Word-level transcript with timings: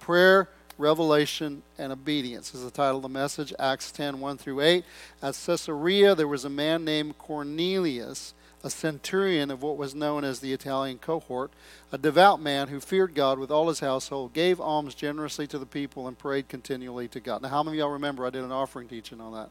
prayer, 0.00 0.48
revelation, 0.78 1.62
and 1.78 1.92
obedience 1.92 2.54
is 2.54 2.62
the 2.64 2.70
title 2.70 2.96
of 2.96 3.02
the 3.02 3.08
message. 3.08 3.52
Acts 3.58 3.92
10 3.92 4.20
1 4.20 4.38
through 4.38 4.60
8. 4.60 4.84
At 5.22 5.34
Caesarea, 5.34 6.14
there 6.14 6.28
was 6.28 6.44
a 6.44 6.50
man 6.50 6.84
named 6.84 7.18
Cornelius, 7.18 8.34
a 8.62 8.70
centurion 8.70 9.50
of 9.50 9.62
what 9.62 9.76
was 9.76 9.94
known 9.94 10.24
as 10.24 10.40
the 10.40 10.52
Italian 10.52 10.98
cohort, 10.98 11.50
a 11.92 11.98
devout 11.98 12.40
man 12.40 12.68
who 12.68 12.80
feared 12.80 13.14
God 13.14 13.38
with 13.38 13.50
all 13.50 13.68
his 13.68 13.80
household, 13.80 14.32
gave 14.32 14.60
alms 14.60 14.94
generously 14.94 15.46
to 15.48 15.58
the 15.58 15.66
people, 15.66 16.08
and 16.08 16.18
prayed 16.18 16.48
continually 16.48 17.08
to 17.08 17.20
God. 17.20 17.42
Now, 17.42 17.48
how 17.48 17.62
many 17.62 17.76
of 17.76 17.80
y'all 17.80 17.90
remember 17.90 18.26
I 18.26 18.30
did 18.30 18.44
an 18.44 18.52
offering 18.52 18.88
teaching 18.88 19.20
on 19.20 19.32
that 19.34 19.50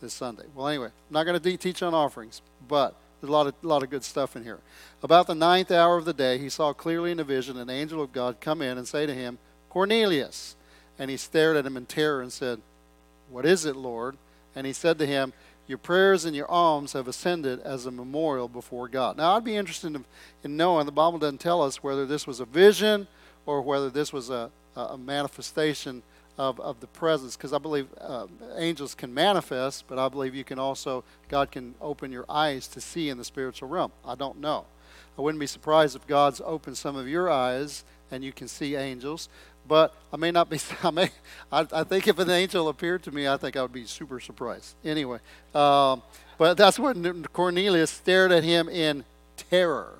this 0.00 0.14
Sunday? 0.14 0.44
Well, 0.54 0.68
anyway, 0.68 0.86
I'm 0.86 1.12
not 1.12 1.24
going 1.24 1.40
to 1.40 1.50
de- 1.50 1.56
teach 1.56 1.82
on 1.82 1.94
offerings, 1.94 2.40
but 2.66 2.96
there's 3.20 3.28
a 3.28 3.32
lot 3.32 3.46
of, 3.46 3.54
a 3.62 3.66
lot 3.66 3.82
of 3.82 3.90
good 3.90 4.04
stuff 4.04 4.34
in 4.34 4.44
here. 4.44 4.58
About 5.02 5.26
the 5.26 5.34
ninth 5.34 5.70
hour 5.70 5.96
of 5.96 6.04
the 6.04 6.12
day, 6.12 6.38
he 6.38 6.48
saw 6.48 6.72
clearly 6.72 7.10
in 7.10 7.20
a 7.20 7.24
vision 7.24 7.56
an 7.56 7.70
angel 7.70 8.02
of 8.02 8.12
God 8.12 8.40
come 8.40 8.60
in 8.60 8.76
and 8.76 8.88
say 8.88 9.06
to 9.06 9.14
him, 9.14 9.38
Cornelius. 9.74 10.54
And 11.00 11.10
he 11.10 11.16
stared 11.16 11.56
at 11.56 11.66
him 11.66 11.76
in 11.76 11.84
terror 11.84 12.22
and 12.22 12.32
said, 12.32 12.60
What 13.28 13.44
is 13.44 13.66
it, 13.66 13.74
Lord? 13.74 14.16
And 14.54 14.66
he 14.66 14.72
said 14.72 14.98
to 15.00 15.06
him, 15.06 15.32
Your 15.66 15.78
prayers 15.78 16.24
and 16.24 16.36
your 16.36 16.48
alms 16.48 16.92
have 16.92 17.08
ascended 17.08 17.60
as 17.60 17.84
a 17.84 17.90
memorial 17.90 18.46
before 18.46 18.86
God. 18.86 19.16
Now, 19.16 19.36
I'd 19.36 19.42
be 19.42 19.56
interested 19.56 19.96
in, 19.96 20.04
in 20.44 20.56
knowing, 20.56 20.86
the 20.86 20.92
Bible 20.92 21.18
doesn't 21.18 21.40
tell 21.40 21.60
us 21.60 21.82
whether 21.82 22.06
this 22.06 22.24
was 22.24 22.38
a 22.38 22.44
vision 22.44 23.08
or 23.46 23.60
whether 23.62 23.90
this 23.90 24.12
was 24.12 24.30
a, 24.30 24.48
a 24.76 24.96
manifestation 24.96 26.04
of, 26.38 26.60
of 26.60 26.78
the 26.78 26.86
presence, 26.86 27.36
because 27.36 27.52
I 27.52 27.58
believe 27.58 27.88
uh, 28.00 28.26
angels 28.56 28.94
can 28.94 29.12
manifest, 29.12 29.84
but 29.88 29.98
I 29.98 30.08
believe 30.08 30.34
you 30.34 30.44
can 30.44 30.58
also, 30.58 31.02
God 31.28 31.50
can 31.50 31.74
open 31.80 32.12
your 32.12 32.24
eyes 32.28 32.68
to 32.68 32.80
see 32.80 33.08
in 33.08 33.18
the 33.18 33.24
spiritual 33.24 33.68
realm. 33.68 33.92
I 34.04 34.14
don't 34.14 34.40
know. 34.40 34.66
I 35.18 35.22
wouldn't 35.22 35.40
be 35.40 35.46
surprised 35.46 35.94
if 35.94 36.06
God's 36.06 36.40
opened 36.44 36.76
some 36.76 36.96
of 36.96 37.08
your 37.08 37.30
eyes 37.30 37.84
and 38.10 38.24
you 38.24 38.32
can 38.32 38.48
see 38.48 38.76
angels 38.76 39.28
but 39.66 39.94
I 40.12 40.16
may 40.16 40.30
not 40.30 40.50
be. 40.50 40.58
I 40.82 40.90
may. 40.90 41.10
I, 41.50 41.66
I, 41.72 41.84
think 41.84 42.08
if 42.08 42.18
an 42.18 42.30
angel 42.30 42.68
appeared 42.68 43.02
to 43.04 43.12
me, 43.12 43.26
I 43.28 43.36
think 43.36 43.56
I 43.56 43.62
would 43.62 43.72
be 43.72 43.84
super 43.84 44.20
surprised. 44.20 44.74
Anyway, 44.84 45.18
um, 45.54 46.02
but 46.38 46.56
that's 46.56 46.78
when 46.78 47.24
Cornelius 47.32 47.90
stared 47.90 48.32
at 48.32 48.44
him 48.44 48.68
in 48.68 49.04
terror 49.36 49.94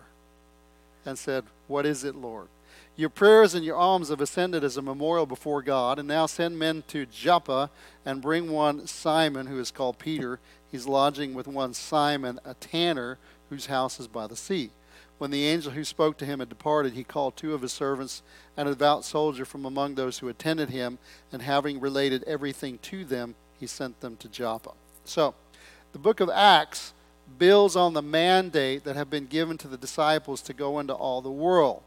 and 1.04 1.18
said, 1.18 1.44
"What 1.68 1.86
is 1.86 2.04
it, 2.04 2.14
Lord? 2.14 2.48
Your 2.96 3.10
prayers 3.10 3.54
and 3.54 3.64
your 3.64 3.76
alms 3.76 4.08
have 4.10 4.20
ascended 4.20 4.62
as 4.62 4.76
a 4.76 4.82
memorial 4.82 5.26
before 5.26 5.62
God, 5.62 5.98
and 5.98 6.06
now 6.06 6.26
send 6.26 6.58
men 6.58 6.84
to 6.88 7.06
Joppa 7.06 7.70
and 8.06 8.22
bring 8.22 8.50
one 8.50 8.86
Simon, 8.86 9.46
who 9.46 9.58
is 9.58 9.72
called 9.72 9.98
Peter. 9.98 10.38
He's 10.70 10.86
lodging 10.86 11.34
with 11.34 11.48
one 11.48 11.74
Simon, 11.74 12.38
a 12.44 12.54
tanner, 12.54 13.18
whose 13.50 13.66
house 13.66 13.98
is 13.98 14.06
by 14.06 14.26
the 14.26 14.36
sea." 14.36 14.70
When 15.24 15.30
the 15.30 15.46
angel 15.46 15.72
who 15.72 15.84
spoke 15.84 16.18
to 16.18 16.26
him 16.26 16.40
had 16.40 16.50
departed, 16.50 16.92
he 16.92 17.02
called 17.02 17.34
two 17.34 17.54
of 17.54 17.62
his 17.62 17.72
servants 17.72 18.22
and 18.58 18.68
a 18.68 18.72
devout 18.72 19.06
soldier 19.06 19.46
from 19.46 19.64
among 19.64 19.94
those 19.94 20.18
who 20.18 20.28
attended 20.28 20.68
him, 20.68 20.98
and 21.32 21.40
having 21.40 21.80
related 21.80 22.22
everything 22.24 22.76
to 22.82 23.06
them, 23.06 23.34
he 23.58 23.66
sent 23.66 24.02
them 24.02 24.18
to 24.18 24.28
Joppa. 24.28 24.72
So, 25.06 25.34
the 25.92 25.98
book 25.98 26.20
of 26.20 26.28
Acts 26.28 26.92
builds 27.38 27.74
on 27.74 27.94
the 27.94 28.02
mandate 28.02 28.84
that 28.84 28.96
had 28.96 29.08
been 29.08 29.24
given 29.24 29.56
to 29.56 29.66
the 29.66 29.78
disciples 29.78 30.42
to 30.42 30.52
go 30.52 30.78
into 30.78 30.92
all 30.92 31.22
the 31.22 31.30
world. 31.30 31.80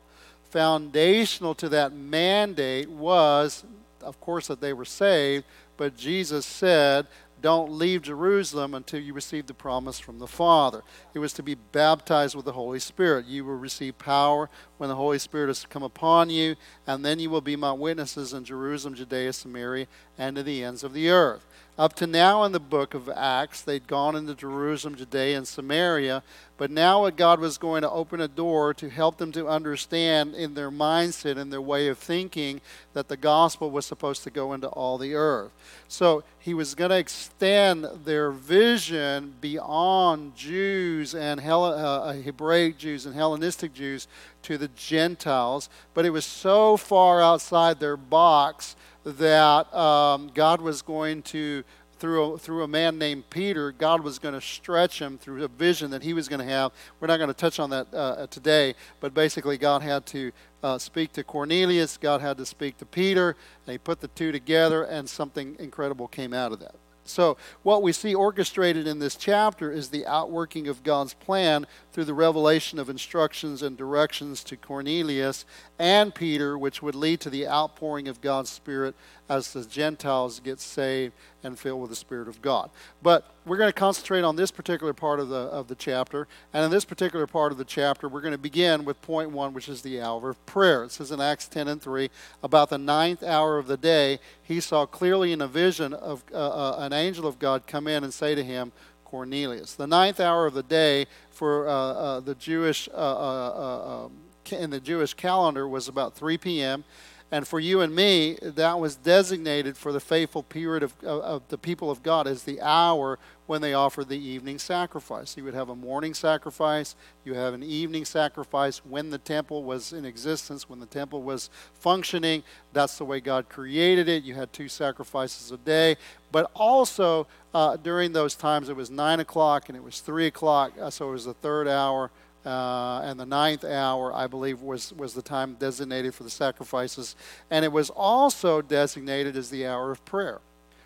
Foundational 0.50 1.54
to 1.54 1.70
that 1.70 1.94
mandate 1.94 2.90
was, 2.90 3.64
of 4.02 4.20
course, 4.20 4.48
that 4.48 4.62
they 4.62 4.74
were 4.74 4.84
saved, 4.84 5.46
but 5.78 5.96
Jesus 5.96 6.44
said 6.44 7.06
don't 7.42 7.72
leave 7.72 8.02
Jerusalem 8.04 8.74
until 8.74 9.00
you 9.00 9.14
receive 9.14 9.46
the 9.46 9.54
promise 9.54 10.00
from 10.00 10.20
the 10.20 10.28
Father. 10.28 10.84
It 11.14 11.20
was 11.20 11.34
to 11.34 11.44
be 11.44 11.56
baptized 11.56 12.36
with 12.36 12.46
the 12.46 12.54
Holy 12.54 12.80
Spirit. 12.80 13.26
You 13.26 13.46
will 13.46 13.56
receive 13.56 13.98
power 13.98 14.50
when 14.78 14.90
the 14.90 14.96
Holy 14.96 15.20
Spirit 15.20 15.48
has 15.48 15.66
come 15.66 15.84
upon 15.84 16.30
you, 16.30 16.56
and 16.86 17.06
then 17.06 17.20
you 17.20 17.30
will 17.30 17.42
be 17.42 17.56
my 17.56 17.72
witnesses 17.72 18.34
in 18.34 18.44
Jerusalem, 18.44 18.96
Judea, 18.96 19.34
Samaria, 19.34 19.88
and 20.18 20.36
to 20.36 20.44
the 20.44 20.64
ends 20.64 20.84
of 20.84 20.94
the 20.94 21.10
earth. 21.10 21.46
Up 21.78 21.94
to 21.94 22.08
now 22.08 22.44
in 22.44 22.54
the 22.54 22.60
book 22.60 22.96
of 22.96 23.08
Acts, 23.08 23.62
they'd 23.62 23.86
gone 23.86 24.16
into 24.16 24.34
Jerusalem, 24.34 24.96
Judea, 24.96 25.38
and 25.38 25.48
Samaria, 25.48 26.24
but 26.58 26.72
now 26.72 27.08
God 27.12 27.40
was 27.40 27.60
going 27.60 27.84
to 27.84 27.92
open 27.92 28.20
a 28.20 28.28
door 28.28 28.74
to 28.74 28.90
help 28.90 29.18
them 29.18 29.32
to 29.34 29.48
understand 29.48 30.34
in 30.34 30.56
their 30.56 30.72
mindset 30.72 31.38
and 31.38 31.54
their 31.54 31.62
way 31.62 31.88
of 31.88 32.00
thinking 32.00 32.62
that 32.94 33.10
the 33.10 33.16
gospel 33.16 33.70
was 33.70 33.86
supposed 33.86 34.24
to 34.24 34.32
go 34.32 34.54
into 34.54 34.68
all 34.70 34.98
the 34.98 35.14
earth. 35.14 35.52
So 35.88 36.24
he 36.40 36.56
was 36.56 36.74
going 36.74 36.90
to 36.90 36.98
extend 36.98 37.86
their 38.06 38.32
vision 38.32 39.36
beyond 39.40 40.36
Jews 40.36 41.14
and 41.14 41.40
Hell- 41.40 41.64
uh, 41.64 42.14
Hebraic 42.14 42.80
Jews 42.80 43.06
and 43.06 43.14
Hellenistic 43.14 43.72
Jews 43.76 44.08
to 44.42 44.58
the 44.58 44.70
Gentiles, 44.70 45.70
but 45.94 46.08
it 46.08 46.10
was 46.10 46.26
so 46.26 46.76
far 46.76 47.22
outside 47.22 47.80
their 47.80 47.98
box 47.98 48.76
that 49.16 49.74
um, 49.74 50.30
God 50.34 50.62
was 50.62 50.82
going 50.82 51.22
to, 51.24 51.64
through 51.98 52.34
a, 52.34 52.38
through 52.38 52.64
a 52.64 52.68
man 52.68 52.98
named 52.98 53.30
Peter, 53.30 53.72
God 53.72 54.04
was 54.04 54.20
going 54.20 54.34
to 54.34 54.42
stretch 54.42 55.02
him 55.02 55.18
through 55.18 55.44
a 55.46 55.48
vision 55.48 55.92
that 55.92 56.04
he 56.04 56.14
was 56.14 56.28
going 56.28 56.46
to 56.46 56.46
have. 56.46 56.74
We're 57.00 57.08
not 57.08 57.18
going 57.18 57.30
to 57.30 57.34
touch 57.34 57.60
on 57.60 57.70
that 57.70 57.88
uh, 57.94 58.28
today, 58.28 58.76
but 59.00 59.14
basically, 59.14 59.58
God 59.58 59.82
had 59.82 60.06
to 60.08 60.32
uh, 60.62 60.78
speak 60.78 61.14
to 61.14 61.24
Cornelius, 61.24 61.98
God 61.98 62.20
had 62.20 62.38
to 62.38 62.46
speak 62.46 62.78
to 62.80 62.86
Peter, 62.86 63.36
and 63.66 63.72
he 63.72 63.78
put 63.78 64.02
the 64.02 64.10
two 64.10 64.32
together, 64.32 64.84
and 64.84 65.10
something 65.10 65.56
incredible 65.60 66.08
came 66.08 66.34
out 66.34 66.52
of 66.52 66.60
that. 66.60 66.76
So, 67.10 67.38
what 67.64 67.82
we 67.82 67.92
see 67.92 68.14
orchestrated 68.14 68.88
in 68.88 69.00
this 69.00 69.16
chapter 69.16 69.72
is 69.72 69.90
the 69.90 70.06
outworking 70.06 70.68
of 70.68 70.84
God's 70.84 71.14
plan 71.14 71.66
through 71.92 72.06
the 72.06 72.14
revelation 72.14 72.80
of 72.80 72.90
instructions 72.90 73.62
and 73.62 73.78
directions 73.78 74.44
to 74.46 74.58
Cornelius 74.58 75.46
and 75.80 76.14
Peter, 76.14 76.58
which 76.58 76.82
would 76.82 76.96
lead 76.96 77.20
to 77.22 77.30
the 77.30 77.48
outpouring 77.48 78.08
of 78.08 78.22
God's 78.22 78.50
Spirit 78.50 78.96
as 79.30 79.54
the 79.54 79.66
Gentiles 79.66 80.40
get 80.40 80.60
saved 80.60 81.14
and 81.44 81.58
filled 81.58 81.82
with 81.82 81.90
the 81.90 81.96
Spirit 81.96 82.28
of 82.28 82.42
God. 82.42 82.70
But 83.02 83.34
we're 83.46 83.58
going 83.58 83.70
to 83.70 83.74
concentrate 83.74 84.24
on 84.24 84.36
this 84.36 84.52
particular 84.52 84.94
part 84.94 85.20
of 85.20 85.30
the, 85.30 85.38
of 85.38 85.68
the 85.68 85.76
chapter. 85.76 86.28
And 86.54 86.66
in 86.66 86.72
this 86.72 86.86
particular 86.86 87.28
part 87.28 87.52
of 87.52 87.58
the 87.58 87.66
chapter, 87.66 88.10
we're 88.10 88.22
going 88.22 88.34
to 88.34 88.38
begin 88.38 88.86
with 88.86 89.02
point 89.02 89.32
one, 89.32 89.54
which 89.54 89.70
is 89.70 89.82
the 89.82 90.02
hour 90.02 90.30
of 90.30 90.46
prayer. 90.46 90.84
It 90.84 90.92
says 90.92 91.12
in 91.12 91.22
Acts 91.22 91.48
10 91.48 91.68
and 91.68 91.82
3, 91.82 92.10
about 92.44 92.70
the 92.70 92.78
ninth 92.78 93.24
hour 93.24 93.58
of 93.58 93.68
the 93.68 93.78
day, 93.78 94.20
he 94.44 94.60
saw 94.60 94.86
clearly 94.86 95.32
in 95.32 95.42
a 95.42 95.48
vision 95.48 95.94
of 95.94 96.24
uh, 96.34 96.38
uh, 96.38 96.76
an 96.80 96.94
angel 96.94 97.28
of 97.28 97.40
God 97.40 97.68
come 97.68 97.88
in 97.88 98.04
and 98.04 98.14
say 98.14 98.36
to 98.36 98.44
him, 98.44 98.72
Cornelius. 99.06 99.76
The 99.76 99.88
ninth 99.88 100.20
hour 100.20 100.46
of 100.46 100.54
the 100.54 100.64
day 100.64 101.06
for 101.32 101.68
uh, 101.68 101.72
uh 101.72 102.20
the 102.20 102.36
Jewish, 102.36 102.90
uh, 102.90 102.98
uh, 102.98 104.06
um, 104.06 104.12
in 104.52 104.70
the 104.70 104.82
Jewish 104.82 105.14
calendar 105.14 105.68
was 105.68 105.88
about 105.88 106.14
3 106.16 106.38
p.m. 106.38 106.84
And 107.30 107.46
for 107.46 107.60
you 107.60 107.82
and 107.82 107.94
me, 107.94 108.38
that 108.42 108.80
was 108.80 108.96
designated 108.96 109.76
for 109.76 109.92
the 109.92 110.00
faithful 110.00 110.44
period 110.44 110.82
of, 110.82 110.94
of, 111.04 111.22
of, 111.22 111.48
the 111.50 111.58
people 111.58 111.92
of 111.92 112.02
God 112.02 112.26
as 112.26 112.44
the 112.44 112.62
hour 112.62 113.20
when 113.48 113.62
they 113.62 113.74
offered 113.74 114.08
the 114.08 114.18
evening 114.18 114.60
sacrifice. 114.60 115.36
You 115.36 115.44
would 115.44 115.54
have 115.54 115.68
a 115.68 115.76
morning 115.76 116.14
sacrifice, 116.14 116.96
you 117.26 117.34
have 117.34 117.54
an 117.54 117.64
evening 117.64 118.06
sacrifice 118.06 118.78
when 118.86 119.10
the 119.10 119.18
temple 119.18 119.64
was 119.64 119.92
in 119.92 120.06
existence, 120.06 120.70
when 120.70 120.80
the 120.80 120.86
temple 120.86 121.22
was 121.22 121.50
functioning. 121.74 122.44
That's 122.72 122.98
the 122.98 123.06
way 123.06 123.20
God 123.20 123.50
created 123.50 124.08
it. 124.08 124.24
You 124.24 124.36
had 124.36 124.54
two 124.54 124.70
sacrifices 124.70 125.52
a 125.52 125.58
day. 125.58 125.98
But 126.32 126.50
also, 126.54 127.28
uh, 127.54 127.76
during 127.76 128.14
those 128.14 128.36
times, 128.36 128.70
it 128.70 128.76
was 128.76 128.90
9 128.90 129.20
o'clock 129.20 129.68
and 129.68 129.78
it 129.78 129.84
was 129.84 130.00
3 130.00 130.28
o'clock, 130.28 130.72
uh, 130.80 130.90
so 130.90 131.10
it 131.10 131.12
was 131.12 131.26
the 131.26 131.34
third 131.34 131.68
hour 131.68 132.10
uh, 132.48 133.02
and 133.04 133.20
the 133.20 133.26
ninth 133.26 133.66
hour, 133.66 134.14
I 134.14 134.28
believe, 134.28 134.62
was, 134.62 134.94
was 134.94 135.14
the 135.14 135.22
time 135.22 135.56
designated 135.56 136.16
for 136.16 136.24
the 136.24 136.30
sacrifices. 136.30 137.16
And 137.52 137.66
it 137.66 137.72
was 137.72 137.90
also 137.90 138.62
designated 138.62 139.36
as 139.36 139.50
the 139.50 139.68
hour 139.68 139.92
of 139.92 140.04
prayer. 140.06 140.40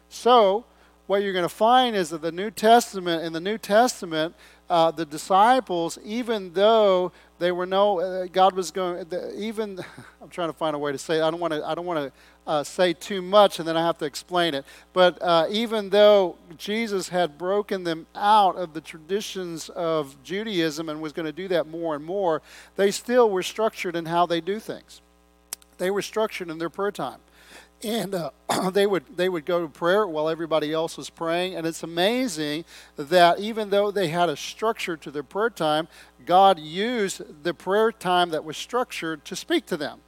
So, 0.10 0.66
what 1.06 1.22
you're 1.22 1.34
going 1.34 1.44
to 1.44 1.50
find 1.50 1.96
is 1.96 2.10
that 2.10 2.22
the 2.22 2.32
New 2.32 2.50
Testament, 2.50 3.24
in 3.24 3.34
the 3.34 3.40
New 3.40 3.58
Testament, 3.58 4.34
uh, 4.72 4.90
the 4.90 5.06
disciples, 5.06 6.00
even 6.04 6.54
though 6.54 7.12
they 7.38 7.52
were 7.52 7.66
no, 7.66 8.00
uh, 8.00 8.26
God 8.26 8.56
was 8.56 8.72
going, 8.72 9.06
even, 9.36 9.80
I'm 10.22 10.30
trying 10.30 10.50
to 10.50 10.54
find 10.54 10.76
a 10.76 10.80
way 10.80 10.92
to 10.92 10.98
say, 10.98 11.20
it. 11.20 11.22
I 11.22 11.30
don't 11.30 11.40
want 11.40 11.54
to, 11.54 11.64
I 11.64 11.76
don't 11.76 11.86
want 11.86 12.00
to 12.00 12.14
uh, 12.48 12.64
say 12.64 12.94
too 12.94 13.22
much 13.22 13.60
and 13.60 13.68
then 13.68 13.78
I 13.78 13.86
have 13.86 13.98
to 14.00 14.06
explain 14.06 14.54
it. 14.54 14.66
But 14.94 15.22
uh, 15.22 15.48
even 15.50 15.90
though 15.90 16.38
Jesus 16.58 17.10
had 17.10 17.38
broken 17.38 17.84
them 17.84 18.08
out 18.16 18.56
of 18.56 18.74
the 18.74 18.82
traditions 18.82 19.70
of 19.70 20.22
Judaism 20.24 20.90
and 20.90 21.02
was 21.02 21.14
going 21.14 21.28
to 21.28 21.32
do 21.32 21.48
that 21.50 21.68
more 21.68 21.96
and 21.96 22.04
more, 22.04 22.42
they 22.76 22.92
still 22.92 23.30
were 23.30 23.44
structured 23.44 23.96
in 23.96 24.06
how 24.06 24.26
they 24.26 24.42
do 24.42 24.60
things. 24.60 25.02
They 25.78 25.92
were 25.92 26.02
structured 26.02 26.50
in 26.50 26.58
their 26.58 26.70
prayer 26.70 26.92
time 26.92 27.20
and 27.84 28.14
uh, 28.14 28.30
they 28.72 28.86
would 28.86 29.04
they 29.16 29.30
would 29.30 29.46
go 29.46 29.62
to 29.62 29.68
prayer 29.68 30.08
while 30.08 30.30
everybody 30.30 30.72
else 30.74 30.98
was 30.98 31.10
praying 31.10 31.56
and 31.56 31.66
it's 31.66 31.84
amazing 31.84 32.66
that 32.96 33.40
even 33.40 33.70
though 33.70 33.92
they 33.92 34.08
had 34.08 34.30
a 34.30 34.36
structure 34.36 34.98
to 34.98 35.12
their 35.12 35.24
prayer 35.24 35.50
time 35.50 35.88
god 36.26 36.60
used 36.60 37.44
the 37.44 37.54
prayer 37.54 37.92
time 37.92 38.30
that 38.30 38.44
was 38.44 38.58
structured 38.58 39.24
to 39.26 39.36
speak 39.36 39.66
to 39.66 39.78
them 39.78 40.00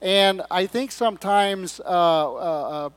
and 0.00 0.42
i 0.50 0.66
think 0.66 0.92
sometimes 0.92 1.80
uh, 1.80 1.84
uh, 1.86 2.86
uh 2.86 2.90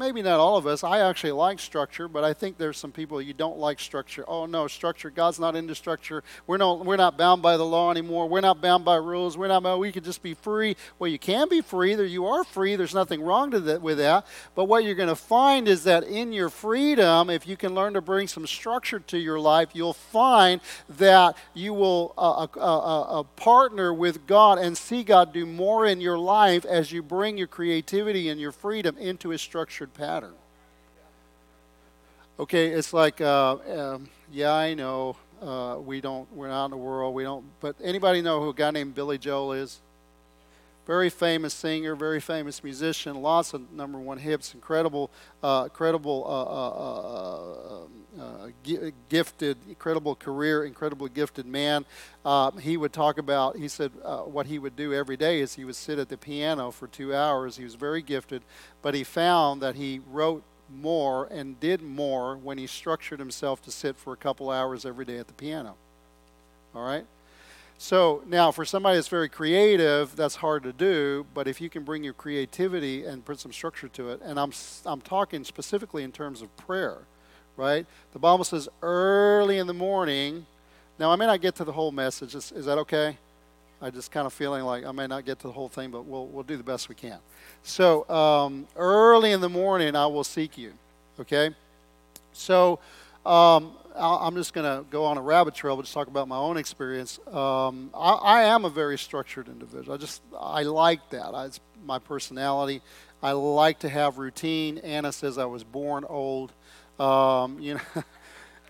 maybe 0.00 0.22
not 0.22 0.40
all 0.40 0.56
of 0.56 0.66
us. 0.66 0.82
I 0.82 0.98
actually 0.98 1.32
like 1.32 1.60
structure, 1.60 2.08
but 2.08 2.24
I 2.24 2.32
think 2.32 2.56
there's 2.56 2.78
some 2.78 2.90
people 2.90 3.20
you 3.20 3.34
don't 3.34 3.58
like 3.58 3.78
structure. 3.78 4.24
Oh 4.26 4.46
no, 4.46 4.66
structure. 4.66 5.10
God's 5.10 5.38
not 5.38 5.54
into 5.54 5.74
structure. 5.74 6.24
We're 6.46 6.56
not 6.56 6.84
we're 6.84 6.96
not 6.96 7.16
bound 7.16 7.42
by 7.42 7.56
the 7.56 7.64
law 7.64 7.90
anymore. 7.90 8.28
We're 8.28 8.40
not 8.40 8.60
bound 8.60 8.84
by 8.84 8.96
rules. 8.96 9.36
We're 9.36 9.48
not. 9.48 9.78
We 9.78 9.92
could 9.92 10.04
just 10.04 10.22
be 10.22 10.34
free. 10.34 10.76
Well, 10.98 11.10
you 11.10 11.18
can 11.18 11.48
be 11.48 11.60
free. 11.60 11.94
There, 11.94 12.06
you 12.06 12.26
are 12.26 12.42
free. 12.42 12.74
There's 12.74 12.94
nothing 12.94 13.22
wrong 13.22 13.50
that 13.50 13.82
with 13.82 13.98
that. 13.98 14.26
But 14.54 14.64
what 14.64 14.84
you're 14.84 14.94
going 14.94 15.08
to 15.08 15.16
find 15.16 15.68
is 15.68 15.84
that 15.84 16.04
in 16.04 16.32
your 16.32 16.48
freedom, 16.48 17.28
if 17.28 17.46
you 17.46 17.56
can 17.56 17.74
learn 17.74 17.92
to 17.92 18.00
bring 18.00 18.26
some 18.26 18.46
structure 18.46 19.00
to 19.00 19.18
your 19.18 19.38
life, 19.38 19.68
you'll 19.74 19.92
find 19.92 20.60
that 20.88 21.36
you 21.52 21.74
will 21.74 22.14
uh, 22.16 22.42
uh, 22.44 22.48
uh, 22.56 23.20
uh 23.20 23.22
partner 23.36 23.92
with 23.92 24.26
God 24.26 24.58
and 24.58 24.76
see 24.76 25.04
God 25.04 25.32
do 25.32 25.44
more 25.44 25.86
in 25.86 26.00
your 26.00 26.18
life 26.18 26.64
as 26.64 26.90
you 26.90 27.02
bring 27.02 27.36
your 27.36 27.46
creativity 27.46 28.28
and 28.30 28.40
your 28.40 28.52
freedom 28.52 28.96
into 28.96 29.32
a 29.32 29.38
structured 29.38 29.89
pattern. 29.90 30.34
Okay, 32.38 32.68
it's 32.68 32.92
like, 32.92 33.20
uh, 33.20 33.56
um, 33.76 34.08
yeah, 34.32 34.52
I 34.52 34.72
know 34.74 35.16
uh, 35.42 35.76
we 35.78 36.00
don't, 36.00 36.32
we're 36.34 36.48
not 36.48 36.66
in 36.66 36.70
the 36.70 36.76
world, 36.76 37.14
we 37.14 37.22
don't, 37.22 37.44
but 37.60 37.76
anybody 37.82 38.22
know 38.22 38.40
who 38.40 38.48
a 38.48 38.54
guy 38.54 38.70
named 38.70 38.94
Billy 38.94 39.18
Joel 39.18 39.52
is? 39.52 39.80
Very 40.86 41.10
famous 41.10 41.54
singer, 41.54 41.94
very 41.94 42.20
famous 42.20 42.64
musician, 42.64 43.20
lots 43.22 43.54
of 43.54 43.70
number 43.70 43.98
one 43.98 44.18
hits, 44.18 44.54
incredible, 44.54 45.10
uh, 45.42 45.62
incredible, 45.64 46.24
uh, 46.26 48.20
uh, 48.20 48.22
uh, 48.22 48.46
uh 48.48 48.90
gifted, 49.08 49.56
incredible 49.68 50.14
career, 50.14 50.64
incredibly 50.64 51.10
gifted 51.10 51.46
man. 51.46 51.84
he 52.60 52.76
would 52.76 52.92
talk 52.92 53.18
about, 53.18 53.56
he 53.56 53.68
said, 53.68 53.92
what 54.24 54.46
he 54.46 54.58
would 54.58 54.74
do 54.74 54.92
every 54.92 55.16
day 55.16 55.40
is 55.40 55.54
he 55.54 55.64
would 55.64 55.76
sit 55.76 55.98
at 55.98 56.08
the 56.08 56.16
piano 56.16 56.70
for 56.70 56.86
two 56.86 57.14
hours. 57.14 57.56
He 57.56 57.64
was 57.64 57.74
very 57.74 58.02
gifted, 58.02 58.42
but 58.82 58.94
he 58.94 59.04
found 59.04 59.60
that 59.62 59.76
he 59.76 60.00
wrote 60.10 60.42
more 60.72 61.26
and 61.30 61.58
did 61.60 61.82
more 61.82 62.36
when 62.36 62.58
he 62.58 62.66
structured 62.66 63.18
himself 63.18 63.62
to 63.62 63.70
sit 63.70 63.96
for 63.96 64.12
a 64.12 64.16
couple 64.16 64.50
hours 64.50 64.86
every 64.86 65.04
day 65.04 65.18
at 65.18 65.26
the 65.26 65.34
piano. 65.34 65.76
All 66.74 66.84
right? 66.84 67.06
So 67.82 68.22
now, 68.26 68.50
for 68.50 68.66
somebody 68.66 68.98
that's 68.98 69.08
very 69.08 69.30
creative, 69.30 70.14
that's 70.14 70.36
hard 70.36 70.64
to 70.64 70.72
do. 70.72 71.24
But 71.32 71.48
if 71.48 71.62
you 71.62 71.70
can 71.70 71.82
bring 71.82 72.04
your 72.04 72.12
creativity 72.12 73.06
and 73.06 73.24
put 73.24 73.40
some 73.40 73.54
structure 73.54 73.88
to 73.88 74.10
it, 74.10 74.20
and 74.22 74.38
I'm 74.38 74.52
I'm 74.84 75.00
talking 75.00 75.44
specifically 75.44 76.02
in 76.02 76.12
terms 76.12 76.42
of 76.42 76.54
prayer, 76.58 76.98
right? 77.56 77.86
The 78.12 78.18
Bible 78.18 78.44
says 78.44 78.68
early 78.82 79.56
in 79.56 79.66
the 79.66 79.72
morning. 79.72 80.44
Now, 80.98 81.10
I 81.10 81.16
may 81.16 81.24
not 81.24 81.40
get 81.40 81.54
to 81.54 81.64
the 81.64 81.72
whole 81.72 81.90
message. 81.90 82.34
Is, 82.34 82.52
is 82.52 82.66
that 82.66 82.76
okay? 82.76 83.16
I 83.80 83.88
just 83.88 84.10
kind 84.10 84.26
of 84.26 84.34
feeling 84.34 84.64
like 84.64 84.84
I 84.84 84.92
may 84.92 85.06
not 85.06 85.24
get 85.24 85.38
to 85.38 85.46
the 85.46 85.54
whole 85.54 85.70
thing, 85.70 85.90
but 85.90 86.04
we'll 86.04 86.26
we'll 86.26 86.44
do 86.44 86.58
the 86.58 86.62
best 86.62 86.90
we 86.90 86.94
can. 86.94 87.18
So 87.62 88.06
um, 88.10 88.66
early 88.76 89.32
in 89.32 89.40
the 89.40 89.48
morning, 89.48 89.96
I 89.96 90.04
will 90.04 90.22
seek 90.22 90.58
you. 90.58 90.74
Okay. 91.18 91.54
So 92.34 92.78
um, 93.24 93.72
I'm 93.96 94.34
just 94.36 94.52
going 94.52 94.64
to 94.66 94.88
go 94.90 95.04
on 95.04 95.18
a 95.18 95.22
rabbit 95.22 95.54
trail, 95.54 95.76
but 95.76 95.82
just 95.82 95.94
talk 95.94 96.08
about 96.08 96.28
my 96.28 96.36
own 96.36 96.56
experience. 96.56 97.18
Um, 97.26 97.90
I, 97.94 98.12
I, 98.12 98.42
am 98.44 98.64
a 98.64 98.70
very 98.70 98.96
structured 98.98 99.48
individual. 99.48 99.94
I 99.94 99.98
just 99.98 100.22
I 100.38 100.62
like 100.62 101.10
that. 101.10 101.34
I, 101.34 101.46
it's 101.46 101.60
my 101.84 101.98
personality. 101.98 102.82
I 103.22 103.32
like 103.32 103.80
to 103.80 103.88
have 103.88 104.18
routine. 104.18 104.78
Anna 104.78 105.12
says 105.12 105.38
I 105.38 105.46
was 105.46 105.64
born 105.64 106.04
old. 106.08 106.52
Um, 106.98 107.58
you 107.60 107.74
know. 107.74 108.04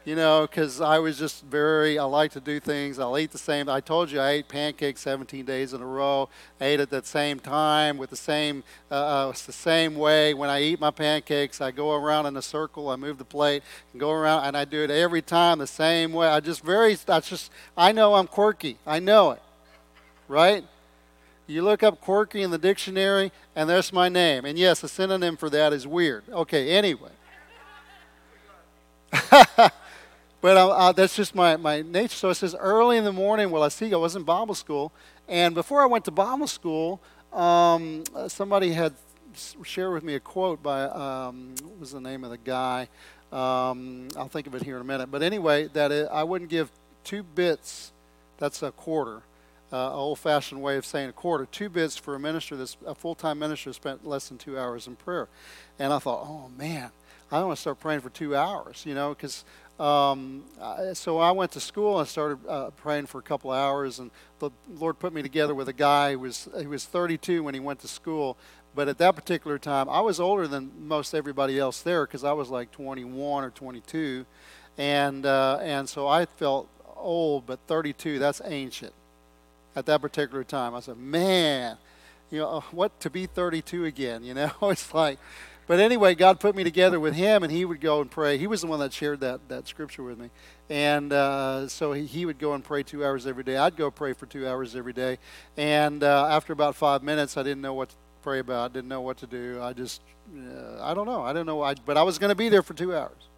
you 0.05 0.17
know, 0.17 0.47
because 0.47 0.81
I 0.81 0.99
was 0.99 1.19
just 1.19 1.45
very, 1.45 1.99
I 1.99 2.05
like 2.05 2.33
to 2.33 2.41
do 2.41 2.59
things. 2.59 2.99
I'll 2.99 3.19
eat 3.19 3.33
the 3.33 3.39
same. 3.39 3.69
I 3.69 3.81
told 3.81 4.11
you 4.11 4.19
I 4.19 4.31
ate 4.31 4.49
pancakes 4.49 5.03
17 5.03 5.45
days 5.45 5.75
in 5.75 5.83
a 5.83 5.87
row. 5.87 6.31
Ate 6.61 6.81
at 6.81 6.91
the 6.91 7.03
same 7.05 7.39
time 7.39 7.99
with 7.99 8.09
the 8.09 8.17
same, 8.17 8.65
uh, 8.91 9.27
uh, 9.27 9.31
it's 9.31 9.45
the 9.45 9.53
same 9.53 9.95
way. 9.97 10.33
When 10.33 10.49
I 10.49 10.63
eat 10.63 10.81
my 10.81 10.91
pancakes, 10.91 11.61
I 11.61 11.71
go 11.71 11.95
around 11.95 12.27
in 12.27 12.37
a 12.37 12.43
circle. 12.43 12.89
I 12.89 12.97
move 12.97 13.19
the 13.19 13.25
plate 13.27 13.63
and 13.93 14.01
go 14.01 14.11
around, 14.11 14.45
and 14.45 14.57
I 14.57 14.65
do 14.65 14.83
it 14.83 14.91
every 14.91 15.23
time 15.23 15.59
the 15.59 15.67
same 15.67 16.13
way. 16.15 16.29
I 16.29 16.41
just 16.41 16.63
very, 16.63 16.97
I 17.07 17.21
just, 17.21 17.51
I 17.77 17.93
know 17.93 18.15
I'm 18.15 18.27
quirky. 18.27 18.79
I 18.87 19.01
know 19.01 19.33
it, 19.33 19.43
right? 20.29 20.65
You 21.47 21.63
look 21.63 21.83
up 21.83 22.01
quirky 22.01 22.43
in 22.43 22.51
the 22.51 22.59
dictionary, 22.59 23.33
and 23.55 23.69
there's 23.69 23.93
my 23.93 24.09
name. 24.09 24.47
And 24.47 24.59
yes, 24.59 24.83
a 24.83 24.89
synonym 24.89 25.37
for 25.37 25.51
that 25.51 25.73
is 25.75 25.87
weird. 25.87 26.25
Okay, 26.31 26.71
anyway. 26.71 27.11
But 30.41 30.57
uh, 30.57 30.93
that's 30.93 31.17
just 31.17 31.35
my, 31.35 31.57
my 31.57 31.83
nature. 31.83 32.17
So 32.17 32.31
it 32.31 32.37
says, 32.37 32.55
early 32.59 32.97
in 32.97 33.05
the 33.05 33.13
morning, 33.13 33.51
well, 33.51 33.63
I 33.63 33.69
see 33.69 33.93
I 33.93 33.97
was 33.97 34.17
in 34.17 34.23
Bible 34.23 34.55
school. 34.55 34.93
And 35.29 35.55
before 35.55 35.83
I 35.83 35.87
went 35.87 36.07
to 36.07 36.11
Bible 36.11 36.47
school, 36.47 37.01
um, 37.33 38.05
uh, 38.15 38.29
somebody 38.29 38.73
had 38.73 38.95
shared 39.63 39.93
with 39.93 40.03
me 40.03 40.15
a 40.15 40.21
quote 40.21 40.63
by, 40.63 40.85
um, 40.85 41.55
what 41.63 41.79
was 41.79 41.93
the 41.93 42.01
name 42.01 42.25
of 42.25 42.31
the 42.31 42.39
guy? 42.39 42.89
Um, 43.33 44.09
I'll 44.17 44.29
think 44.29 44.47
of 44.47 44.55
it 44.55 44.63
here 44.63 44.77
in 44.77 44.81
a 44.81 44.85
minute. 44.85 45.11
But 45.11 45.23
anyway, 45.23 45.69
that 45.75 45.93
it, 45.93 46.09
I 46.11 46.25
wouldn't 46.25 46.51
give 46.51 46.71
two 47.05 47.23
bits, 47.23 47.93
that's 48.39 48.63
a 48.63 48.73
quarter, 48.73 49.23
uh, 49.73 49.95
old 49.95 50.19
fashioned 50.19 50.61
way 50.63 50.77
of 50.77 50.85
saying 50.85 51.11
a 51.11 51.13
quarter, 51.13 51.47
two 51.47 51.69
bits 51.69 51.97
for 51.97 52.15
a 52.15 52.19
minister 52.19 52.57
that's 52.57 52.77
a 52.87 52.95
full 52.95 53.15
time 53.15 53.39
minister 53.39 53.73
spent 53.73 54.07
less 54.07 54.29
than 54.29 54.39
two 54.39 54.59
hours 54.59 54.87
in 54.87 54.97
prayer. 54.97 55.29
And 55.79 55.93
I 55.93 55.99
thought, 55.99 56.25
oh 56.27 56.51
man, 56.59 56.91
I 57.31 57.41
want 57.45 57.57
to 57.57 57.61
start 57.61 57.79
praying 57.79 58.01
for 58.01 58.11
two 58.11 58.35
hours, 58.35 58.83
you 58.85 58.95
know, 58.95 59.11
because 59.11 59.45
um, 59.81 60.45
so 60.93 61.19
I 61.19 61.31
went 61.31 61.53
to 61.53 61.61
school 61.61 62.01
and 62.01 62.07
started 62.07 62.39
uh, 62.47 62.69
praying 62.71 63.07
for 63.07 63.19
a 63.19 63.23
couple 63.23 63.51
hours, 63.51 63.99
and 63.99 64.11
the 64.39 64.51
Lord 64.69 64.99
put 64.99 65.15
me 65.15 65.23
together 65.23 65.55
with 65.55 65.69
a 65.69 65.73
guy 65.73 66.13
who 66.13 66.19
was 66.19 66.49
he 66.59 66.67
was 66.67 66.85
32 66.85 67.43
when 67.43 67.55
he 67.55 67.61
went 67.61 67.81
to 67.81 67.89
school, 67.89 68.37
but 68.75 68.89
at 68.89 68.99
that 68.99 69.17
particular 69.17 69.59
time 69.59 69.89
I 69.89 70.01
was 70.03 70.21
older 70.21 70.47
than 70.47 70.71
most 70.87 71.15
everybody 71.15 71.59
else 71.59 71.81
there 71.81 72.05
because 72.05 72.25
I 72.25 72.33
was 72.33 72.51
like 72.51 72.71
21 72.73 73.43
or 73.43 73.49
22, 73.49 74.27
and 74.77 75.25
uh, 75.25 75.59
and 75.63 75.89
so 75.89 76.07
I 76.07 76.27
felt 76.27 76.69
old, 76.97 77.47
but 77.47 77.59
32 77.67 78.19
that's 78.19 78.43
ancient. 78.45 78.93
At 79.75 79.87
that 79.87 80.03
particular 80.03 80.45
time, 80.45 80.75
I 80.75 80.81
said, 80.81 80.99
man, 80.99 81.79
you 82.31 82.41
know 82.41 82.65
what 82.71 83.01
to 83.01 83.09
be 83.09 83.25
32 83.25 83.87
again? 83.87 84.25
You 84.31 84.35
know, 84.35 84.53
it's 84.63 84.93
like 84.93 85.19
but 85.67 85.79
anyway, 85.79 86.15
God 86.15 86.41
put 86.41 86.57
me 86.57 86.65
together 86.65 86.99
with 86.99 87.15
him, 87.15 87.43
and 87.43 87.53
he 87.53 87.65
would 87.65 87.81
go 87.81 88.01
and 88.01 88.11
pray. 88.11 88.39
He 88.39 88.47
was 88.47 88.63
the 88.63 88.67
one 88.67 88.81
that 88.81 88.93
shared 88.93 89.21
that, 89.21 89.49
that 89.49 89.69
scripture 89.69 90.03
with 90.03 90.19
me. 90.19 90.31
And 90.69 91.13
uh, 91.13 91.69
so 91.69 91.93
he, 91.93 92.07
he 92.07 92.27
would 92.27 92.39
go 92.39 92.55
and 92.55 92.65
pray 92.65 92.83
two 92.83 93.05
hours 93.05 93.27
every 93.27 93.45
day. 93.45 93.57
I'd 93.57 93.77
go 93.77 93.91
pray 93.91 94.13
for 94.13 94.27
two 94.27 94.49
hours 94.49 94.75
every 94.75 94.93
day. 94.93 95.19
And 95.57 96.03
uh, 96.03 96.29
after 96.31 96.53
about 96.53 96.77
five 96.77 97.03
minutes, 97.03 97.37
I 97.37 97.43
didn't 97.43 97.63
know 97.63 97.75
what 97.75 97.91
to 97.91 97.97
pray 98.23 98.41
about, 98.41 98.73
didn't 98.73 98.89
know 98.89 99.01
what 99.01 99.17
to 99.19 99.27
do. 99.27 99.61
I 99.63 99.73
just, 99.73 100.03
uh, 100.37 100.83
I 100.83 100.93
don't 100.93 101.07
know. 101.07 101.23
I 101.23 101.33
don't 101.33 101.47
know. 101.47 101.63
I, 101.63 101.75
but 101.75 101.97
I 101.97 102.03
was 102.03 102.19
going 102.19 102.31
to 102.31 102.37
be 102.37 102.49
there 102.49 102.63
for 102.63 102.75
two 102.75 102.95
hours. 102.95 103.30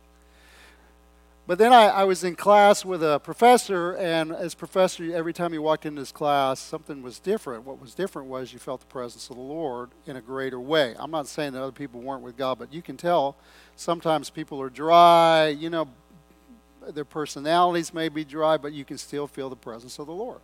But 1.52 1.59
then 1.59 1.75
I, 1.75 1.88
I, 1.88 2.04
was 2.04 2.25
in 2.25 2.35
class 2.35 2.82
with 2.82 3.02
a 3.02 3.21
professor, 3.21 3.92
and 3.97 4.32
as 4.32 4.54
professor, 4.54 5.14
every 5.14 5.35
time 5.35 5.52
you 5.52 5.61
walked 5.61 5.85
into 5.85 6.00
his 6.00 6.11
class, 6.11 6.59
something 6.59 7.02
was 7.02 7.18
different. 7.18 7.66
What 7.66 7.78
was 7.78 7.92
different 7.92 8.28
was 8.28 8.54
you 8.54 8.59
felt 8.59 8.80
the 8.80 8.87
presence 8.87 9.28
of 9.28 9.37
the 9.37 9.42
Lord 9.42 9.90
in 10.06 10.16
a 10.16 10.23
greater 10.23 10.59
way. 10.59 10.94
I'm 10.99 11.11
not 11.11 11.26
saying 11.26 11.52
that 11.52 11.62
other 11.62 11.71
people 11.71 12.00
weren't 12.00 12.23
with 12.23 12.38
God, 12.38 12.59
but 12.59 12.73
you 12.73 12.80
can 12.80 12.97
tell 12.97 13.37
sometimes 13.76 14.30
people 14.30 14.62
are 14.62 14.71
dry. 14.71 15.49
You 15.49 15.68
know, 15.68 15.88
their 16.88 17.04
personalities 17.04 17.92
may 17.92 18.09
be 18.09 18.25
dry, 18.25 18.56
but 18.56 18.73
you 18.73 18.87
can 18.87 18.97
still 18.97 19.26
feel 19.26 19.50
the 19.50 19.54
presence 19.54 19.99
of 19.99 20.06
the 20.06 20.14
Lord. 20.14 20.40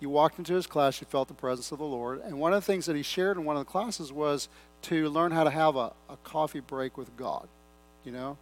You 0.00 0.08
walked 0.08 0.38
into 0.38 0.54
his 0.54 0.66
class, 0.66 1.02
you 1.02 1.06
felt 1.06 1.28
the 1.28 1.34
presence 1.34 1.70
of 1.70 1.80
the 1.80 1.84
Lord. 1.84 2.22
And 2.24 2.40
one 2.40 2.54
of 2.54 2.62
the 2.62 2.66
things 2.66 2.86
that 2.86 2.96
he 2.96 3.02
shared 3.02 3.36
in 3.36 3.44
one 3.44 3.58
of 3.58 3.66
the 3.66 3.70
classes 3.70 4.10
was 4.10 4.48
to 4.84 5.10
learn 5.10 5.32
how 5.32 5.44
to 5.44 5.50
have 5.50 5.76
a, 5.76 5.92
a 6.08 6.16
coffee 6.24 6.60
break 6.60 6.96
with 6.96 7.14
God. 7.14 7.46
You 8.04 8.12
know, 8.12 8.38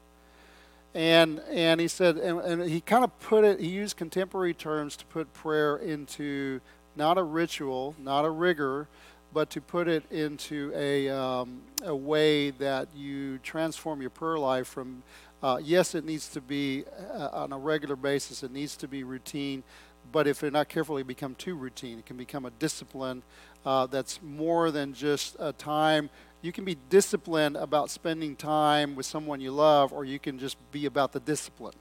and 0.94 1.40
and 1.50 1.80
he 1.80 1.88
said 1.88 2.16
and, 2.16 2.40
and 2.40 2.70
he 2.70 2.80
kind 2.80 3.02
of 3.04 3.18
put 3.20 3.44
it 3.44 3.58
he 3.60 3.68
used 3.68 3.96
contemporary 3.96 4.54
terms 4.54 4.96
to 4.96 5.04
put 5.06 5.32
prayer 5.34 5.76
into 5.76 6.60
not 6.94 7.18
a 7.18 7.22
ritual 7.22 7.94
not 7.98 8.24
a 8.24 8.30
rigor 8.30 8.86
but 9.32 9.50
to 9.50 9.60
put 9.60 9.88
it 9.88 10.04
into 10.12 10.70
a, 10.76 11.08
um, 11.08 11.60
a 11.84 11.94
way 11.94 12.50
that 12.50 12.86
you 12.94 13.36
transform 13.38 14.00
your 14.00 14.10
prayer 14.10 14.38
life 14.38 14.68
from 14.68 15.02
uh, 15.42 15.58
yes 15.60 15.96
it 15.96 16.04
needs 16.04 16.28
to 16.28 16.40
be 16.40 16.84
uh, 17.12 17.30
on 17.32 17.52
a 17.52 17.58
regular 17.58 17.96
basis 17.96 18.44
it 18.44 18.52
needs 18.52 18.76
to 18.76 18.86
be 18.86 19.02
routine 19.02 19.64
but 20.12 20.28
if 20.28 20.42
you're 20.42 20.50
not 20.52 20.68
careful 20.68 20.96
it 20.96 21.06
become 21.08 21.34
too 21.34 21.56
routine 21.56 21.98
it 21.98 22.06
can 22.06 22.16
become 22.16 22.44
a 22.44 22.50
discipline 22.52 23.22
uh, 23.66 23.86
that's 23.86 24.20
more 24.22 24.70
than 24.70 24.94
just 24.94 25.34
a 25.40 25.52
time 25.52 26.08
you 26.44 26.52
can 26.52 26.66
be 26.66 26.76
disciplined 26.90 27.56
about 27.56 27.88
spending 27.88 28.36
time 28.36 28.96
with 28.96 29.06
someone 29.06 29.40
you 29.40 29.50
love, 29.50 29.94
or 29.94 30.04
you 30.04 30.18
can 30.18 30.38
just 30.38 30.58
be 30.72 30.84
about 30.84 31.12
the 31.12 31.20
discipline. 31.20 31.72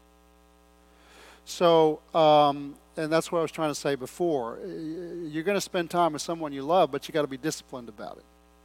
So, 1.43 1.99
um, 2.15 2.75
and 2.95 3.11
that's 3.11 3.29
what 3.29 3.39
I 3.39 3.41
was 3.41 3.51
trying 3.51 3.71
to 3.71 3.75
say 3.75 3.95
before. 3.95 4.59
You're 4.65 5.43
going 5.43 5.57
to 5.57 5.61
spend 5.61 5.89
time 5.89 6.13
with 6.13 6.21
someone 6.21 6.53
you 6.53 6.63
love, 6.63 6.91
but 6.91 7.09
you 7.09 7.13
got 7.13 7.23
to 7.23 7.27
be 7.27 7.35
disciplined 7.35 7.89
about 7.89 8.15
it. 8.15 8.23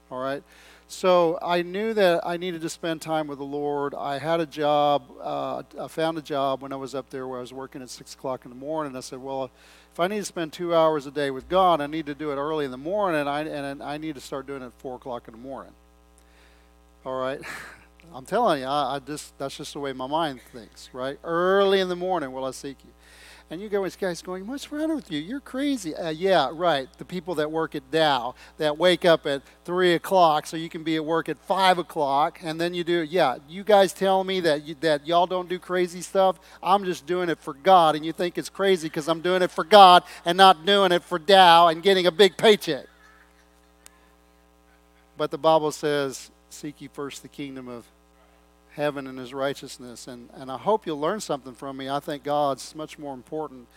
All 0.09 0.21
right? 0.21 0.45
So 0.87 1.37
I 1.43 1.63
knew 1.63 1.93
that 1.95 2.25
I 2.25 2.37
needed 2.37 2.61
to 2.61 2.69
spend 2.69 3.03
time 3.03 3.27
with 3.27 3.39
the 3.39 3.45
Lord. 3.45 3.93
I 3.93 4.19
had 4.19 4.39
a 4.39 4.47
job. 4.47 5.03
Uh, 5.21 5.65
I 5.81 5.89
found 5.89 6.17
a 6.17 6.23
job 6.23 6.63
when 6.63 6.73
I 6.73 6.77
was 6.77 6.95
up 6.95 7.11
there 7.11 7.27
where 7.27 7.39
I 7.39 7.41
was 7.41 7.53
working 7.53 7.83
at 7.83 7.91
6 7.91 8.15
o'clock 8.15 8.45
in 8.45 8.51
the 8.51 8.57
morning. 8.57 8.95
I 8.95 9.01
said, 9.01 9.19
well, 9.19 9.51
if 9.93 9.99
I 9.99 10.07
need 10.07 10.19
to 10.19 10.25
spend 10.25 10.53
two 10.53 10.77
hours 10.77 11.07
a 11.07 11.11
day 11.11 11.33
with 11.33 11.49
God, 11.49 11.81
I 11.81 11.89
need 11.89 12.07
to 12.07 12.15
do 12.15 12.31
it 12.31 12.37
early 12.37 12.65
in 12.65 12.71
the 12.71 12.79
morning, 12.79 13.21
and 13.21 13.29
I, 13.29 13.41
and 13.41 13.83
I 13.83 13.99
need 13.99 14.15
to 14.15 14.21
start 14.21 14.47
doing 14.47 14.63
it 14.63 14.67
at 14.67 14.73
4 14.75 14.95
o'clock 14.95 15.27
in 15.27 15.33
the 15.33 15.41
morning. 15.41 15.73
All 17.09 17.19
right. 17.19 17.41
I'm 18.15 18.27
telling 18.27 18.61
you, 18.61 18.67
I, 18.67 18.97
I 18.97 18.99
just 18.99 19.39
that's 19.39 19.57
just 19.57 19.73
the 19.73 19.81
way 19.81 19.95
my 19.95 20.07
mind 20.07 20.43
thinks, 20.53 20.91
right? 20.93 21.19
Early 21.25 21.81
in 21.81 21.89
the 21.89 21.97
morning 21.97 22.33
will 22.33 22.45
I 22.45 22.51
seek 22.51 22.77
you. 22.85 22.91
And 23.49 23.63
you 23.63 23.71
go, 23.71 23.83
this 23.83 23.97
guy's 23.97 24.21
going, 24.21 24.47
What's 24.47 24.71
wrong 24.71 24.95
with 24.95 25.11
you? 25.11 25.19
You're 25.19 25.41
crazy. 25.41 25.95
Uh, 25.95 26.11
yeah, 26.11 26.51
right. 26.53 26.87
The 26.99 27.07
people 27.07 27.35
that 27.37 27.51
work 27.51 27.75
at 27.75 27.91
Dow 27.91 28.35
that 28.59 28.77
wake 28.77 29.07
up 29.07 29.27
at 29.27 29.41
3 29.65 29.95
o'clock 29.95 30.47
so 30.47 30.59
you 30.59 30.69
can 30.69 30.85
be 30.85 30.97
at 30.97 31.05
work 31.05 31.31
at 31.31 31.39
5 31.39 31.79
o'clock, 31.79 32.41
and 32.43 32.61
then 32.61 32.75
you 32.75 32.85
do, 32.85 33.03
yeah, 33.03 33.39
you 33.49 33.65
guys 33.65 33.95
tell 33.95 34.23
me 34.23 34.41
that, 34.41 34.65
you, 34.65 34.75
that 34.83 35.07
y'all 35.07 35.27
don't 35.27 35.49
do 35.49 35.59
crazy 35.59 36.03
stuff. 36.03 36.39
I'm 36.63 36.85
just 36.85 37.07
doing 37.07 37.31
it 37.31 37.39
for 37.39 37.55
God, 37.55 37.97
and 37.97 38.05
you 38.05 38.13
think 38.13 38.37
it's 38.37 38.51
crazy 38.51 38.87
because 38.89 39.09
I'm 39.09 39.23
doing 39.23 39.41
it 39.41 39.51
for 39.51 39.65
God 39.65 40.03
and 40.27 40.37
not 40.37 40.67
doing 40.67 40.93
it 40.93 41.03
for 41.03 41.19
Dow 41.19 41.69
and 41.69 41.83
getting 41.83 42.07
a 42.07 42.13
big 42.13 42.37
paycheck. 42.37 42.85
But 45.17 45.31
the 45.31 45.39
Bible 45.39 45.73
says, 45.73 46.31
Seek 46.59 46.81
ye 46.81 46.89
first 46.89 47.23
the 47.23 47.29
kingdom 47.29 47.69
of 47.69 47.85
heaven 48.73 49.07
and 49.07 49.17
his 49.17 49.33
righteousness. 49.33 50.09
And, 50.09 50.29
and 50.35 50.51
I 50.51 50.59
hope 50.59 50.89
you'll 50.89 50.99
learn 50.99 51.21
something 51.21 51.55
from 51.55 51.77
me. 51.77 51.89
I 51.89 52.01
think 52.01 52.25
God's 52.25 52.75
much 52.75 52.99
more 52.99 53.15
important 53.15 53.69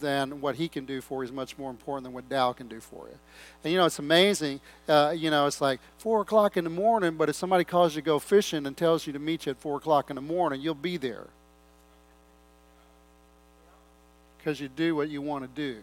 than 0.00 0.40
what 0.40 0.54
he 0.54 0.66
can 0.66 0.86
do 0.86 1.02
for 1.02 1.22
you 1.22 1.28
is 1.28 1.34
much 1.34 1.58
more 1.58 1.68
important 1.68 2.04
than 2.04 2.14
what 2.14 2.30
Dow 2.30 2.54
can 2.54 2.66
do 2.66 2.80
for 2.80 3.08
you. 3.08 3.18
And 3.62 3.74
you 3.74 3.78
know, 3.78 3.84
it's 3.84 3.98
amazing. 3.98 4.62
Uh, 4.88 5.12
you 5.14 5.30
know, 5.30 5.46
it's 5.46 5.60
like 5.60 5.80
4 5.98 6.22
o'clock 6.22 6.56
in 6.56 6.64
the 6.64 6.70
morning, 6.70 7.16
but 7.16 7.28
if 7.28 7.36
somebody 7.36 7.62
calls 7.62 7.94
you 7.94 8.00
to 8.00 8.06
go 8.06 8.18
fishing 8.18 8.66
and 8.66 8.74
tells 8.74 9.06
you 9.06 9.12
to 9.12 9.18
meet 9.18 9.44
you 9.44 9.50
at 9.50 9.58
4 9.58 9.76
o'clock 9.76 10.08
in 10.08 10.16
the 10.16 10.22
morning, 10.22 10.62
you'll 10.62 10.74
be 10.74 10.96
there. 10.96 11.26
Because 14.38 14.60
you 14.60 14.68
do 14.68 14.96
what 14.96 15.10
you 15.10 15.20
want 15.20 15.44
to 15.44 15.50
do. 15.54 15.82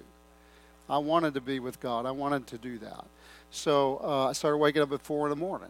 I 0.89 0.97
wanted 0.97 1.35
to 1.35 1.41
be 1.41 1.59
with 1.59 1.79
God, 1.79 2.07
I 2.07 2.11
wanted 2.11 2.47
to 2.47 2.57
do 2.57 2.79
that. 2.79 3.05
So 3.51 4.01
uh, 4.03 4.29
I 4.29 4.33
started 4.33 4.57
waking 4.57 4.81
up 4.81 4.91
at 4.91 5.01
4 5.01 5.27
in 5.27 5.29
the 5.29 5.35
morning. 5.35 5.69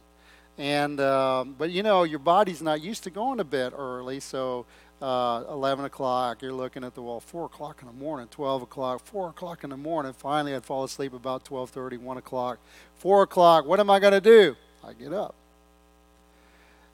And 0.58 1.00
um, 1.00 1.56
but 1.58 1.70
you 1.70 1.84
know 1.84 2.04
your 2.04 2.20
body's 2.20 2.62
not 2.62 2.82
used 2.82 3.04
to 3.04 3.10
going 3.10 3.38
to 3.38 3.44
bed 3.44 3.74
early, 3.78 4.20
so 4.20 4.66
uh, 5.02 5.44
11 5.50 5.86
o'clock 5.86 6.42
you're 6.42 6.54
looking 6.54 6.84
at 6.84 6.96
the 6.96 7.02
wall. 7.02 7.20
4 7.20 7.46
o'clock 7.46 7.82
in 7.82 7.88
the 7.88 7.94
morning, 7.94 8.28
12 8.32 8.64
o'clock, 8.64 9.06
4 9.06 9.30
o'clock 9.30 9.64
in 9.64 9.70
the 9.70 9.78
morning. 9.78 10.14
Finally, 10.14 10.56
I'd 10.56 10.66
fall 10.66 10.84
asleep 10.84 11.14
about 11.14 11.46
12:30, 11.46 12.00
1 12.00 12.18
o'clock, 12.18 12.58
4 12.96 13.24
o'clock. 13.24 13.66
What 13.66 13.80
am 13.80 13.90
I 13.90 14.00
going 14.00 14.14
to 14.14 14.22
do? 14.22 14.56
I 14.84 14.94
get 14.94 15.14
up. 15.14 15.36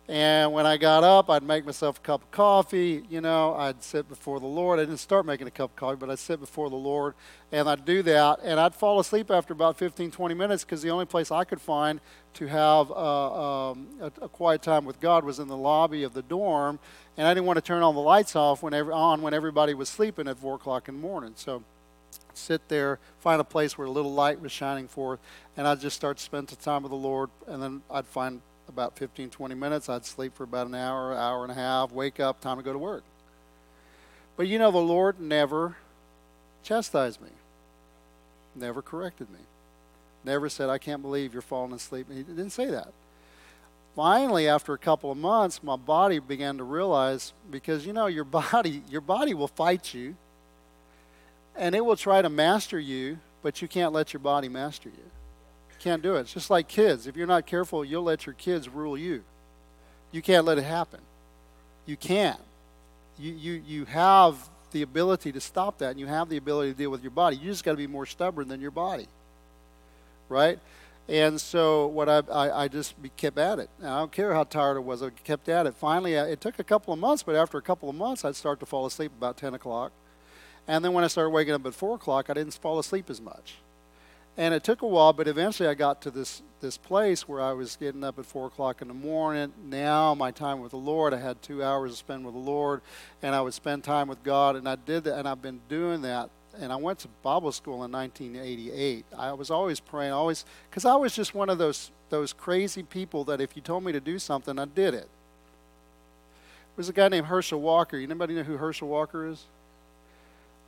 And 0.10 0.52
when 0.52 0.66
I 0.66 0.76
got 0.76 1.06
up, 1.06 1.30
I'd 1.30 1.44
make 1.44 1.66
myself 1.66 1.98
a 1.98 2.02
cup 2.02 2.24
of 2.24 2.32
coffee. 2.32 3.04
You 3.10 3.22
know, 3.22 3.56
I'd 3.56 3.82
sit 3.82 4.10
before 4.10 4.42
the 4.42 4.46
Lord. 4.46 4.80
I 4.80 4.84
didn't 4.84 5.00
start 5.00 5.26
making 5.26 5.48
a 5.48 5.52
cup 5.52 5.72
of 5.72 5.76
coffee, 5.78 5.96
but 5.98 6.10
I'd 6.10 6.20
sit 6.20 6.42
before 6.42 6.70
the 6.70 6.76
Lord 6.76 7.14
and 7.54 7.70
I'd 7.70 7.86
do 7.86 8.04
that. 8.04 8.40
And 8.44 8.60
I'd 8.60 8.76
fall 8.76 9.00
asleep 9.00 9.32
after 9.32 9.54
about 9.54 9.78
15, 9.78 10.12
20 10.12 10.36
minutes 10.36 10.66
because 10.66 10.82
the 10.82 10.90
only 10.90 11.06
place 11.06 11.32
I 11.32 11.46
could 11.46 11.62
find 11.62 12.02
to 12.34 12.48
have 12.48 12.92
uh, 12.92 13.70
um, 13.72 13.88
a, 14.02 14.08
a, 14.24 14.28
quiet 14.28 14.62
time 14.62 14.84
with 14.84 15.00
God 15.00 15.24
was 15.24 15.40
in 15.40 15.48
the 15.48 15.56
lobby 15.56 16.04
of 16.04 16.14
the 16.14 16.24
dorm. 16.24 16.80
And 17.16 17.26
I 17.26 17.34
didn't 17.34 17.46
want 17.46 17.58
to 17.58 17.62
turn 17.62 17.82
all 17.82 17.94
the 17.94 18.00
lights 18.00 18.36
off 18.36 18.62
when 18.62 18.74
every, 18.74 18.92
on 18.92 19.22
when 19.22 19.34
everybody 19.34 19.74
was 19.74 19.88
sleeping 19.88 20.28
at 20.28 20.38
4 20.38 20.56
o'clock 20.56 20.90
in 20.90 20.96
the 20.96 21.02
morning. 21.02 21.34
So 21.38 21.64
sit 22.34 22.68
there, 22.68 23.00
find 23.20 23.40
a 23.40 23.46
place 23.46 23.78
where 23.78 23.88
a 23.88 23.92
little 23.92 24.14
light 24.14 24.42
was 24.42 24.52
shining 24.52 24.88
forth, 24.88 25.20
and 25.56 25.66
I'd 25.66 25.80
just 25.80 25.96
start 25.96 26.18
to 26.18 26.24
spend 26.24 26.48
the 26.48 26.58
time 26.58 26.84
with 26.84 26.90
the 26.90 26.98
Lord. 26.98 27.30
And 27.48 27.64
then 27.64 27.82
I'd 27.90 28.08
find 28.08 28.42
about 28.70 28.98
15, 28.98 29.30
20 29.30 29.56
minutes. 29.56 29.90
I'd 29.90 30.06
sleep 30.06 30.36
for 30.36 30.44
about 30.44 30.68
an 30.68 30.76
hour, 30.76 31.14
hour 31.14 31.44
and 31.44 31.52
a 31.52 31.56
half, 31.56 31.92
wake 31.92 32.20
up, 32.20 32.42
time 32.42 32.58
to 32.58 32.64
go 32.64 32.74
to 32.74 32.80
work. 32.80 33.04
But 34.36 34.48
you 34.48 34.58
know, 34.58 34.72
the 34.72 34.78
Lord 34.78 35.20
never 35.20 35.78
chastised 36.64 37.22
me, 37.22 37.30
never 38.56 38.82
corrected 38.82 39.30
me, 39.30 39.40
never 40.24 40.50
said, 40.50 40.70
I 40.70 40.78
can't 40.78 41.02
believe 41.02 41.34
you're 41.34 41.42
falling 41.42 41.74
asleep. 41.74 42.08
He 42.12 42.24
didn't 42.24 42.52
say 42.52 42.66
that. 42.68 42.94
Finally, 43.96 44.48
after 44.48 44.74
a 44.74 44.78
couple 44.78 45.12
of 45.12 45.18
months, 45.18 45.62
my 45.62 45.76
body 45.76 46.18
began 46.18 46.58
to 46.58 46.64
realize 46.64 47.34
because 47.52 47.86
you 47.86 47.94
know 47.94 48.08
your 48.08 48.24
body 48.54 48.82
your 48.90 49.02
body 49.02 49.34
will 49.34 49.48
fight 49.48 49.94
you 49.94 50.16
and 51.56 51.76
it 51.76 51.86
will 51.86 51.96
try 51.96 52.22
to 52.22 52.30
master 52.30 52.80
you, 52.80 53.20
but 53.42 53.62
you 53.62 53.68
can't 53.68 53.94
let 53.94 54.14
your 54.14 54.20
body 54.20 54.50
master 54.50 54.90
you. 54.90 55.04
Can't 55.84 56.02
do 56.02 56.16
it. 56.16 56.22
It's 56.22 56.34
just 56.34 56.50
like 56.50 56.70
kids. 56.70 57.08
If 57.08 57.18
you're 57.18 57.28
not 57.28 57.46
careful, 57.46 57.84
you'll 57.84 58.04
let 58.04 58.26
your 58.26 58.36
kids 58.36 58.70
rule 58.70 58.98
you. 58.98 59.22
You 60.14 60.22
can't 60.22 60.46
let 60.46 60.58
it 60.58 60.64
happen. 60.64 61.02
You 61.86 61.98
can't. 61.98 62.40
You, 63.20 63.34
you, 63.34 63.64
you 63.68 63.86
have 63.86 64.38
the 64.72 64.82
ability 64.82 65.34
to 65.34 65.42
stop 65.42 65.80
that, 65.80 65.92
and 65.92 66.00
you 66.00 66.08
have 66.08 66.30
the 66.30 66.38
ability 66.38 66.72
to 66.72 66.78
deal 66.78 66.90
with 66.90 67.04
your 67.04 67.12
body. 67.12 67.36
You 67.36 67.52
just 67.52 67.66
got 67.66 67.72
to 67.72 67.78
be 67.78 67.86
more 67.86 68.06
stubborn 68.06 68.48
than 68.48 68.62
your 68.62 68.72
body. 68.72 69.08
Right? 70.30 70.58
And 71.10 71.42
so 71.42 71.88
what 71.88 72.08
I, 72.08 72.20
I, 72.32 72.64
I 72.64 72.68
just 72.70 72.96
kept 73.18 73.38
at 73.38 73.60
it. 73.60 73.70
I 73.82 73.98
don't 73.98 74.12
care 74.12 74.34
how 74.34 74.46
tired 74.46 74.78
I 74.78 74.80
was, 74.80 75.04
I 75.04 75.10
kept 75.10 75.50
at 75.50 75.68
it. 75.68 75.76
Finally, 75.76 76.14
it 76.14 76.40
took 76.40 76.60
a 76.60 76.64
couple 76.64 76.94
of 76.94 77.00
months, 77.00 77.24
but 77.24 77.36
after 77.36 77.58
a 77.58 77.62
couple 77.62 77.90
of 77.90 77.96
months, 77.96 78.24
I'd 78.24 78.38
start 78.38 78.62
to 78.62 78.66
fall 78.66 78.86
asleep 78.86 79.12
about 79.18 79.36
10 79.36 79.54
o'clock. 79.54 79.92
And 80.66 80.86
then 80.86 80.94
when 80.94 81.04
I 81.04 81.08
started 81.08 81.32
waking 81.32 81.54
up 81.54 81.66
at 81.66 81.74
4 81.74 81.96
o'clock, 81.96 82.30
I 82.30 82.36
didn't 82.36 82.54
fall 82.54 82.80
asleep 82.80 83.10
as 83.10 83.20
much. 83.20 83.56
And 84.36 84.54
it 84.54 84.64
took 84.64 84.82
a 84.82 84.88
while, 84.88 85.14
but 85.14 85.28
eventually 85.28 85.70
I 85.70 85.76
got 85.76 86.02
to 86.04 86.12
this, 86.12 86.42
this 86.60 86.76
place 86.76 87.28
where 87.28 87.40
I 87.40 87.54
was 87.54 87.76
getting 87.76 88.04
up 88.04 88.18
at 88.18 88.26
4 88.26 88.48
o'clock 88.48 88.82
in 88.82 88.88
the 88.88 88.94
morning. 88.94 89.54
Now, 89.66 90.16
my 90.16 90.32
time 90.32 90.60
with 90.60 90.72
the 90.72 90.78
Lord, 90.78 91.14
I 91.14 91.20
had 91.20 91.40
two 91.44 91.64
hours 91.64 91.92
to 91.92 91.98
spend 91.98 92.26
with 92.26 92.34
the 92.34 92.40
Lord, 92.40 92.82
and 93.22 93.36
I 93.36 93.42
would 93.42 93.54
spend 93.54 93.84
time 93.84 94.08
with 94.08 94.24
God, 94.24 94.56
and 94.56 94.68
I 94.68 94.76
did 94.76 95.04
that, 95.04 95.20
and 95.20 95.28
I've 95.28 95.42
been 95.42 95.62
doing 95.70 96.02
that. 96.02 96.32
And 96.60 96.72
I 96.72 96.76
went 96.78 97.00
to 97.00 97.08
Bible 97.22 97.52
school 97.52 97.84
in 97.84 97.92
1988. 97.92 99.06
I 99.18 99.34
was 99.34 99.52
always 99.52 99.80
praying, 99.80 100.14
always, 100.14 100.46
because 100.70 100.86
I 100.86 100.96
was 100.96 101.16
just 101.16 101.36
one 101.36 101.50
of 101.50 101.60
those, 101.60 101.92
those 102.10 102.34
crazy 102.34 102.82
people 102.82 103.24
that 103.26 103.40
if 103.40 103.56
you 103.56 103.62
told 103.62 103.84
me 103.84 103.92
to 103.92 104.00
do 104.00 104.18
something, 104.18 104.58
I 104.58 104.66
did 104.66 104.96
it. 104.96 105.10
There 106.76 106.78
was 106.78 106.90
a 106.90 106.94
guy 106.94 107.08
named 107.08 107.28
Herschel 107.28 107.62
Walker. 107.62 107.98
Anybody 107.98 108.34
know 108.34 108.44
who 108.44 108.58
Herschel 108.58 108.88
Walker 108.88 109.28
is? 109.28 109.46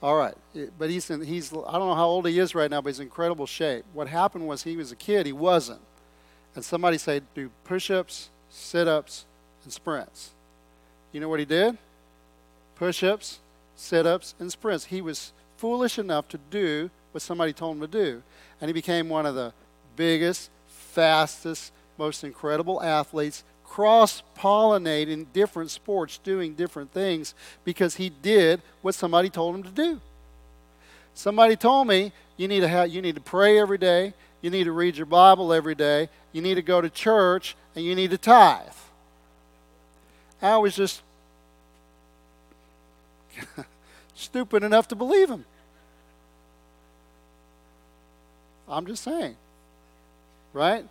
All 0.06 0.16
right, 0.16 0.36
eh, 0.56 0.68
but 0.78 0.92
he's 0.92 1.10
in, 1.10 1.24
he's 1.24 1.52
I 1.52 1.56
don't 1.56 1.88
know 1.88 1.96
how 1.96 2.06
old 2.06 2.28
he 2.28 2.38
is 2.38 2.54
right 2.54 2.70
now, 2.70 2.80
but 2.80 2.90
he's 2.90 3.00
in 3.00 3.08
incredible 3.08 3.48
shape. 3.48 3.86
What 3.92 4.08
happened 4.08 4.48
was 4.48 4.62
he 4.62 4.78
was 4.78 4.92
a 4.92 4.96
kid, 4.96 5.26
he 5.26 5.34
wasn't, 5.34 5.82
and 6.54 6.64
somebody 6.64 7.00
said 7.00 7.24
do 7.34 7.50
push-ups, 7.64 8.30
sit-ups, 8.52 9.26
and 9.64 9.74
sprints. 9.74 10.30
You 11.12 11.22
know 11.22 11.28
what 11.28 11.40
he 11.40 11.46
did? 11.46 11.80
Push-ups, 12.76 13.40
sit-ups, 13.76 14.36
and 14.38 14.52
sprints. 14.52 14.86
He 14.86 15.02
was 15.02 15.34
foolish 15.58 15.98
enough 15.98 16.28
to 16.28 16.38
do 16.52 16.92
what 17.12 17.24
somebody 17.24 17.52
told 17.52 17.78
him 17.78 17.82
to 17.82 17.88
do, 17.88 18.22
and 18.62 18.70
he 18.70 18.74
became 18.74 19.10
one 19.10 19.26
of 19.26 19.34
the 19.34 19.54
biggest, 19.96 20.52
fastest, 20.68 21.74
most 21.98 22.24
incredible 22.24 22.80
athletes 22.84 23.44
cross 23.76 24.24
pollinating 24.38 25.26
different 25.34 25.70
sports, 25.70 26.18
doing 26.20 26.54
different 26.54 26.94
things 26.94 27.36
because 27.66 27.96
he 27.96 28.10
did 28.10 28.62
what 28.82 28.96
somebody 28.96 29.30
told 29.30 29.54
him 29.54 29.64
to 29.64 29.70
do. 29.70 30.00
Somebody 31.14 31.58
told 31.58 31.86
me 31.90 32.14
you 32.38 32.48
need 32.48 32.62
to 32.62 32.70
have, 32.70 32.88
you 32.88 33.02
need 33.02 33.16
to 33.16 33.22
pray 33.22 33.60
every 33.60 33.78
day, 33.78 34.14
you 34.42 34.50
need 34.50 34.64
to 34.64 34.72
read 34.72 34.96
your 34.96 35.06
Bible 35.06 35.52
every 35.52 35.76
day, 35.76 36.08
you 36.32 36.42
need 36.42 36.56
to 36.56 36.62
go 36.62 36.80
to 36.80 36.90
church, 36.90 37.58
and 37.76 37.84
you 37.84 37.96
need 37.96 38.12
to 38.12 38.18
tithe. 38.18 38.62
I 40.42 40.56
was 40.56 40.74
just 40.74 41.02
stupid 44.16 44.64
enough 44.64 44.88
to 44.88 44.96
believe 44.96 45.30
him. 45.30 45.44
I'm 48.70 48.86
just 48.86 49.04
saying. 49.04 49.36
Right? 50.54 50.86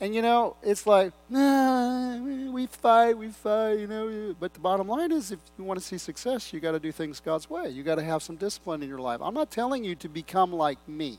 And 0.00 0.14
you 0.14 0.22
know, 0.22 0.56
it's 0.62 0.86
like, 0.86 1.12
nah, 1.28 2.18
we 2.18 2.66
fight, 2.66 3.16
we 3.16 3.28
fight, 3.28 3.78
you 3.78 3.86
know. 3.86 4.34
But 4.38 4.52
the 4.52 4.60
bottom 4.60 4.88
line 4.88 5.12
is, 5.12 5.30
if 5.30 5.38
you 5.56 5.64
want 5.64 5.78
to 5.78 5.84
see 5.84 5.98
success, 5.98 6.52
you 6.52 6.60
got 6.60 6.72
to 6.72 6.80
do 6.80 6.92
things 6.92 7.20
God's 7.20 7.48
way. 7.48 7.70
You 7.70 7.82
got 7.82 7.94
to 7.96 8.02
have 8.04 8.22
some 8.22 8.36
discipline 8.36 8.82
in 8.82 8.88
your 8.88 8.98
life. 8.98 9.20
I'm 9.22 9.34
not 9.34 9.50
telling 9.50 9.84
you 9.84 9.94
to 9.96 10.08
become 10.08 10.52
like 10.52 10.78
me. 10.88 11.18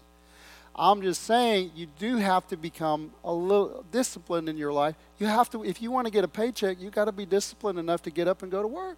I'm 0.75 1.01
just 1.01 1.23
saying 1.23 1.71
you 1.73 1.87
do 1.99 2.17
have 2.17 2.47
to 2.49 2.57
become 2.57 3.11
a 3.23 3.33
little 3.33 3.85
disciplined 3.93 4.49
in 4.49 4.57
your 4.57 4.73
life. 4.73 4.95
You 5.19 5.27
have 5.27 5.49
to, 5.51 5.63
if 5.63 5.81
you 5.81 5.89
want 5.89 6.05
to 6.07 6.11
get 6.11 6.25
a 6.25 6.27
paycheck, 6.27 6.81
you 6.81 6.89
got 6.89 7.05
to 7.05 7.13
be 7.13 7.25
disciplined 7.25 7.79
enough 7.79 8.01
to 8.03 8.11
get 8.11 8.27
up 8.27 8.43
and 8.43 8.51
go 8.51 8.61
to 8.61 8.67
work. 8.67 8.97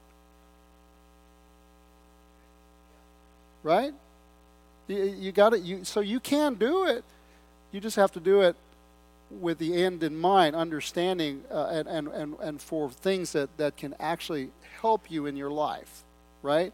Right? 3.61 3.93
You, 4.87 5.03
you 5.03 5.31
got 5.31 5.53
it. 5.53 5.61
You 5.61 5.83
so 5.83 5.99
you 5.99 6.19
can 6.19 6.55
do 6.55 6.85
it. 6.85 7.03
You 7.71 7.79
just 7.79 7.95
have 7.97 8.11
to 8.13 8.19
do 8.19 8.41
it 8.41 8.55
with 9.29 9.57
the 9.57 9.83
end 9.83 10.03
in 10.03 10.15
mind, 10.15 10.55
understanding 10.55 11.43
uh, 11.51 11.83
and, 11.87 12.07
and, 12.07 12.35
and, 12.39 12.61
for 12.61 12.89
things 12.89 13.33
that, 13.33 13.55
that 13.57 13.75
can 13.75 13.93
actually 13.99 14.51
help 14.81 15.11
you 15.11 15.25
in 15.25 15.35
your 15.35 15.51
life, 15.51 16.03
right? 16.41 16.73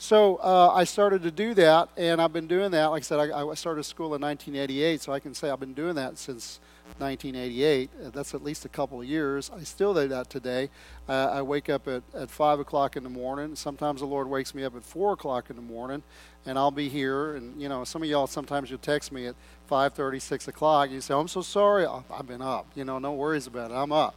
So 0.00 0.36
uh, 0.36 0.70
I 0.72 0.84
started 0.84 1.24
to 1.24 1.32
do 1.32 1.54
that, 1.54 1.88
and 1.96 2.22
I've 2.22 2.32
been 2.32 2.46
doing 2.46 2.70
that. 2.70 2.86
Like 2.86 3.02
I 3.02 3.02
said, 3.02 3.18
I, 3.18 3.44
I, 3.44 3.54
started 3.54 3.82
school 3.82 4.14
in 4.14 4.22
1988, 4.22 5.00
so 5.00 5.12
I 5.12 5.18
can 5.18 5.34
say 5.34 5.50
I've 5.50 5.58
been 5.58 5.74
doing 5.74 5.96
that 5.96 6.18
since 6.18 6.60
1988. 6.98 7.90
Uh, 7.90 8.10
that's 8.10 8.32
at 8.32 8.44
least 8.44 8.64
a 8.64 8.68
couple 8.68 9.00
of 9.00 9.08
years. 9.08 9.50
I 9.52 9.64
still 9.64 9.92
do 9.94 10.06
that 10.06 10.30
today. 10.30 10.70
Uh, 11.08 11.30
I 11.32 11.42
wake 11.42 11.68
up 11.68 11.88
at, 11.88 12.04
at 12.14 12.30
5 12.30 12.60
o'clock 12.60 12.96
in 12.96 13.02
the 13.02 13.10
morning. 13.10 13.56
Sometimes 13.56 13.98
the 13.98 14.06
Lord 14.06 14.30
wakes 14.30 14.54
me 14.54 14.62
up 14.62 14.76
at 14.76 14.84
4 14.84 15.14
o'clock 15.14 15.50
in 15.50 15.56
the 15.56 15.62
morning, 15.62 16.04
and 16.46 16.56
I'll 16.56 16.70
be 16.70 16.88
here. 16.88 17.34
And, 17.34 17.60
you 17.60 17.68
know, 17.68 17.82
some 17.82 18.00
of 18.00 18.08
y'all, 18.08 18.28
sometimes 18.28 18.70
you'll 18.70 18.78
text 18.78 19.10
me 19.10 19.26
at 19.26 19.34
5.30, 19.68 20.22
6 20.22 20.46
o'clock. 20.46 20.90
You 20.92 21.00
say, 21.00 21.12
I'm 21.12 21.26
so 21.26 21.42
sorry. 21.42 21.86
I've 21.86 22.26
been 22.28 22.40
up. 22.40 22.68
You 22.76 22.84
know, 22.84 23.00
no 23.00 23.14
worries 23.14 23.48
about 23.48 23.72
it. 23.72 23.74
I'm 23.74 23.90
up. 23.90 24.14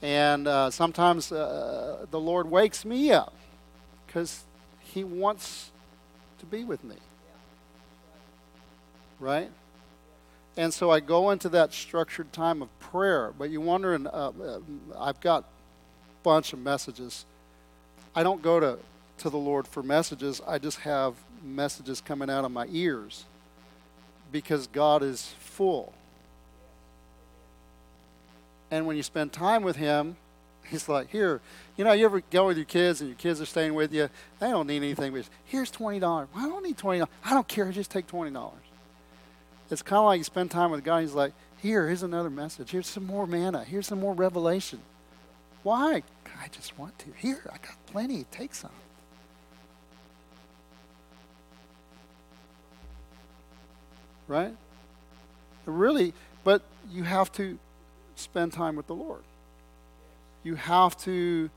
And 0.00 0.48
uh, 0.48 0.70
sometimes 0.70 1.30
uh, 1.30 2.06
the 2.10 2.18
Lord 2.18 2.50
wakes 2.50 2.86
me 2.86 3.12
up 3.12 3.34
because 4.06 4.44
He 4.94 5.04
wants 5.04 5.70
to 6.38 6.46
be 6.46 6.64
with 6.64 6.82
me. 6.84 6.96
Right? 9.20 9.50
And 10.56 10.72
so 10.72 10.90
I 10.90 11.00
go 11.00 11.30
into 11.30 11.48
that 11.50 11.72
structured 11.72 12.32
time 12.32 12.62
of 12.62 12.78
prayer. 12.80 13.32
But 13.36 13.50
you 13.50 13.60
wonder, 13.60 13.94
and 13.94 14.06
uh, 14.08 14.30
uh, 14.30 14.60
I've 14.98 15.20
got 15.20 15.42
a 15.42 16.22
bunch 16.22 16.52
of 16.52 16.58
messages. 16.58 17.24
I 18.14 18.22
don't 18.22 18.42
go 18.42 18.58
to, 18.58 18.78
to 19.18 19.30
the 19.30 19.36
Lord 19.36 19.66
for 19.68 19.82
messages, 19.82 20.40
I 20.46 20.58
just 20.58 20.80
have 20.80 21.14
messages 21.44 22.00
coming 22.00 22.28
out 22.30 22.44
of 22.44 22.50
my 22.50 22.66
ears 22.70 23.24
because 24.32 24.66
God 24.66 25.02
is 25.02 25.34
full. 25.38 25.92
And 28.70 28.86
when 28.86 28.96
you 28.96 29.02
spend 29.02 29.32
time 29.32 29.62
with 29.62 29.76
Him, 29.76 30.16
He's 30.68 30.88
like, 30.88 31.10
here, 31.10 31.40
you 31.78 31.84
know, 31.84 31.92
you 31.92 32.04
ever 32.04 32.20
go 32.32 32.48
with 32.48 32.56
your 32.56 32.66
kids 32.66 33.00
and 33.00 33.08
your 33.08 33.16
kids 33.16 33.40
are 33.40 33.46
staying 33.46 33.72
with 33.72 33.94
you? 33.94 34.10
They 34.40 34.48
don't 34.48 34.66
need 34.66 34.78
anything. 34.78 35.12
But 35.12 35.28
here's 35.44 35.70
$20. 35.70 36.00
Well, 36.00 36.28
I 36.34 36.46
don't 36.48 36.64
need 36.64 36.76
$20. 36.76 37.06
I 37.24 37.32
don't 37.32 37.46
care. 37.46 37.70
Just 37.70 37.92
take 37.92 38.08
$20. 38.08 38.50
It's 39.70 39.82
kind 39.82 40.00
of 40.00 40.06
like 40.06 40.18
you 40.18 40.24
spend 40.24 40.50
time 40.50 40.72
with 40.72 40.82
God. 40.82 41.02
He's 41.02 41.14
like, 41.14 41.32
here, 41.62 41.86
here's 41.86 42.02
another 42.02 42.30
message. 42.30 42.72
Here's 42.72 42.88
some 42.88 43.06
more 43.06 43.28
manna. 43.28 43.62
Here's 43.62 43.86
some 43.86 44.00
more 44.00 44.12
revelation. 44.12 44.80
Why? 45.62 46.02
I 46.40 46.48
just 46.48 46.76
want 46.76 46.98
to. 47.00 47.06
Here, 47.16 47.42
I 47.46 47.58
got 47.58 47.76
plenty. 47.86 48.24
Take 48.32 48.54
some. 48.54 48.70
Right? 54.26 54.54
Really, 55.64 56.12
but 56.42 56.62
you 56.90 57.04
have 57.04 57.30
to 57.32 57.56
spend 58.16 58.52
time 58.52 58.74
with 58.74 58.88
the 58.88 58.94
Lord. 58.94 59.22
You 60.42 60.56
have 60.56 60.96
to 60.98 61.50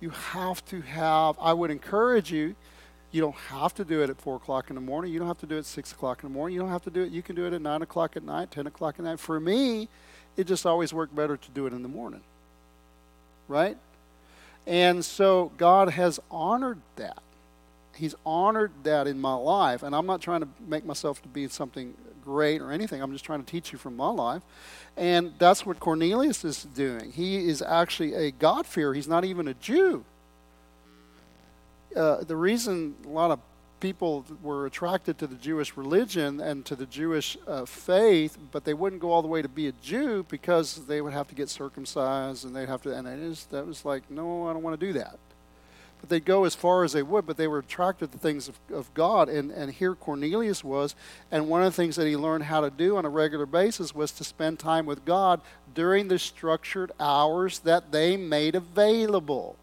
you 0.00 0.10
have 0.10 0.64
to 0.66 0.80
have 0.82 1.36
I 1.40 1.52
would 1.52 1.70
encourage 1.70 2.30
you 2.30 2.54
you 3.10 3.20
don't 3.22 3.36
have 3.36 3.74
to 3.74 3.84
do 3.84 4.02
it 4.02 4.10
at 4.10 4.20
4 4.20 4.36
o'clock 4.36 4.68
in 4.68 4.74
the 4.74 4.82
morning. 4.82 5.12
You 5.12 5.18
don't 5.18 5.28
have 5.28 5.38
to 5.38 5.46
do 5.46 5.56
it 5.56 5.60
at 5.60 5.66
6 5.66 5.92
o'clock 5.92 6.22
in 6.22 6.28
the 6.28 6.34
morning. 6.34 6.54
You 6.54 6.60
don't 6.60 6.70
have 6.70 6.84
to 6.84 6.90
do 6.90 7.02
it. 7.02 7.10
You 7.10 7.22
can 7.22 7.36
do 7.36 7.46
it 7.46 7.52
at 7.52 7.62
9 7.62 7.82
o'clock 7.82 8.16
at 8.16 8.22
night, 8.22 8.50
10 8.50 8.66
o'clock 8.66 8.96
at 8.98 9.04
night. 9.04 9.18
For 9.18 9.40
me, 9.40 9.88
it 10.36 10.46
just 10.46 10.66
always 10.66 10.92
worked 10.92 11.16
better 11.16 11.36
to 11.36 11.50
do 11.52 11.66
it 11.66 11.72
in 11.72 11.82
the 11.82 11.88
morning. 11.88 12.20
Right? 13.48 13.78
And 14.66 15.02
so 15.02 15.52
God 15.56 15.90
has 15.90 16.20
honored 16.30 16.80
that. 16.96 17.22
He's 17.98 18.14
honored 18.24 18.70
that 18.84 19.06
in 19.06 19.20
my 19.20 19.34
life. 19.34 19.82
And 19.82 19.94
I'm 19.94 20.06
not 20.06 20.20
trying 20.20 20.40
to 20.40 20.48
make 20.66 20.84
myself 20.84 21.20
to 21.22 21.28
be 21.28 21.48
something 21.48 21.94
great 22.24 22.60
or 22.60 22.72
anything. 22.72 23.02
I'm 23.02 23.12
just 23.12 23.24
trying 23.24 23.42
to 23.42 23.50
teach 23.50 23.72
you 23.72 23.78
from 23.78 23.96
my 23.96 24.10
life. 24.10 24.42
And 24.96 25.32
that's 25.38 25.66
what 25.66 25.80
Cornelius 25.80 26.44
is 26.44 26.64
doing. 26.64 27.12
He 27.12 27.48
is 27.48 27.62
actually 27.62 28.14
a 28.14 28.30
God-fearer. 28.30 28.94
He's 28.94 29.08
not 29.08 29.24
even 29.24 29.48
a 29.48 29.54
Jew. 29.54 30.04
Uh, 31.96 32.22
the 32.24 32.36
reason 32.36 32.94
a 33.06 33.08
lot 33.08 33.30
of 33.30 33.40
people 33.80 34.24
were 34.42 34.66
attracted 34.66 35.18
to 35.18 35.26
the 35.26 35.36
Jewish 35.36 35.76
religion 35.76 36.40
and 36.40 36.64
to 36.66 36.74
the 36.74 36.86
Jewish 36.86 37.38
uh, 37.46 37.64
faith, 37.64 38.36
but 38.50 38.64
they 38.64 38.74
wouldn't 38.74 39.00
go 39.00 39.12
all 39.12 39.22
the 39.22 39.28
way 39.28 39.40
to 39.40 39.48
be 39.48 39.68
a 39.68 39.72
Jew 39.72 40.26
because 40.28 40.86
they 40.86 41.00
would 41.00 41.12
have 41.12 41.28
to 41.28 41.34
get 41.34 41.48
circumcised 41.48 42.44
and 42.44 42.54
they'd 42.54 42.68
have 42.68 42.82
to, 42.82 42.94
and 42.94 43.06
is, 43.06 43.46
that 43.46 43.66
was 43.66 43.84
like, 43.84 44.10
no, 44.10 44.48
I 44.48 44.52
don't 44.52 44.62
want 44.62 44.78
to 44.78 44.86
do 44.86 44.92
that. 44.94 45.18
But 46.00 46.10
they'd 46.10 46.24
go 46.24 46.44
as 46.44 46.54
far 46.54 46.84
as 46.84 46.92
they 46.92 47.02
would, 47.02 47.26
but 47.26 47.36
they 47.36 47.48
were 47.48 47.58
attracted 47.58 48.12
to 48.12 48.18
things 48.18 48.48
of, 48.48 48.58
of 48.72 48.92
God. 48.94 49.28
And, 49.28 49.50
and 49.50 49.72
here 49.72 49.94
Cornelius 49.94 50.62
was, 50.62 50.94
and 51.30 51.48
one 51.48 51.62
of 51.62 51.72
the 51.72 51.76
things 51.76 51.96
that 51.96 52.06
he 52.06 52.16
learned 52.16 52.44
how 52.44 52.60
to 52.60 52.70
do 52.70 52.96
on 52.96 53.04
a 53.04 53.08
regular 53.08 53.46
basis 53.46 53.94
was 53.94 54.12
to 54.12 54.24
spend 54.24 54.58
time 54.58 54.86
with 54.86 55.04
God 55.04 55.40
during 55.74 56.08
the 56.08 56.18
structured 56.18 56.92
hours 57.00 57.60
that 57.60 57.90
they 57.90 58.16
made 58.16 58.54
available. 58.54 59.56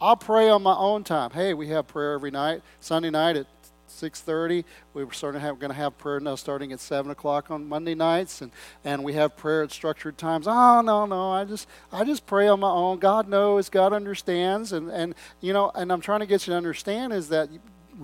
I'll 0.00 0.16
pray 0.16 0.48
on 0.48 0.62
my 0.62 0.74
own 0.74 1.04
time. 1.04 1.30
Hey, 1.30 1.52
we 1.52 1.68
have 1.68 1.86
prayer 1.86 2.14
every 2.14 2.30
night. 2.30 2.62
Sunday 2.80 3.10
night 3.10 3.36
at 3.36 3.46
6.30 3.90 4.64
we 4.94 5.04
were 5.04 5.12
starting 5.12 5.40
to 5.40 5.46
have, 5.46 5.58
going 5.58 5.70
to 5.70 5.76
have 5.76 5.96
prayer 5.98 6.20
now 6.20 6.34
starting 6.34 6.72
at 6.72 6.80
7 6.80 7.10
o'clock 7.10 7.50
on 7.50 7.68
monday 7.68 7.94
nights 7.94 8.40
and, 8.40 8.52
and 8.84 9.04
we 9.04 9.12
have 9.14 9.36
prayer 9.36 9.62
at 9.62 9.70
structured 9.70 10.16
times. 10.16 10.46
Oh 10.48 10.80
no 10.80 11.06
no 11.06 11.30
i 11.30 11.44
just 11.44 11.68
i 11.92 12.04
just 12.04 12.26
pray 12.26 12.48
on 12.48 12.60
my 12.60 12.70
own. 12.70 12.98
God 12.98 13.28
knows 13.28 13.68
god 13.68 13.92
understands 13.92 14.72
and, 14.72 14.90
and 14.90 15.14
you 15.40 15.52
know 15.52 15.70
and 15.74 15.92
i'm 15.92 16.00
trying 16.00 16.20
to 16.20 16.26
get 16.26 16.46
you 16.46 16.52
to 16.52 16.56
understand 16.56 17.12
is 17.12 17.28
that 17.28 17.48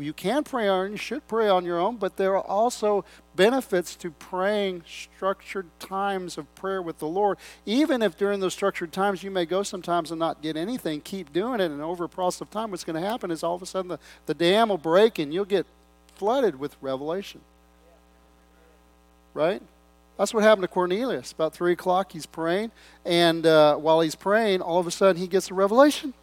you 0.03 0.13
can 0.13 0.45
pray 0.45 0.69
on, 0.69 0.91
you 0.91 0.97
should 0.97 1.27
pray 1.27 1.49
on 1.49 1.65
your 1.65 1.79
own, 1.79 1.97
but 1.97 2.17
there 2.17 2.37
are 2.37 2.45
also 2.45 3.05
benefits 3.35 3.97
to 3.97 4.11
praying 4.11 4.83
structured 4.87 5.69
times 5.79 6.39
of 6.39 6.53
prayer 6.55 6.83
with 6.83 6.99
the 6.99 7.07
Lord. 7.07 7.39
Even 7.65 8.03
if 8.03 8.17
during 8.17 8.41
those 8.41 8.53
structured 8.53 8.93
times 8.93 9.23
you 9.23 9.31
may 9.31 9.47
go 9.47 9.63
sometimes 9.63 10.11
and 10.11 10.19
not 10.19 10.43
get 10.43 10.57
anything, 10.57 11.01
keep 11.01 11.33
doing 11.33 11.61
it, 11.61 11.71
and 11.71 11.81
over 11.81 12.05
a 12.05 12.09
process 12.09 12.41
of 12.43 12.51
time, 12.51 12.71
what's 12.71 12.85
going 12.85 13.01
to 13.01 13.07
happen 13.07 13.31
is 13.31 13.43
all 13.43 13.55
of 13.55 13.63
a 13.63 13.67
sudden 13.67 13.89
the, 13.89 13.99
the 14.27 14.35
dam 14.35 14.69
will 14.69 14.79
break 14.79 15.19
and 15.19 15.33
you'll 15.33 15.45
get 15.45 15.67
flooded 16.17 16.59
with 16.59 16.77
revelation. 16.81 17.41
Right? 19.35 19.63
That's 20.19 20.33
what 20.33 20.43
happened 20.43 20.63
to 20.63 20.69
Cornelius. 20.69 21.33
About 21.33 21.53
3 21.53 21.73
o'clock, 21.73 22.13
he's 22.13 22.27
praying, 22.27 22.73
and 23.05 23.47
uh, 23.47 23.77
while 23.77 24.01
he's 24.01 24.15
praying, 24.15 24.63
all 24.63 24.79
of 24.79 24.87
a 24.87 24.91
sudden 24.91 25.21
he 25.21 25.29
gets 25.29 25.51
a 25.51 25.55
revelation. 25.55 26.15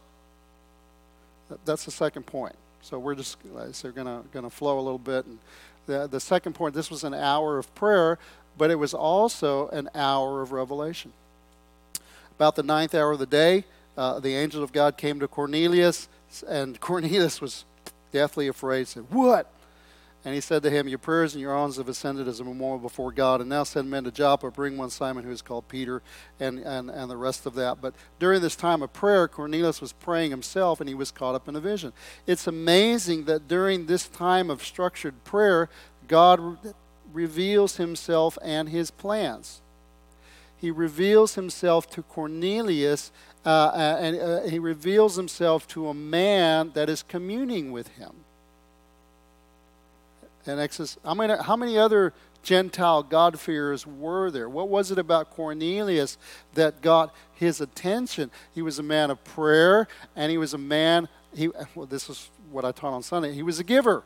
That's 1.66 1.86
the 1.86 1.92
second 1.92 2.26
point. 2.26 2.56
So 2.82 3.00
we're 3.00 3.16
just 3.16 3.38
so 3.72 3.92
going 3.92 4.08
to 4.08 4.28
going 4.32 4.44
to 4.44 4.50
flow 4.50 4.78
a 4.78 4.82
little 4.82 5.00
bit. 5.00 5.26
And 5.26 5.40
the 5.86 6.08
the 6.08 6.20
second 6.20 6.54
point, 6.54 6.74
this 6.76 6.90
was 6.90 7.04
an 7.04 7.14
hour 7.14 7.58
of 7.58 7.74
prayer, 7.76 8.20
but 8.58 8.72
it 8.72 8.76
was 8.76 8.94
also 8.94 9.70
an 9.70 9.90
hour 9.96 10.42
of 10.42 10.52
revelation. 10.52 11.14
About 12.36 12.56
the 12.56 12.64
ninth 12.64 12.94
hour 12.94 13.12
of 13.12 13.20
the 13.20 13.26
day, 13.26 13.64
uh, 13.98 14.20
the 14.20 14.36
angel 14.36 14.64
of 14.64 14.74
God 14.74 14.98
came 14.98 15.20
to 15.20 15.28
Cornelius, 15.28 16.10
and 16.48 16.80
Cornelius 16.82 17.40
was 17.40 17.64
deathly 18.12 18.48
afraid. 18.48 18.88
Said, 18.88 19.06
"What? 19.10 19.50
And 20.26 20.34
he 20.34 20.40
said 20.40 20.64
to 20.64 20.70
him, 20.70 20.88
Your 20.88 21.00
prayers 21.00 21.34
and 21.34 21.42
your 21.42 21.54
alms 21.54 21.76
have 21.78 21.90
ascended 21.90 22.30
as 22.30 22.40
a 22.40 22.46
memorial 22.46 22.80
before 22.80 23.12
God. 23.12 23.42
And 23.42 23.50
now 23.50 23.64
send 23.64 23.90
men 23.90 24.06
to 24.06 24.12
Joppa, 24.12 24.52
bring 24.52 24.78
one 24.78 24.90
Simon 24.90 25.26
who 25.26 25.32
is 25.32 25.42
called 25.42 25.68
Peter, 25.68 26.02
and, 26.40 26.60
and, 26.60 26.90
and 26.90 27.12
the 27.12 27.18
rest 27.18 27.46
of 27.46 27.56
that. 27.56 27.82
But 27.82 27.94
during 28.20 28.42
this 28.42 28.56
time 28.56 28.82
of 28.82 28.94
prayer, 28.94 29.28
Cornelius 29.28 29.82
was 29.82 29.92
praying 29.92 30.32
himself, 30.32 30.80
and 30.80 30.88
he 30.88 30.96
was 30.96 31.12
caught 31.12 31.36
up 31.36 31.50
in 31.50 31.56
a 31.58 31.60
vision. 31.60 31.92
It's 32.26 32.48
amazing 32.48 33.26
that 33.26 33.50
during 33.50 33.86
this 33.86 34.08
time 34.08 34.50
of 34.50 34.64
structured 34.64 35.26
prayer, 35.26 35.68
God 36.08 36.40
re- 36.40 36.72
reveals 37.12 37.76
himself 37.76 38.38
and 38.42 38.70
his 38.70 38.92
plans. 38.92 39.62
He 40.56 40.72
reveals 40.72 41.36
himself 41.36 41.90
to 41.90 42.02
Cornelius, 42.02 43.12
uh, 43.46 43.50
uh 43.50 43.98
and 44.00 44.22
uh, 44.22 44.42
he 44.44 44.58
reveals 44.58 45.18
himself 45.18 45.68
to 45.70 45.90
a 45.90 45.94
man 45.94 46.72
that 46.76 46.90
is 46.90 47.04
communing 47.04 47.74
with 47.74 47.90
him 47.90 48.23
in 50.46 50.60
Exodus. 50.60 50.98
How 51.04 51.14
many, 51.14 51.34
how 51.42 51.56
many 51.56 51.78
other 51.78 52.14
Gentile 52.44 53.04
God-fearers 53.04 53.88
were 53.88 54.30
there? 54.30 54.50
What 54.50 54.70
was 54.70 54.92
it 54.92 55.00
about 55.00 55.32
Cornelius 55.32 56.18
that 56.54 56.82
got 56.82 57.14
his 57.34 57.62
attention? 57.62 58.32
He 58.54 58.62
was 58.62 58.80
a 58.80 58.84
man 58.84 59.10
of 59.10 59.24
prayer, 59.24 59.88
and 60.16 60.32
he 60.32 60.38
was 60.38 60.54
a 60.54 60.58
man, 60.58 61.08
he, 61.34 61.50
well, 61.76 61.86
this 61.86 62.10
is 62.10 62.30
what 62.52 62.66
I 62.66 62.72
taught 62.72 62.94
on 62.94 63.04
Sunday, 63.04 63.34
he 63.34 63.44
was 63.44 63.60
a 63.60 63.64
giver. 63.64 64.04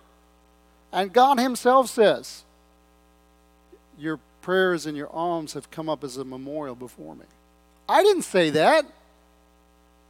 And 0.91 1.12
God 1.12 1.39
himself 1.39 1.89
says, 1.89 2.43
Your 3.97 4.19
prayers 4.41 4.86
and 4.86 4.95
your 4.95 5.10
alms 5.12 5.54
have 5.54 5.69
come 5.69 5.89
up 5.89 6.04
as 6.04 6.17
a 6.17 6.23
memorial 6.23 6.76
before 6.76 7.15
me. 7.15 7.26
I 7.89 8.04
didn't 8.04 8.21
say 8.23 8.52
that. 8.52 8.86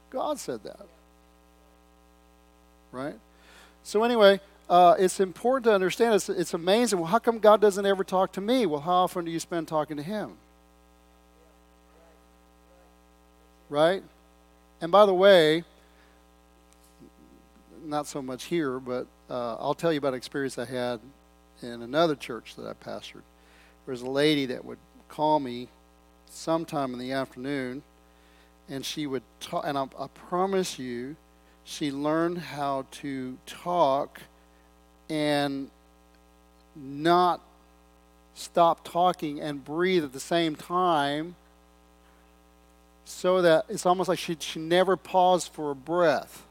God 0.09 0.39
said 0.39 0.63
that. 0.63 0.85
Right? 2.91 3.15
So, 3.83 4.03
anyway, 4.03 4.39
uh, 4.69 4.95
it's 4.99 5.19
important 5.19 5.65
to 5.65 5.73
understand. 5.73 6.15
It's, 6.15 6.29
it's 6.29 6.53
amazing. 6.53 6.99
Well, 6.99 7.07
how 7.07 7.19
come 7.19 7.39
God 7.39 7.61
doesn't 7.61 7.85
ever 7.85 8.03
talk 8.03 8.33
to 8.33 8.41
me? 8.41 8.65
Well, 8.65 8.81
how 8.81 9.03
often 9.03 9.25
do 9.25 9.31
you 9.31 9.39
spend 9.39 9.67
talking 9.67 9.97
to 9.97 10.03
Him? 10.03 10.33
Right? 13.69 14.03
And 14.81 14.91
by 14.91 15.05
the 15.05 15.13
way, 15.13 15.63
not 17.83 18.07
so 18.07 18.21
much 18.21 18.45
here, 18.45 18.79
but 18.79 19.07
uh, 19.29 19.55
I'll 19.55 19.73
tell 19.73 19.91
you 19.91 19.97
about 19.97 20.09
an 20.13 20.17
experience 20.17 20.57
I 20.57 20.65
had 20.65 20.99
in 21.61 21.81
another 21.81 22.15
church 22.15 22.55
that 22.55 22.67
I 22.67 22.73
pastored. 22.73 23.23
There 23.85 23.93
was 23.93 24.01
a 24.01 24.09
lady 24.09 24.45
that 24.47 24.63
would 24.65 24.77
call 25.07 25.39
me 25.39 25.69
sometime 26.29 26.93
in 26.93 26.99
the 26.99 27.13
afternoon, 27.13 27.83
and 28.69 28.85
she 28.85 29.07
would 29.07 29.23
talk, 29.39 29.63
and 29.65 29.77
I, 29.77 29.87
I 29.97 30.07
promise 30.07 30.77
you, 30.77 31.15
she 31.63 31.91
learned 31.91 32.37
how 32.37 32.85
to 32.91 33.37
talk 33.45 34.21
and 35.09 35.69
not 36.75 37.41
stop 38.35 38.83
talking 38.83 39.39
and 39.39 39.63
breathe 39.63 40.03
at 40.03 40.13
the 40.13 40.19
same 40.19 40.55
time 40.55 41.35
so 43.05 43.41
that 43.41 43.65
it's 43.69 43.85
almost 43.85 44.09
like 44.09 44.19
she, 44.19 44.35
she 44.39 44.59
never 44.59 44.97
paused 44.97 45.51
for 45.53 45.71
a 45.71 45.75
breath. 45.75 46.43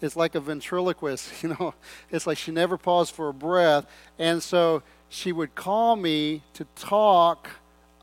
It's 0.00 0.16
like 0.16 0.34
a 0.34 0.40
ventriloquist, 0.40 1.30
you 1.42 1.50
know. 1.50 1.74
It's 2.10 2.26
like 2.26 2.38
she 2.38 2.50
never 2.50 2.76
paused 2.76 3.14
for 3.14 3.28
a 3.28 3.34
breath. 3.34 3.86
And 4.18 4.42
so 4.42 4.82
she 5.08 5.32
would 5.32 5.54
call 5.54 5.96
me 5.96 6.42
to 6.54 6.66
talk 6.76 7.48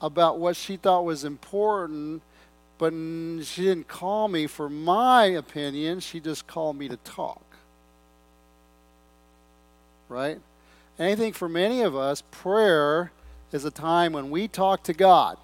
about 0.02 0.40
what 0.40 0.56
she 0.56 0.78
thought 0.78 1.04
was 1.06 1.24
important, 1.24 2.22
but 2.78 2.94
she 3.44 3.64
didn't 3.64 3.88
call 3.88 4.28
me 4.28 4.48
for 4.48 4.70
my 4.70 5.26
opinion. 5.26 6.00
She 6.00 6.20
just 6.20 6.48
called 6.48 6.78
me 6.78 6.88
to 6.88 6.98
talk. 6.98 7.47
Right? 10.10 10.40
And 10.98 11.08
I 11.08 11.16
think 11.16 11.36
for 11.36 11.50
many 11.50 11.82
of 11.82 11.96
us, 11.96 12.24
prayer 12.32 13.12
is 13.52 13.66
a 13.66 13.72
time 13.72 14.14
when 14.14 14.30
we 14.30 14.48
talk 14.48 14.84
to 14.84 14.94
God. 14.94 15.38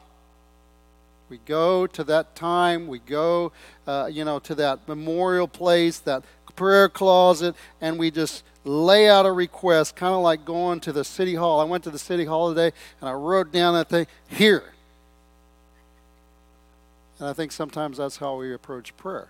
We 1.29 1.39
go 1.45 1.87
to 1.87 2.03
that 2.05 2.35
time, 2.35 2.87
we 2.87 2.99
go, 2.99 3.51
uh, 3.87 4.09
you 4.11 4.23
know, 4.23 4.39
to 4.39 4.55
that 4.55 4.87
memorial 4.87 5.47
place, 5.47 5.99
that 5.99 6.23
prayer 6.55 6.89
closet, 6.89 7.55
and 7.81 7.97
we 7.97 8.11
just 8.11 8.43
lay 8.65 9.09
out 9.09 9.25
a 9.25 9.31
request, 9.31 9.95
kind 9.95 10.13
of 10.13 10.21
like 10.21 10.45
going 10.45 10.79
to 10.81 10.91
the 10.91 11.03
city 11.03 11.35
hall. 11.35 11.59
I 11.59 11.65
went 11.65 11.83
to 11.85 11.91
the 11.91 11.99
city 11.99 12.25
hall 12.25 12.49
today 12.49 12.75
and 13.01 13.09
I 13.09 13.13
wrote 13.13 13.51
down 13.51 13.73
that 13.73 13.89
thing 13.89 14.07
here. 14.27 14.73
And 17.19 17.27
I 17.27 17.33
think 17.33 17.51
sometimes 17.51 17.97
that's 17.97 18.17
how 18.17 18.35
we 18.37 18.53
approach 18.53 18.95
prayer, 18.97 19.29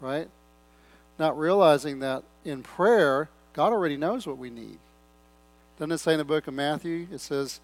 right? 0.00 0.28
Not 1.18 1.38
realizing 1.38 2.00
that 2.00 2.22
in 2.44 2.62
prayer, 2.62 3.28
God 3.58 3.72
already 3.72 3.96
knows 3.96 4.24
what 4.24 4.38
we 4.38 4.50
need. 4.50 4.78
Doesn't 5.80 5.90
it 5.90 5.98
say 5.98 6.12
in 6.12 6.18
the 6.18 6.24
book 6.24 6.46
of 6.46 6.54
Matthew? 6.54 7.08
It 7.10 7.18
says, 7.18 7.58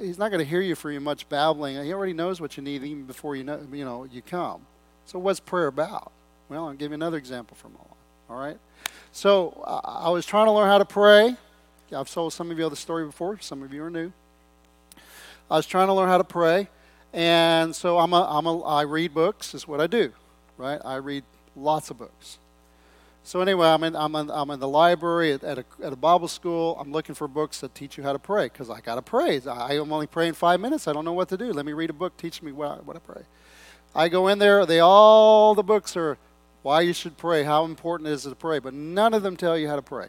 He's 0.00 0.16
not 0.16 0.30
going 0.30 0.38
to 0.38 0.44
hear 0.46 0.62
you 0.62 0.74
for 0.74 0.90
your 0.90 1.02
much 1.02 1.28
babbling. 1.28 1.84
He 1.84 1.92
already 1.92 2.14
knows 2.14 2.40
what 2.40 2.56
you 2.56 2.62
need 2.62 2.82
even 2.82 3.04
before 3.04 3.36
you 3.36 3.44
know, 3.44 3.60
you 3.70 3.84
know 3.84 4.04
you 4.04 4.22
come. 4.22 4.62
So 5.04 5.18
what's 5.18 5.40
prayer 5.40 5.66
about? 5.66 6.12
Well, 6.48 6.68
I'll 6.68 6.72
give 6.72 6.92
you 6.92 6.94
another 6.94 7.18
example 7.18 7.58
from 7.58 7.74
life. 7.74 7.98
All 8.30 8.38
right. 8.38 8.56
So 9.12 9.62
I 9.84 10.08
was 10.08 10.24
trying 10.24 10.46
to 10.46 10.50
learn 10.50 10.66
how 10.66 10.78
to 10.78 10.86
pray. 10.86 11.36
I've 11.94 12.10
told 12.10 12.32
some 12.32 12.50
of 12.50 12.58
you 12.58 12.66
the 12.70 12.74
story 12.74 13.04
before. 13.04 13.38
Some 13.40 13.62
of 13.62 13.70
you 13.70 13.84
are 13.84 13.90
new. 13.90 14.14
I 15.50 15.56
was 15.56 15.66
trying 15.66 15.88
to 15.88 15.92
learn 15.92 16.08
how 16.08 16.16
to 16.16 16.24
pray, 16.24 16.70
and 17.12 17.76
so 17.76 17.98
I'm 17.98 18.14
a, 18.14 18.26
I'm 18.30 18.46
a 18.46 18.62
I 18.62 18.82
read 18.84 19.12
books. 19.12 19.52
Is 19.52 19.68
what 19.68 19.82
I 19.82 19.88
do, 19.88 20.10
right? 20.56 20.80
I 20.82 20.94
read 20.96 21.22
lots 21.54 21.90
of 21.90 21.98
books. 21.98 22.38
So 23.26 23.40
anyway, 23.40 23.68
I'm 23.68 23.82
in, 23.82 23.96
I'm 23.96 24.14
in, 24.14 24.30
I'm 24.30 24.50
in 24.50 24.60
the 24.60 24.68
library 24.68 25.32
at, 25.32 25.42
at, 25.42 25.58
a, 25.58 25.64
at 25.82 25.92
a 25.94 25.96
Bible 25.96 26.28
school. 26.28 26.76
I'm 26.78 26.92
looking 26.92 27.14
for 27.14 27.26
books 27.26 27.60
that 27.60 27.74
teach 27.74 27.96
you 27.96 28.04
how 28.04 28.12
to 28.12 28.18
pray 28.18 28.44
because 28.44 28.68
I 28.68 28.80
got 28.80 28.96
to 28.96 29.02
pray. 29.02 29.40
I 29.40 29.76
am 29.76 29.92
only 29.92 30.06
praying 30.06 30.34
five 30.34 30.60
minutes. 30.60 30.86
I 30.86 30.92
don't 30.92 31.06
know 31.06 31.14
what 31.14 31.30
to 31.30 31.38
do. 31.38 31.50
Let 31.52 31.64
me 31.64 31.72
read 31.72 31.88
a 31.88 31.94
book. 31.94 32.16
Teach 32.18 32.42
me 32.42 32.52
what 32.52 32.84
what 32.84 32.96
I 32.96 33.00
pray. 33.00 33.22
I 33.94 34.08
go 34.08 34.28
in 34.28 34.38
there. 34.38 34.66
They 34.66 34.78
all 34.80 35.54
the 35.54 35.62
books 35.62 35.96
are 35.96 36.18
why 36.62 36.80
you 36.80 36.92
should 36.92 37.16
pray, 37.16 37.44
how 37.44 37.64
important 37.64 38.08
it 38.08 38.12
is 38.12 38.22
to 38.22 38.34
pray, 38.34 38.58
but 38.58 38.72
none 38.72 39.12
of 39.12 39.22
them 39.22 39.36
tell 39.36 39.56
you 39.56 39.68
how 39.68 39.76
to 39.76 39.82
pray. 39.82 40.08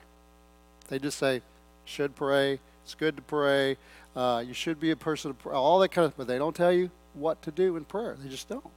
They 0.88 1.00
just 1.00 1.18
say 1.18 1.42
should 1.84 2.16
pray. 2.16 2.60
It's 2.84 2.96
good 2.96 3.16
to 3.18 3.22
pray. 3.22 3.78
Uh, 4.16 4.44
you 4.46 4.54
should 4.54 4.80
be 4.80 4.92
a 4.92 4.96
person 4.96 5.32
of 5.32 5.40
prayer. 5.40 5.56
All 5.56 5.80
that 5.80 5.90
kind 5.90 6.06
of, 6.06 6.16
but 6.16 6.28
they 6.28 6.38
don't 6.38 6.56
tell 6.56 6.72
you 6.72 6.92
what 7.14 7.42
to 7.44 7.52
do 7.52 7.76
in 7.76 7.86
prayer. 7.86 8.16
They 8.22 8.30
just 8.30 8.48
don't. 8.48 8.70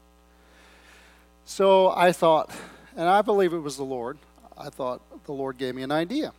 So 1.45 1.91
I 1.91 2.13
thought, 2.13 2.51
and 2.97 3.09
I 3.09 3.23
believe 3.23 3.53
it 3.53 3.61
was 3.61 3.77
the 3.77 3.85
Lord. 3.85 4.19
I 4.59 4.71
thought 4.71 5.01
the 5.25 5.33
Lord 5.33 5.59
gave 5.59 5.75
me 5.75 5.83
an 5.83 5.93
idea. 5.93 6.33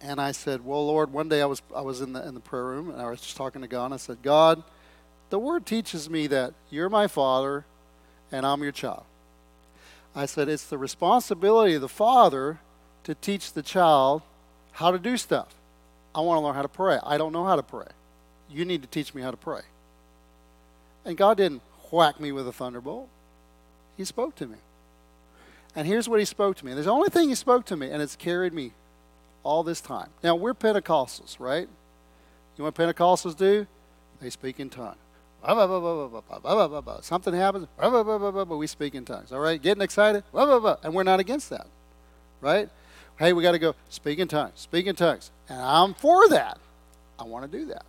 And 0.00 0.20
I 0.20 0.32
said, 0.32 0.64
Well, 0.64 0.86
Lord, 0.86 1.12
one 1.12 1.28
day 1.28 1.40
I 1.40 1.46
was, 1.46 1.62
I 1.74 1.80
was 1.80 2.00
in, 2.00 2.12
the, 2.12 2.26
in 2.26 2.34
the 2.34 2.40
prayer 2.40 2.64
room 2.64 2.90
and 2.90 3.00
I 3.00 3.08
was 3.08 3.20
just 3.20 3.36
talking 3.36 3.62
to 3.62 3.68
God. 3.68 3.86
And 3.86 3.94
I 3.94 3.96
said, 3.96 4.18
God, 4.22 4.62
the 5.30 5.38
word 5.38 5.64
teaches 5.66 6.10
me 6.10 6.26
that 6.28 6.52
you're 6.70 6.88
my 6.88 7.06
father 7.06 7.64
and 8.30 8.44
I'm 8.44 8.62
your 8.62 8.72
child. 8.72 9.04
I 10.14 10.26
said, 10.26 10.48
It's 10.48 10.66
the 10.66 10.78
responsibility 10.78 11.74
of 11.74 11.80
the 11.80 11.88
father 11.88 12.58
to 13.04 13.14
teach 13.14 13.52
the 13.52 13.62
child 13.62 14.22
how 14.72 14.90
to 14.90 14.98
do 14.98 15.16
stuff. 15.16 15.54
I 16.14 16.20
want 16.20 16.38
to 16.38 16.44
learn 16.44 16.54
how 16.54 16.62
to 16.62 16.68
pray. 16.68 16.98
I 17.02 17.18
don't 17.18 17.32
know 17.32 17.44
how 17.44 17.56
to 17.56 17.62
pray. 17.62 17.86
You 18.50 18.64
need 18.64 18.82
to 18.82 18.88
teach 18.88 19.14
me 19.14 19.22
how 19.22 19.30
to 19.30 19.36
pray. 19.36 19.60
And 21.04 21.16
God 21.16 21.36
didn't 21.36 21.62
whack 21.90 22.20
me 22.20 22.32
with 22.32 22.48
a 22.48 22.52
thunderbolt, 22.52 23.08
He 23.96 24.04
spoke 24.04 24.34
to 24.36 24.46
me. 24.46 24.56
And 25.76 25.86
here's 25.86 26.08
what 26.08 26.18
he 26.18 26.24
spoke 26.24 26.56
to 26.56 26.64
me. 26.64 26.72
There's 26.72 26.86
the 26.86 26.92
only 26.92 27.10
thing 27.10 27.28
he 27.28 27.34
spoke 27.34 27.66
to 27.66 27.76
me, 27.76 27.90
and 27.90 28.02
it's 28.02 28.16
carried 28.16 28.54
me 28.54 28.72
all 29.42 29.62
this 29.62 29.82
time. 29.82 30.08
Now, 30.24 30.34
we're 30.34 30.54
Pentecostals, 30.54 31.38
right? 31.38 31.68
You 31.68 31.68
know 32.58 32.64
what 32.64 32.74
Pentecostals 32.74 33.36
do? 33.36 33.66
They 34.20 34.30
speak 34.30 34.58
in 34.58 34.70
tongues. 34.70 34.96
Something 37.02 37.34
happens, 37.34 37.66
we 38.48 38.66
speak 38.66 38.94
in 38.94 39.04
tongues. 39.04 39.30
All 39.32 39.38
right? 39.38 39.60
Getting 39.60 39.82
excited, 39.82 40.24
and 40.32 40.94
we're 40.94 41.02
not 41.02 41.20
against 41.20 41.50
that, 41.50 41.66
right? 42.40 42.70
Hey, 43.18 43.34
we 43.34 43.42
got 43.42 43.52
to 43.52 43.58
go 43.58 43.74
speak 43.90 44.18
in 44.18 44.28
tongues, 44.28 44.52
speak 44.56 44.86
in 44.86 44.96
tongues. 44.96 45.30
And 45.48 45.60
I'm 45.60 45.92
for 45.94 46.28
that. 46.30 46.58
I 47.18 47.24
want 47.24 47.50
to 47.50 47.58
do 47.58 47.66
that. 47.66 47.84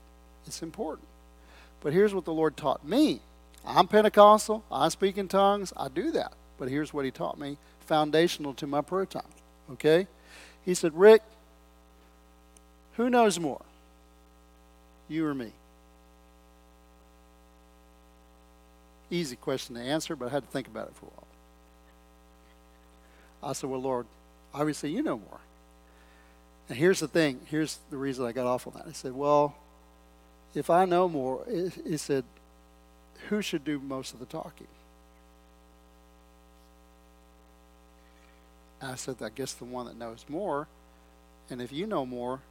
It's 0.45 0.61
important. 0.61 1.07
But 1.81 1.93
here's 1.93 2.13
what 2.13 2.25
the 2.25 2.33
Lord 2.33 2.57
taught 2.57 2.85
me 2.85 3.21
I'm 3.65 3.87
Pentecostal, 3.87 4.63
I 4.71 4.89
speak 4.89 5.17
in 5.17 5.29
tongues, 5.29 5.71
I 5.75 5.87
do 5.87 6.11
that. 6.11 6.33
But 6.57 6.69
here's 6.69 6.93
what 6.93 7.05
he 7.05 7.11
taught 7.11 7.39
me 7.39 7.57
foundational 7.87 8.53
to 8.55 8.67
my 8.67 8.81
prayer 8.81 9.05
time. 9.05 9.23
Okay? 9.71 10.07
He 10.63 10.73
said, 10.73 10.97
Rick, 10.97 11.21
who 12.95 13.09
knows 13.09 13.39
more? 13.39 13.61
You 15.09 15.25
or 15.25 15.33
me? 15.33 15.51
Easy 19.09 19.35
question 19.37 19.75
to 19.75 19.81
answer, 19.81 20.15
but 20.15 20.27
I 20.27 20.31
had 20.31 20.43
to 20.43 20.49
think 20.49 20.67
about 20.67 20.89
it 20.89 20.95
for 20.95 21.05
a 21.05 21.09
while. 21.09 21.27
I 23.51 23.53
said, 23.53 23.69
Well, 23.69 23.81
Lord, 23.81 24.05
obviously 24.53 24.91
you 24.91 25.01
know 25.01 25.17
more. 25.17 25.39
And 26.67 26.77
here's 26.77 26.99
the 26.99 27.07
thing 27.07 27.39
here's 27.45 27.79
the 27.89 27.97
reason 27.97 28.25
I 28.25 28.33
got 28.33 28.45
off 28.45 28.67
on 28.67 28.73
that. 28.73 28.85
I 28.87 28.91
said, 28.91 29.13
Well, 29.13 29.55
if 30.53 30.69
I 30.69 30.85
know 30.85 31.07
more, 31.07 31.45
he 31.85 31.97
said, 31.97 32.25
who 33.29 33.41
should 33.41 33.63
do 33.63 33.79
most 33.79 34.13
of 34.13 34.19
the 34.19 34.25
talking? 34.25 34.67
I 38.81 38.95
said, 38.95 39.15
I 39.21 39.29
guess 39.29 39.53
the 39.53 39.65
one 39.65 39.85
that 39.87 39.97
knows 39.97 40.25
more. 40.29 40.67
And 41.49 41.61
if 41.61 41.71
you 41.71 41.87
know 41.87 42.05
more, 42.05 42.41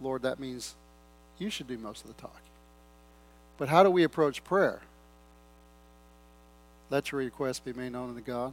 Lord, 0.00 0.22
that 0.22 0.38
means 0.38 0.74
you 1.38 1.50
should 1.50 1.66
do 1.66 1.78
most 1.78 2.02
of 2.02 2.08
the 2.08 2.20
talking. 2.20 2.38
But 3.58 3.68
how 3.68 3.82
do 3.82 3.90
we 3.90 4.02
approach 4.02 4.44
prayer? 4.44 4.80
Let 6.90 7.10
your 7.10 7.20
request 7.20 7.64
be 7.64 7.72
made 7.72 7.92
known 7.92 8.10
unto 8.10 8.20
God. 8.20 8.52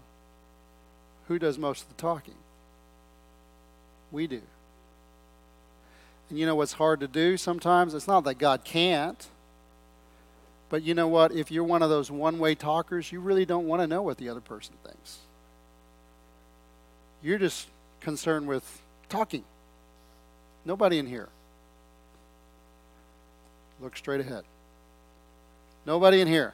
Who 1.28 1.40
does 1.40 1.58
most 1.58 1.84
of 1.84 1.90
the 1.90 2.02
talking? 2.02 2.36
We 4.12 4.28
do. 4.28 4.42
And 6.30 6.40
you 6.40 6.46
know 6.46 6.56
what's 6.56 6.74
hard 6.74 7.00
to 7.02 7.08
do 7.08 7.38
sometimes? 7.38 7.94
It's 7.94 8.08
not 8.08 8.24
that 8.24 8.36
God 8.36 8.64
can't. 8.64 9.28
But 10.70 10.84
you 10.84 10.94
know 10.94 11.08
what? 11.08 11.32
If 11.32 11.52
you're 11.52 11.64
one 11.64 11.82
of 11.82 11.90
those 11.90 12.12
one 12.12 12.40
way 12.40 12.56
talkers, 12.56 13.12
you 13.12 13.20
really 13.20 13.46
don't 13.46 13.68
want 13.68 13.82
to 13.82 13.88
know 13.88 14.04
what 14.04 14.18
the 14.18 14.30
other 14.30 14.42
person 14.42 14.76
thinks. 14.86 15.20
You're 17.22 17.38
just 17.38 17.68
concerned 18.02 18.48
with 18.48 18.82
talking. 19.10 19.44
Nobody 20.66 21.00
in 21.00 21.08
here. 21.08 21.30
Look 23.82 23.98
straight 23.98 24.20
ahead. 24.20 24.44
Nobody 25.86 26.22
in 26.22 26.28
here. 26.28 26.54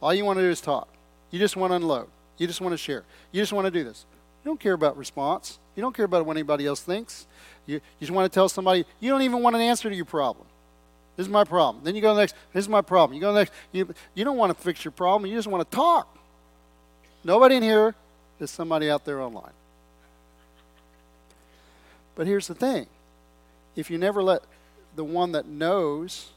All 0.00 0.14
you 0.14 0.24
want 0.24 0.38
to 0.38 0.42
do 0.42 0.50
is 0.50 0.60
talk. 0.60 0.88
You 1.30 1.38
just 1.38 1.56
want 1.56 1.70
to 1.70 1.76
unload. 1.76 2.08
You 2.38 2.46
just 2.46 2.60
want 2.60 2.72
to 2.72 2.78
share. 2.78 3.04
You 3.32 3.42
just 3.42 3.52
want 3.52 3.66
to 3.66 3.70
do 3.70 3.84
this. 3.84 4.04
You 4.44 4.50
don't 4.50 4.60
care 4.60 4.74
about 4.74 4.96
response. 4.96 5.58
You 5.74 5.80
don't 5.80 5.94
care 5.94 6.04
about 6.04 6.26
what 6.26 6.36
anybody 6.36 6.66
else 6.66 6.80
thinks. 6.80 7.26
You, 7.66 7.76
you 7.76 7.80
just 8.00 8.12
want 8.12 8.30
to 8.30 8.34
tell 8.34 8.48
somebody, 8.48 8.84
you 9.00 9.10
don't 9.10 9.22
even 9.22 9.42
want 9.42 9.56
an 9.56 9.62
answer 9.62 9.88
to 9.88 9.96
your 9.96 10.04
problem. 10.04 10.46
This 11.16 11.26
is 11.26 11.32
my 11.32 11.44
problem. 11.44 11.84
Then 11.84 11.94
you 11.94 12.02
go 12.02 12.10
to 12.10 12.14
the 12.14 12.20
next, 12.20 12.34
this 12.52 12.64
is 12.64 12.68
my 12.68 12.82
problem. 12.82 13.14
You 13.14 13.20
go 13.20 13.28
to 13.28 13.32
the 13.32 13.40
next, 13.40 13.52
you, 13.72 13.94
you 14.14 14.24
don't 14.24 14.36
want 14.36 14.56
to 14.56 14.62
fix 14.62 14.84
your 14.84 14.92
problem. 14.92 15.30
You 15.30 15.36
just 15.36 15.48
want 15.48 15.68
to 15.68 15.74
talk. 15.74 16.16
Nobody 17.24 17.56
in 17.56 17.62
here 17.62 17.94
as 18.40 18.50
somebody 18.50 18.90
out 18.90 19.04
there 19.04 19.20
online. 19.20 19.52
But 22.14 22.26
here's 22.26 22.46
the 22.46 22.54
thing 22.54 22.86
if 23.76 23.90
you 23.90 23.98
never 23.98 24.22
let 24.22 24.42
the 24.96 25.04
one 25.04 25.32
that 25.32 25.46
knows 25.46 26.30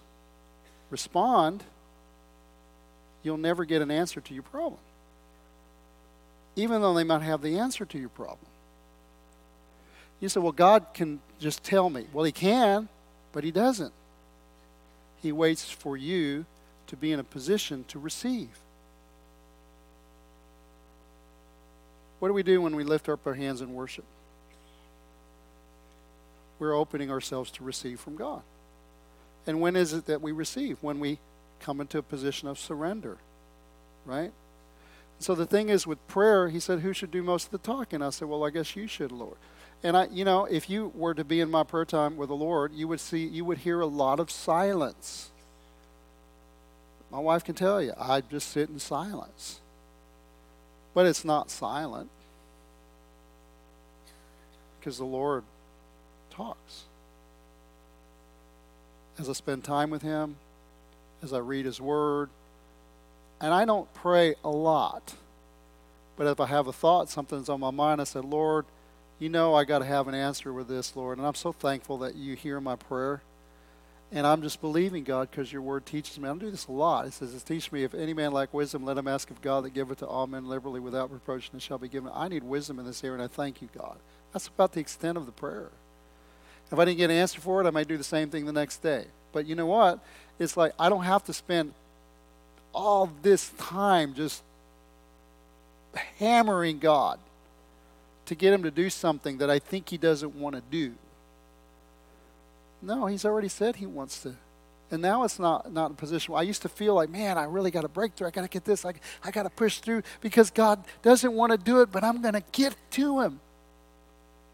respond, 0.90 1.64
you'll 3.24 3.38
never 3.38 3.66
get 3.66 3.82
an 3.82 3.92
answer 3.92 4.22
to 4.22 4.34
your 4.34 4.44
problem. 4.44 4.80
Even 6.56 6.82
though 6.82 6.94
they 6.94 7.04
might 7.04 7.22
have 7.22 7.42
the 7.42 7.60
answer 7.60 7.86
to 7.86 8.00
your 8.00 8.10
problem. 8.10 8.48
You 10.20 10.30
say, 10.30 10.40
well, 10.40 10.52
God 10.52 10.88
can 10.96 11.20
just 11.40 11.64
tell 11.64 11.90
me. 11.90 12.08
Well, 12.12 12.26
He 12.26 12.32
can, 12.32 12.90
but 13.32 13.44
He 13.44 13.52
doesn't. 13.52 13.94
He 15.22 15.32
waits 15.32 15.70
for 15.70 15.96
you 15.96 16.46
to 16.88 16.96
be 16.96 17.12
in 17.12 17.20
a 17.20 17.24
position 17.24 17.86
to 17.90 18.00
receive. 18.00 18.50
What 22.20 22.30
do 22.30 22.34
we 22.34 22.44
do 22.44 22.62
when 22.62 22.76
we 22.76 22.84
lift 22.84 23.10
up 23.10 23.26
our 23.26 23.34
hands 23.34 23.62
in 23.62 23.74
worship? 23.74 24.06
We're 26.60 26.76
opening 26.76 27.12
ourselves 27.12 27.52
to 27.52 27.64
receive 27.64 28.00
from 28.00 28.16
God. 28.16 28.42
And 29.46 29.62
when 29.62 29.76
is 29.76 29.94
it 29.94 30.08
that 30.08 30.22
we 30.22 30.32
receive? 30.32 30.78
When 30.82 31.00
we 31.00 31.20
come 31.60 31.80
into 31.80 31.98
a 31.98 32.04
position 32.04 32.48
of 32.48 32.58
surrender, 32.60 33.18
right? 34.06 34.32
So 35.20 35.36
the 35.36 35.46
thing 35.46 35.70
is 35.70 35.88
with 35.88 36.06
prayer, 36.08 36.50
he 36.50 36.60
said, 36.60 36.80
Who 36.80 36.94
should 36.94 37.12
do 37.12 37.24
most 37.24 37.46
of 37.46 37.52
the 37.52 37.58
talking? 37.58 38.02
I 38.02 38.10
said, 38.10 38.28
Well, 38.28 38.44
I 38.44 38.50
guess 38.50 38.76
you 38.76 38.88
should, 38.88 39.12
Lord. 39.12 39.38
And 39.84 39.96
I, 39.96 40.08
you 40.12 40.26
know, 40.26 40.46
if 40.46 40.70
you 40.70 40.92
were 40.96 41.14
to 41.14 41.24
be 41.24 41.40
in 41.40 41.52
my 41.52 41.64
prayer 41.64 41.86
time 41.86 42.18
with 42.18 42.30
the 42.30 42.36
Lord, 42.36 42.74
you 42.74 42.88
would 42.88 43.00
see, 43.00 43.26
you 43.26 43.46
would 43.46 43.60
hear 43.60 43.80
a 43.80 43.86
lot 43.86 44.20
of 44.20 44.32
silence. 44.32 45.30
My 47.12 47.20
wife 47.20 47.44
can 47.44 47.56
tell 47.56 47.82
you, 47.82 47.94
I 47.98 48.22
just 48.22 48.50
sit 48.50 48.70
in 48.70 48.80
silence. 48.80 49.62
But 50.98 51.06
it's 51.06 51.24
not 51.24 51.52
silent 51.52 52.10
because 54.80 54.98
the 54.98 55.06
Lord 55.06 55.44
talks. 56.32 56.86
As 59.20 59.30
I 59.30 59.34
spend 59.34 59.64
time 59.64 59.92
with 59.92 60.02
Him, 60.02 60.38
as 61.22 61.34
I 61.34 61.38
read 61.38 61.66
His 61.68 61.80
Word, 61.80 62.32
and 63.40 63.54
I 63.54 63.64
don't 63.64 63.94
pray 63.94 64.34
a 64.44 64.50
lot, 64.50 65.14
but 66.16 66.26
if 66.26 66.40
I 66.40 66.48
have 66.48 66.66
a 66.66 66.74
thought, 66.74 67.12
something's 67.12 67.48
on 67.48 67.60
my 67.60 67.70
mind, 67.70 68.02
I 68.02 68.06
said, 68.06 68.26
Lord, 68.26 68.66
you 69.20 69.30
know 69.30 69.54
I 69.54 69.66
got 69.66 69.80
to 69.80 69.86
have 69.86 70.08
an 70.08 70.16
answer 70.16 70.52
with 70.52 70.68
this, 70.68 70.96
Lord. 70.96 71.20
And 71.20 71.28
I'm 71.28 71.36
so 71.36 71.52
thankful 71.52 72.00
that 72.00 72.16
you 72.16 72.36
hear 72.36 72.60
my 72.60 72.76
prayer. 72.76 73.22
And 74.12 74.26
I'm 74.26 74.42
just 74.42 74.62
believing, 74.62 75.04
God, 75.04 75.30
because 75.30 75.52
your 75.52 75.62
word 75.62 75.86
teaches 75.86 76.18
me. 76.18 76.30
I 76.30 76.36
do 76.36 76.50
this 76.50 76.68
a 76.68 76.72
lot. 76.72 77.08
It 77.08 77.14
says, 77.14 77.34
it 77.34 77.46
teach 77.46 77.72
me, 77.74 77.84
if 77.84 77.94
any 77.94 78.14
man 78.14 78.32
lack 78.32 78.54
wisdom, 78.54 78.86
let 78.86 78.98
him 78.98 79.08
ask 79.08 79.30
of 79.30 79.42
God 79.42 79.66
that 79.66 79.74
giveth 79.74 80.00
to 80.00 80.08
all 80.08 80.28
men 80.28 80.48
liberally 80.48 80.80
without 80.80 81.12
reproach, 81.12 81.50
and 81.52 81.60
it 81.62 81.64
shall 81.64 81.78
be 81.78 81.90
given. 81.90 82.10
I 82.14 82.30
need 82.30 82.44
wisdom 82.44 82.80
in 82.80 82.86
this 82.86 83.04
area, 83.04 83.16
and 83.16 83.24
I 83.24 83.28
thank 83.28 83.62
you, 83.62 83.68
God. 83.78 83.98
That's 84.32 84.48
about 84.48 84.72
the 84.72 84.80
extent 84.80 85.18
of 85.18 85.26
the 85.26 85.34
prayer. 85.34 85.70
If 86.72 86.80
I 86.80 86.86
didn't 86.86 86.98
get 86.98 87.10
an 87.10 87.18
answer 87.18 87.42
for 87.42 87.62
it, 87.62 87.68
I 87.68 87.70
might 87.70 87.88
do 87.88 87.98
the 87.98 88.04
same 88.04 88.30
thing 88.30 88.46
the 88.46 88.54
next 88.54 88.78
day. 88.78 89.06
But 89.34 89.46
you 89.46 89.56
know 89.56 89.66
what? 89.66 90.00
It's 90.40 90.56
like 90.56 90.74
I 90.80 90.90
don't 90.90 91.04
have 91.04 91.24
to 91.26 91.34
spend 91.34 91.74
all 92.74 93.10
this 93.22 93.50
time 93.58 94.14
just 94.14 94.42
hammering 96.20 96.80
God 96.80 97.20
to 98.26 98.36
get 98.36 98.54
him 98.54 98.64
to 98.64 98.72
do 98.72 98.90
something 98.90 99.38
that 99.38 99.50
I 99.50 99.60
think 99.60 99.90
he 99.90 99.98
doesn't 99.98 100.36
want 100.36 100.56
to 100.56 100.62
do. 100.70 100.94
No, 102.82 103.08
he's 103.08 103.26
already 103.26 103.50
said 103.50 103.78
he 103.78 103.86
wants 103.86 104.22
to. 104.22 104.36
And 104.90 105.02
now 105.02 105.24
it's 105.24 105.38
not, 105.38 105.72
not 105.74 105.92
a 105.92 105.94
position 105.94 106.34
I 106.36 106.44
used 106.44 106.62
to 106.62 106.70
feel 106.70 106.96
like, 106.96 107.10
man, 107.10 107.38
I 107.38 107.44
really 107.44 107.72
got 107.72 107.84
a 107.84 107.90
breakthrough. 107.90 108.28
I 108.28 108.32
got 108.32 108.44
to 108.44 108.48
get 108.48 108.64
this. 108.64 108.86
I, 108.86 108.94
I 109.24 109.32
got 109.32 109.44
to 109.44 109.50
push 109.50 109.80
through 109.80 110.04
because 110.22 110.50
God 110.50 110.84
doesn't 111.02 111.34
want 111.34 111.52
to 111.52 111.58
do 111.58 111.82
it, 111.82 111.92
but 111.92 112.04
I'm 112.04 112.22
going 112.22 112.36
to 112.36 112.44
get 112.54 112.76
to 112.92 113.22
him. 113.22 113.40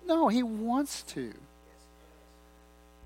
No, 0.06 0.28
he 0.30 0.42
wants 0.42 1.04
to. 1.04 1.34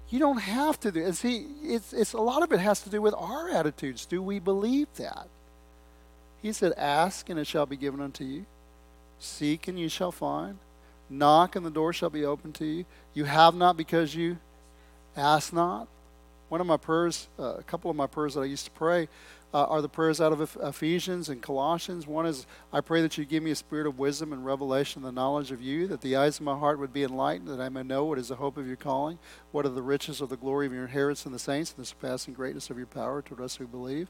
You 0.10 0.20
don't 0.20 0.40
have 0.40 0.80
to 0.82 0.92
do 0.92 1.02
it. 1.02 1.14
See, 1.16 1.48
it's, 1.64 1.92
it's 1.92 2.14
a 2.14 2.22
lot 2.22 2.44
of 2.44 2.54
it 2.54 2.60
has 2.60 2.82
to 2.82 2.90
do 2.90 3.02
with 3.02 3.14
our 3.14 3.50
attitudes. 3.50 4.06
Do 4.06 4.22
we 4.22 4.40
believe 4.40 4.88
that? 4.96 5.28
He 6.42 6.54
said, 6.54 6.74
Ask 6.78 7.30
and 7.30 7.38
it 7.38 7.46
shall 7.46 7.66
be 7.66 7.76
given 7.76 8.00
unto 8.00 8.24
you. 8.24 8.46
Seek 9.20 9.68
and 9.68 9.78
you 9.78 9.90
shall 9.90 10.14
find. 10.14 10.60
Knock 11.10 11.56
and 11.58 11.66
the 11.66 11.72
door 11.72 11.92
shall 11.92 12.10
be 12.10 12.24
opened 12.24 12.56
to 12.56 12.66
you. 12.66 12.86
You 13.14 13.26
have 13.26 13.54
not 13.54 13.76
because 13.76 14.16
you 14.16 14.38
ask 15.18 15.52
not. 15.54 15.88
One 16.50 16.62
of 16.62 16.68
my 16.68 16.78
prayers, 16.78 17.28
uh, 17.38 17.56
a 17.56 17.64
couple 17.64 17.92
of 17.92 17.98
my 17.98 18.08
prayers 18.08 18.36
that 18.36 18.42
I 18.42 18.46
used 18.46 18.66
to 18.66 18.72
pray, 18.72 19.10
uh, 19.54 19.64
are 19.66 19.82
the 19.82 19.90
prayers 19.90 20.20
out 20.20 20.34
of 20.34 20.58
Ephesians 20.62 21.30
and 21.30 21.42
Colossians. 21.42 22.06
One 22.06 22.26
is, 22.26 22.46
I 22.72 22.82
pray 22.82 23.02
that 23.02 23.18
you 23.18 23.26
give 23.26 23.44
me 23.44 23.52
a 23.52 23.56
spirit 23.56 23.88
of 23.88 23.98
wisdom 23.98 24.34
and 24.34 24.46
revelation, 24.46 25.02
the 25.02 25.12
knowledge 25.12 25.52
of 25.52 25.62
you, 25.62 25.88
that 25.88 26.02
the 26.02 26.16
eyes 26.16 26.40
of 26.40 26.46
my 26.46 26.58
heart 26.58 26.80
would 26.80 26.94
be 26.94 27.04
enlightened, 27.04 27.50
that 27.50 27.62
I 27.62 27.70
may 27.70 27.84
know 27.84 28.06
what 28.06 28.20
is 28.20 28.28
the 28.28 28.36
hope 28.36 28.58
of 28.58 28.68
your 28.68 28.76
calling, 28.76 29.20
what 29.52 29.66
are 29.66 29.70
the 29.70 29.82
riches 29.82 30.22
of 30.22 30.30
the 30.30 30.38
glory 30.38 30.68
of 30.68 30.74
your 30.74 30.84
inheritance 30.84 31.26
in 31.26 31.32
the 31.32 31.40
saints, 31.40 31.74
and 31.76 31.82
the 31.82 31.88
surpassing 31.88 32.34
greatness 32.34 32.70
of 32.70 32.78
your 32.78 32.88
power 32.88 33.22
toward 33.22 33.42
us 33.42 33.56
who 33.56 33.68
believe. 33.68 34.10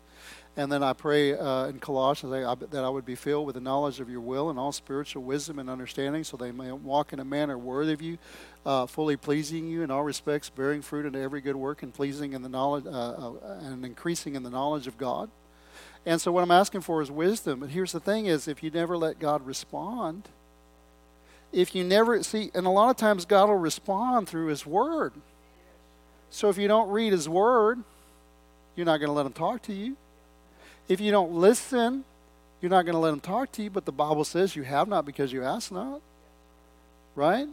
And 0.58 0.72
then 0.72 0.82
I 0.82 0.94
pray 0.94 1.38
uh, 1.38 1.68
in 1.68 1.78
Colossians 1.78 2.34
that 2.72 2.84
I 2.84 2.90
would 2.90 3.06
be 3.06 3.14
filled 3.14 3.46
with 3.46 3.54
the 3.54 3.62
knowledge 3.62 4.00
of 4.00 4.10
your 4.10 4.22
will 4.22 4.50
and 4.50 4.58
all 4.58 4.72
spiritual 4.72 5.22
wisdom 5.22 5.60
and 5.60 5.70
understanding, 5.70 6.24
so 6.24 6.36
they 6.36 6.52
may 6.52 6.72
walk 6.72 7.14
in 7.14 7.20
a 7.20 7.24
manner 7.24 7.60
worthy 7.60 7.94
of 7.94 8.02
you, 8.02 8.18
uh, 8.66 8.88
fully 8.88 9.18
pleasing 9.18 9.68
you 9.68 9.84
in 9.84 9.92
all 9.92 10.04
respects, 10.04 10.50
bearing 10.50 10.82
fruit 10.82 11.06
into 11.06 11.20
every 11.20 11.42
good 11.42 11.56
work, 11.56 11.84
and 11.84 11.94
pleasing 11.94 12.34
in 12.34 12.42
the 12.42 12.50
knowledge 12.50 12.88
uh, 12.88 12.90
uh, 12.90 13.60
and 13.62 13.86
increasing 13.86 14.34
in 14.34 14.42
the 14.42 14.50
knowledge 14.50 14.88
of 14.88 14.98
God. 14.98 15.30
And 16.08 16.20
so 16.20 16.32
what 16.32 16.42
I'm 16.42 16.50
asking 16.50 16.82
for 16.82 17.04
is 17.04 17.12
wisdom. 17.12 17.60
But 17.60 17.70
here's 17.70 17.92
the 17.92 18.00
thing: 18.00 18.26
is 18.26 18.48
if 18.48 18.64
you 18.64 18.72
never 18.72 18.98
let 18.98 19.20
God 19.20 19.46
respond, 19.46 20.28
if 21.54 21.76
you 21.76 21.84
never 21.84 22.24
see, 22.24 22.50
and 22.56 22.66
a 22.66 22.72
lot 22.72 22.90
of 22.90 22.98
times 22.98 23.26
God 23.26 23.48
will 23.48 23.58
respond 23.58 24.28
through 24.28 24.48
His 24.48 24.66
Word. 24.66 25.14
So 26.32 26.50
if 26.50 26.58
you 26.58 26.68
don't 26.68 26.90
read 26.90 27.14
His 27.14 27.30
Word, 27.30 27.84
you're 28.76 28.88
not 28.88 28.98
going 28.98 29.10
to 29.10 29.14
let 29.14 29.28
Him 29.28 29.34
talk 29.34 29.62
to 29.64 29.74
you. 29.74 29.98
If 30.88 31.02
you 31.02 31.12
don't 31.12 31.34
listen, 31.34 32.04
you're 32.62 32.70
not 32.70 32.86
going 32.86 32.94
to 32.94 33.00
let 33.00 33.14
him 33.14 33.20
talk 33.20 33.52
to 33.54 33.64
you, 33.64 33.70
but 33.70 33.86
the 33.86 33.92
Bible 33.92 34.24
says 34.24 34.56
you 34.56 34.64
have 34.64 34.88
not 34.88 35.06
because 35.06 35.32
you 35.32 35.44
ask 35.44 35.72
not. 35.72 36.02
Right? 37.16 37.48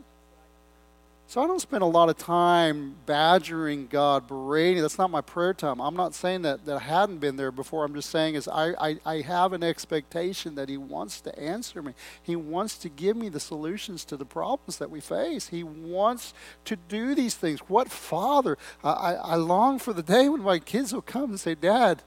So 1.27 1.43
I 1.43 1.47
don't 1.47 1.61
spend 1.61 1.83
a 1.83 1.87
lot 1.87 2.11
of 2.11 2.19
time 2.19 2.95
badgering 3.07 3.87
God, 3.89 4.29
berating. 4.29 4.83
That's 4.83 4.99
not 4.99 5.11
my 5.11 5.23
prayer 5.23 5.55
time. 5.55 5.81
I'm 5.81 5.97
not 5.97 6.15
saying 6.15 6.43
that, 6.43 6.67
that 6.67 6.77
I 6.77 6.81
hadn't 6.81 7.19
been 7.19 7.37
there 7.37 7.51
before. 7.51 7.85
I'm 7.85 7.95
just 7.95 8.11
saying 8.11 8.35
is 8.35 8.47
I, 8.47 8.75
I, 8.79 8.97
I 9.07 9.21
have 9.23 9.55
an 9.55 9.63
expectation 9.63 10.55
that 10.57 10.69
He 10.69 10.77
wants 10.77 11.23
to 11.23 11.37
answer 11.39 11.83
me. 11.83 11.95
He 12.23 12.37
wants 12.37 12.77
to 12.79 12.89
give 12.91 13.17
me 13.17 13.31
the 13.31 13.41
solutions 13.41 14.05
to 14.07 14.19
the 14.19 14.27
problems 14.27 14.77
that 14.79 14.91
we 14.91 15.01
face. 15.01 15.49
He 15.49 15.63
wants 15.63 16.35
to 16.67 16.77
do 16.77 17.15
these 17.15 17.35
things. 17.35 17.61
What 17.61 17.91
father? 17.91 18.59
I, 18.85 18.91
I, 18.91 19.13
I 19.15 19.35
long 19.37 19.79
for 19.79 19.95
the 19.95 20.03
day 20.03 20.29
when 20.29 20.43
my 20.43 20.59
kids 20.59 20.93
will 20.93 21.03
come 21.03 21.31
and 21.31 21.41
say, 21.41 21.55
Dad, 21.55 22.03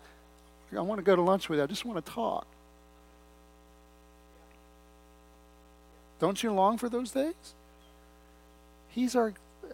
I 0.75 0.81
want 0.81 0.99
to 0.99 1.03
go 1.03 1.15
to 1.15 1.21
lunch 1.21 1.47
with 1.49 1.59
you. 1.59 1.63
I 1.63 1.67
just 1.67 1.85
want 1.85 2.03
to 2.03 2.11
talk. 2.11 2.45
Don't 6.19 6.41
you 6.41 6.51
long 6.51 6.77
for 6.77 6.89
those 6.89 7.11
days? 7.11 7.53
He's 8.89 9.15
our, 9.15 9.33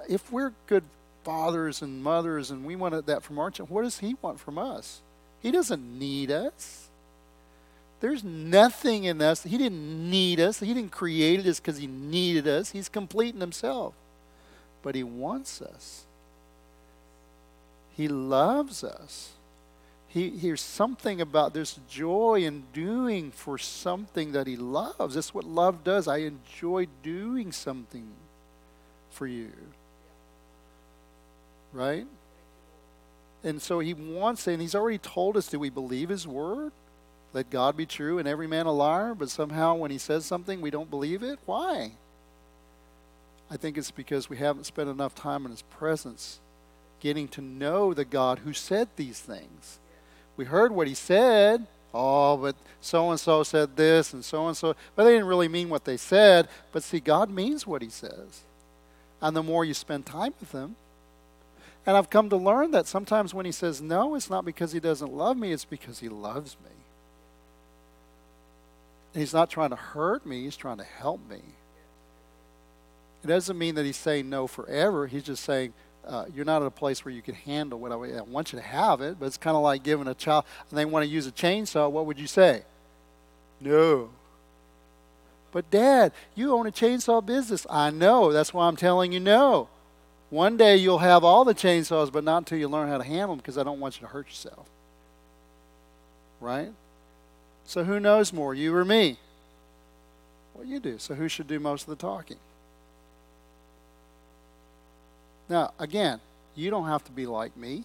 if 0.09 0.31
we're 0.31 0.51
good 0.67 0.83
fathers 1.23 1.81
and 1.81 2.03
mothers 2.03 2.51
and 2.51 2.65
we 2.65 2.75
want 2.75 3.05
that 3.05 3.23
from 3.23 3.39
our 3.39 3.49
children, 3.49 3.73
what 3.73 3.83
does 3.83 3.99
He 3.99 4.15
want 4.21 4.39
from 4.39 4.57
us? 4.57 5.01
He 5.41 5.51
doesn't 5.51 5.97
need 5.97 6.29
us. 6.29 6.89
There's 8.01 8.23
nothing 8.23 9.05
in 9.05 9.21
us. 9.21 9.43
He 9.43 9.57
didn't 9.57 10.09
need 10.09 10.39
us. 10.41 10.59
He 10.59 10.73
didn't 10.73 10.91
create 10.91 11.45
us 11.45 11.59
because 11.59 11.77
He 11.77 11.87
needed 11.87 12.47
us. 12.47 12.71
He's 12.71 12.89
complete 12.89 13.33
in 13.33 13.41
Himself. 13.41 13.93
But 14.81 14.95
He 14.95 15.03
wants 15.03 15.61
us, 15.61 16.03
He 17.95 18.09
loves 18.09 18.83
us 18.83 19.31
he 20.13 20.29
hears 20.29 20.61
something 20.61 21.19
about 21.21 21.55
this 21.55 21.79
joy 21.89 22.43
in 22.43 22.65
doing 22.71 23.31
for 23.31 23.57
something 23.57 24.33
that 24.33 24.45
he 24.45 24.55
loves. 24.55 25.15
That's 25.15 25.33
what 25.33 25.43
love 25.43 25.83
does. 25.83 26.07
I 26.07 26.17
enjoy 26.17 26.85
doing 27.01 27.51
something 27.51 28.05
for 29.09 29.25
you. 29.25 29.51
Right? 31.71 32.05
And 33.43 33.59
so 33.59 33.79
he 33.79 33.95
wants, 33.95 34.47
it, 34.47 34.53
and 34.53 34.61
he's 34.61 34.75
already 34.75 34.99
told 34.99 35.35
us 35.35 35.47
do 35.47 35.57
we 35.57 35.71
believe 35.71 36.09
his 36.09 36.27
word? 36.27 36.73
Let 37.33 37.49
God 37.49 37.75
be 37.75 37.87
true 37.87 38.19
and 38.19 38.27
every 38.27 38.45
man 38.45 38.67
a 38.67 38.71
liar, 38.71 39.15
but 39.15 39.31
somehow 39.31 39.73
when 39.73 39.89
he 39.89 39.97
says 39.97 40.27
something, 40.27 40.61
we 40.61 40.69
don't 40.69 40.91
believe 40.91 41.23
it? 41.23 41.39
Why? 41.47 41.93
I 43.49 43.57
think 43.57 43.79
it's 43.79 43.89
because 43.89 44.29
we 44.29 44.37
haven't 44.37 44.65
spent 44.65 44.89
enough 44.89 45.15
time 45.15 45.43
in 45.45 45.49
his 45.49 45.63
presence 45.63 46.39
getting 46.99 47.27
to 47.29 47.41
know 47.41 47.95
the 47.95 48.05
God 48.05 48.39
who 48.39 48.53
said 48.53 48.89
these 48.95 49.19
things 49.19 49.79
we 50.37 50.45
heard 50.45 50.71
what 50.71 50.87
he 50.87 50.93
said. 50.93 51.65
Oh, 51.93 52.37
but 52.37 52.55
so 52.81 53.11
and 53.11 53.19
so 53.19 53.43
said 53.43 53.75
this 53.75 54.13
and 54.13 54.25
so 54.25 54.47
and 54.47 54.57
so. 54.57 54.75
But 54.95 55.03
they 55.03 55.11
didn't 55.11 55.27
really 55.27 55.47
mean 55.47 55.69
what 55.69 55.85
they 55.85 55.97
said. 55.97 56.47
But 56.71 56.83
see, 56.83 56.99
God 56.99 57.29
means 57.29 57.67
what 57.67 57.81
he 57.81 57.89
says. 57.89 58.41
And 59.21 59.35
the 59.35 59.43
more 59.43 59.63
you 59.63 59.73
spend 59.73 60.05
time 60.05 60.33
with 60.39 60.51
him, 60.51 60.75
and 61.85 61.97
I've 61.97 62.09
come 62.09 62.29
to 62.29 62.37
learn 62.37 62.71
that 62.71 62.87
sometimes 62.87 63.33
when 63.33 63.45
he 63.45 63.51
says 63.51 63.81
no, 63.81 64.15
it's 64.15 64.29
not 64.29 64.45
because 64.45 64.71
he 64.71 64.79
doesn't 64.79 65.13
love 65.13 65.37
me, 65.37 65.51
it's 65.51 65.65
because 65.65 65.99
he 65.99 66.09
loves 66.09 66.57
me. 66.63 66.71
He's 69.13 69.33
not 69.33 69.49
trying 69.49 69.69
to 69.69 69.75
hurt 69.75 70.25
me, 70.25 70.43
he's 70.43 70.57
trying 70.57 70.77
to 70.77 70.83
help 70.83 71.19
me. 71.29 71.41
It 73.23 73.27
doesn't 73.27 73.57
mean 73.57 73.75
that 73.75 73.85
he's 73.85 73.97
saying 73.97 74.29
no 74.29 74.47
forever. 74.47 75.07
He's 75.07 75.23
just 75.23 75.43
saying, 75.43 75.73
uh, 76.07 76.25
you're 76.35 76.45
not 76.45 76.61
at 76.61 76.67
a 76.67 76.71
place 76.71 77.05
where 77.05 77.13
you 77.13 77.21
can 77.21 77.35
handle 77.35 77.79
what 77.79 77.91
I, 77.91 77.95
I 77.95 78.21
want 78.21 78.51
you 78.51 78.59
to 78.59 78.65
have 78.65 79.01
it, 79.01 79.19
but 79.19 79.25
it's 79.25 79.37
kind 79.37 79.55
of 79.55 79.63
like 79.63 79.83
giving 79.83 80.07
a 80.07 80.13
child, 80.13 80.45
and 80.69 80.77
they 80.77 80.85
want 80.85 81.05
to 81.05 81.09
use 81.09 81.27
a 81.27 81.31
chainsaw, 81.31 81.89
what 81.89 82.05
would 82.05 82.19
you 82.19 82.27
say? 82.27 82.63
No. 83.61 84.09
But, 85.51 85.69
Dad, 85.69 86.11
you 86.35 86.53
own 86.53 86.67
a 86.67 86.71
chainsaw 86.71 87.25
business. 87.25 87.65
I 87.69 87.91
know. 87.91 88.33
That's 88.33 88.53
why 88.53 88.67
I'm 88.67 88.75
telling 88.75 89.13
you 89.13 89.19
no. 89.19 89.69
One 90.29 90.57
day 90.57 90.75
you'll 90.77 90.97
have 90.97 91.23
all 91.23 91.45
the 91.45 91.53
chainsaws, 91.53 92.11
but 92.11 92.23
not 92.23 92.39
until 92.39 92.57
you 92.57 92.67
learn 92.67 92.89
how 92.89 92.97
to 92.97 93.03
handle 93.03 93.29
them 93.29 93.37
because 93.37 93.57
I 93.57 93.63
don't 93.63 93.79
want 93.79 94.01
you 94.01 94.07
to 94.07 94.11
hurt 94.11 94.27
yourself. 94.27 94.67
Right? 96.41 96.71
So, 97.65 97.83
who 97.83 97.99
knows 97.99 98.33
more, 98.33 98.53
you 98.53 98.75
or 98.75 98.83
me? 98.83 99.17
Well, 100.53 100.65
you 100.65 100.79
do. 100.79 100.97
So, 100.97 101.13
who 101.13 101.29
should 101.29 101.47
do 101.47 101.59
most 101.59 101.83
of 101.83 101.89
the 101.89 101.95
talking? 101.95 102.37
Now, 105.53 105.71
again, 105.77 106.19
you 106.55 106.71
don't 106.71 106.87
have 106.87 107.03
to 107.03 107.11
be 107.11 107.27
like 107.27 107.55
me. 107.55 107.83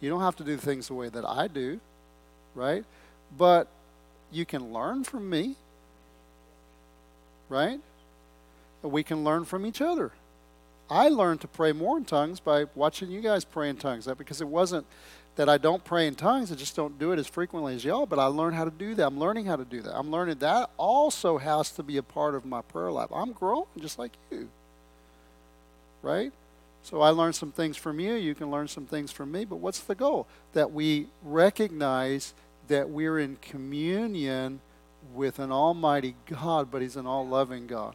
You 0.00 0.08
don't 0.08 0.22
have 0.22 0.34
to 0.36 0.44
do 0.44 0.56
things 0.56 0.88
the 0.88 0.94
way 0.94 1.10
that 1.10 1.26
I 1.26 1.46
do, 1.46 1.78
right? 2.54 2.86
But 3.36 3.68
you 4.30 4.46
can 4.46 4.72
learn 4.72 5.04
from 5.04 5.28
me, 5.28 5.56
right? 7.50 7.78
We 8.80 9.02
can 9.02 9.24
learn 9.24 9.44
from 9.44 9.66
each 9.66 9.82
other. 9.82 10.10
I 10.88 11.10
learned 11.10 11.42
to 11.42 11.48
pray 11.48 11.72
more 11.72 11.98
in 11.98 12.06
tongues 12.06 12.40
by 12.40 12.64
watching 12.74 13.10
you 13.10 13.20
guys 13.20 13.44
pray 13.44 13.68
in 13.68 13.76
tongues. 13.76 14.06
That 14.06 14.16
because 14.16 14.40
it 14.40 14.48
wasn't 14.48 14.86
that 15.36 15.50
I 15.50 15.58
don't 15.58 15.84
pray 15.84 16.06
in 16.06 16.14
tongues, 16.14 16.50
I 16.50 16.54
just 16.54 16.74
don't 16.74 16.98
do 16.98 17.12
it 17.12 17.18
as 17.18 17.26
frequently 17.26 17.74
as 17.74 17.84
y'all, 17.84 18.06
but 18.06 18.18
I 18.18 18.24
learned 18.24 18.56
how 18.56 18.64
to 18.64 18.70
do 18.70 18.94
that. 18.94 19.06
I'm 19.06 19.18
learning 19.18 19.44
how 19.44 19.56
to 19.56 19.66
do 19.66 19.82
that. 19.82 19.94
I'm 19.94 20.10
learning 20.10 20.38
that 20.38 20.70
also 20.78 21.36
has 21.36 21.70
to 21.72 21.82
be 21.82 21.98
a 21.98 22.02
part 22.02 22.34
of 22.34 22.46
my 22.46 22.62
prayer 22.62 22.90
life. 22.90 23.10
I'm 23.14 23.32
growing 23.32 23.66
just 23.78 23.98
like 23.98 24.12
you. 24.30 24.48
Right? 26.02 26.32
So 26.82 27.00
I 27.00 27.10
learned 27.10 27.36
some 27.36 27.52
things 27.52 27.76
from 27.76 28.00
you, 28.00 28.14
you 28.14 28.34
can 28.34 28.50
learn 28.50 28.68
some 28.68 28.86
things 28.86 29.12
from 29.12 29.30
me, 29.30 29.44
but 29.44 29.56
what's 29.56 29.80
the 29.80 29.94
goal? 29.94 30.26
That 30.52 30.72
we 30.72 31.06
recognize 31.22 32.34
that 32.68 32.90
we're 32.90 33.18
in 33.18 33.36
communion 33.36 34.60
with 35.14 35.38
an 35.38 35.52
almighty 35.52 36.16
God, 36.26 36.70
but 36.70 36.82
he's 36.82 36.96
an 36.96 37.06
all-loving 37.06 37.66
God. 37.66 37.94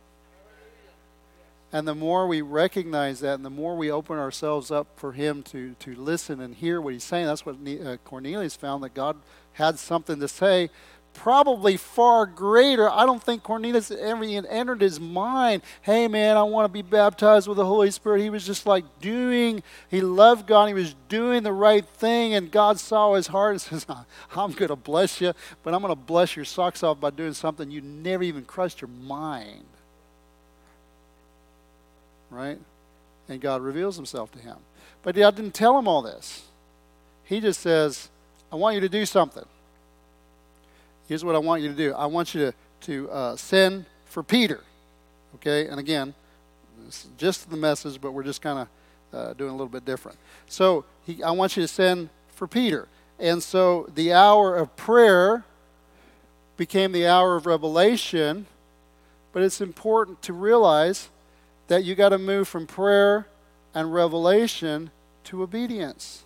And 1.74 1.86
the 1.86 1.96
more 1.96 2.28
we 2.28 2.42
recognize 2.42 3.20
that, 3.20 3.36
and 3.36 3.46
the 3.46 3.50
more 3.50 3.76
we 3.76 3.92
open 3.92 4.18
ourselves 4.18 4.72
up 4.72 4.88
for 4.96 5.12
Him 5.12 5.44
to, 5.44 5.76
to 5.80 5.96
listen 5.96 6.40
and 6.40 6.56
hear 6.56 6.80
what 6.80 6.94
He's 6.94 7.04
saying, 7.04 7.26
that's 7.26 7.46
what 7.46 7.56
uh, 7.56 7.98
Cornelius 8.06 8.56
found 8.56 8.84
that 8.84 8.94
God 8.94 9.18
had 9.54 9.78
something 9.78 10.20
to 10.22 10.30
say, 10.30 10.70
probably 11.18 11.76
far 11.76 12.26
greater. 12.26 12.90
I 12.90 13.06
don't 13.06 13.22
think 13.22 13.44
Cornelius 13.44 13.92
ever 13.92 14.24
entered 14.24 14.80
his 14.82 15.00
mind, 15.00 15.64
hey 15.82 16.08
man, 16.08 16.38
I 16.38 16.44
want 16.44 16.66
to 16.66 16.72
be 16.72 16.82
baptized 16.82 17.48
with 17.48 17.58
the 17.58 17.66
Holy 17.66 17.92
Spirit. 17.92 18.22
He 18.22 18.30
was 18.30 18.46
just 18.46 18.66
like 18.66 18.86
doing, 19.02 19.62
he 19.90 20.00
loved 20.00 20.48
God, 20.48 20.68
he 20.68 20.74
was 20.74 20.96
doing 21.10 21.44
the 21.44 21.52
right 21.52 21.86
thing, 21.86 22.34
and 22.34 22.50
God 22.50 22.80
saw 22.80 23.16
his 23.16 23.28
heart 23.28 23.52
and 23.52 23.62
says, 23.62 23.86
I'm 23.90 24.54
going 24.54 24.70
to 24.70 24.76
bless 24.76 25.20
you, 25.20 25.34
but 25.64 25.74
I'm 25.74 25.82
going 25.82 25.92
to 25.92 26.02
bless 26.02 26.36
your 26.36 26.46
socks 26.46 26.84
off 26.84 27.00
by 27.00 27.10
doing 27.10 27.34
something 27.34 27.70
you 27.70 27.82
never 27.82 28.24
even 28.24 28.46
crossed 28.46 28.82
your 28.82 28.90
mind 28.90 29.66
right? 32.30 32.60
And 33.30 33.42
God 33.42 33.62
reveals 33.62 33.96
himself 33.96 34.32
to 34.34 34.40
him. 34.40 34.58
But 35.04 35.16
God 35.16 35.36
didn't 35.36 35.54
tell 35.54 35.78
him 35.78 35.88
all 35.88 36.02
this. 36.02 36.44
He 37.24 37.40
just 37.40 37.60
says, 37.60 38.10
I 38.52 38.56
want 38.56 38.76
you 38.76 38.82
to 38.82 38.90
do 38.90 39.06
something. 39.06 39.46
Here's 41.08 41.24
what 41.24 41.36
I 41.36 41.40
want 41.40 41.62
you 41.62 41.70
to 41.70 41.76
do 41.76 41.94
I 41.94 42.06
want 42.06 42.34
you 42.34 42.42
to, 42.42 42.54
to 42.82 43.12
uh, 43.12 43.36
send 43.36 43.86
for 44.06 44.24
Peter. 44.24 44.64
Okay? 45.36 45.68
And 45.68 45.80
again, 45.80 46.14
just 47.18 47.50
the 47.50 47.58
message, 47.58 48.00
but 48.00 48.12
we're 48.12 48.24
just 48.24 48.42
kind 48.42 48.60
of 48.60 48.68
uh, 49.14 49.34
doing 49.34 49.50
a 49.50 49.54
little 49.54 49.68
bit 49.68 49.86
different. 49.86 50.18
So 50.48 50.86
he, 51.06 51.24
I 51.24 51.32
want 51.32 51.58
you 51.58 51.64
to 51.64 51.68
send 51.68 52.10
for 52.34 52.48
Peter. 52.48 52.88
And 53.20 53.42
so 53.42 53.90
the 53.96 54.14
hour 54.14 54.56
of 54.56 54.76
prayer 54.76 55.44
became 56.56 56.92
the 56.92 57.08
hour 57.08 57.36
of 57.36 57.46
revelation. 57.46 58.46
But 59.34 59.44
it's 59.44 59.62
important 59.62 60.22
to 60.24 60.34
realize 60.34 61.10
that 61.68 61.84
you 61.84 61.96
got 61.96 62.10
to 62.10 62.18
move 62.18 62.48
from 62.48 62.66
prayer 62.66 63.28
and 63.74 63.94
revelation 63.94 64.92
to 65.26 65.44
obedience. 65.44 66.24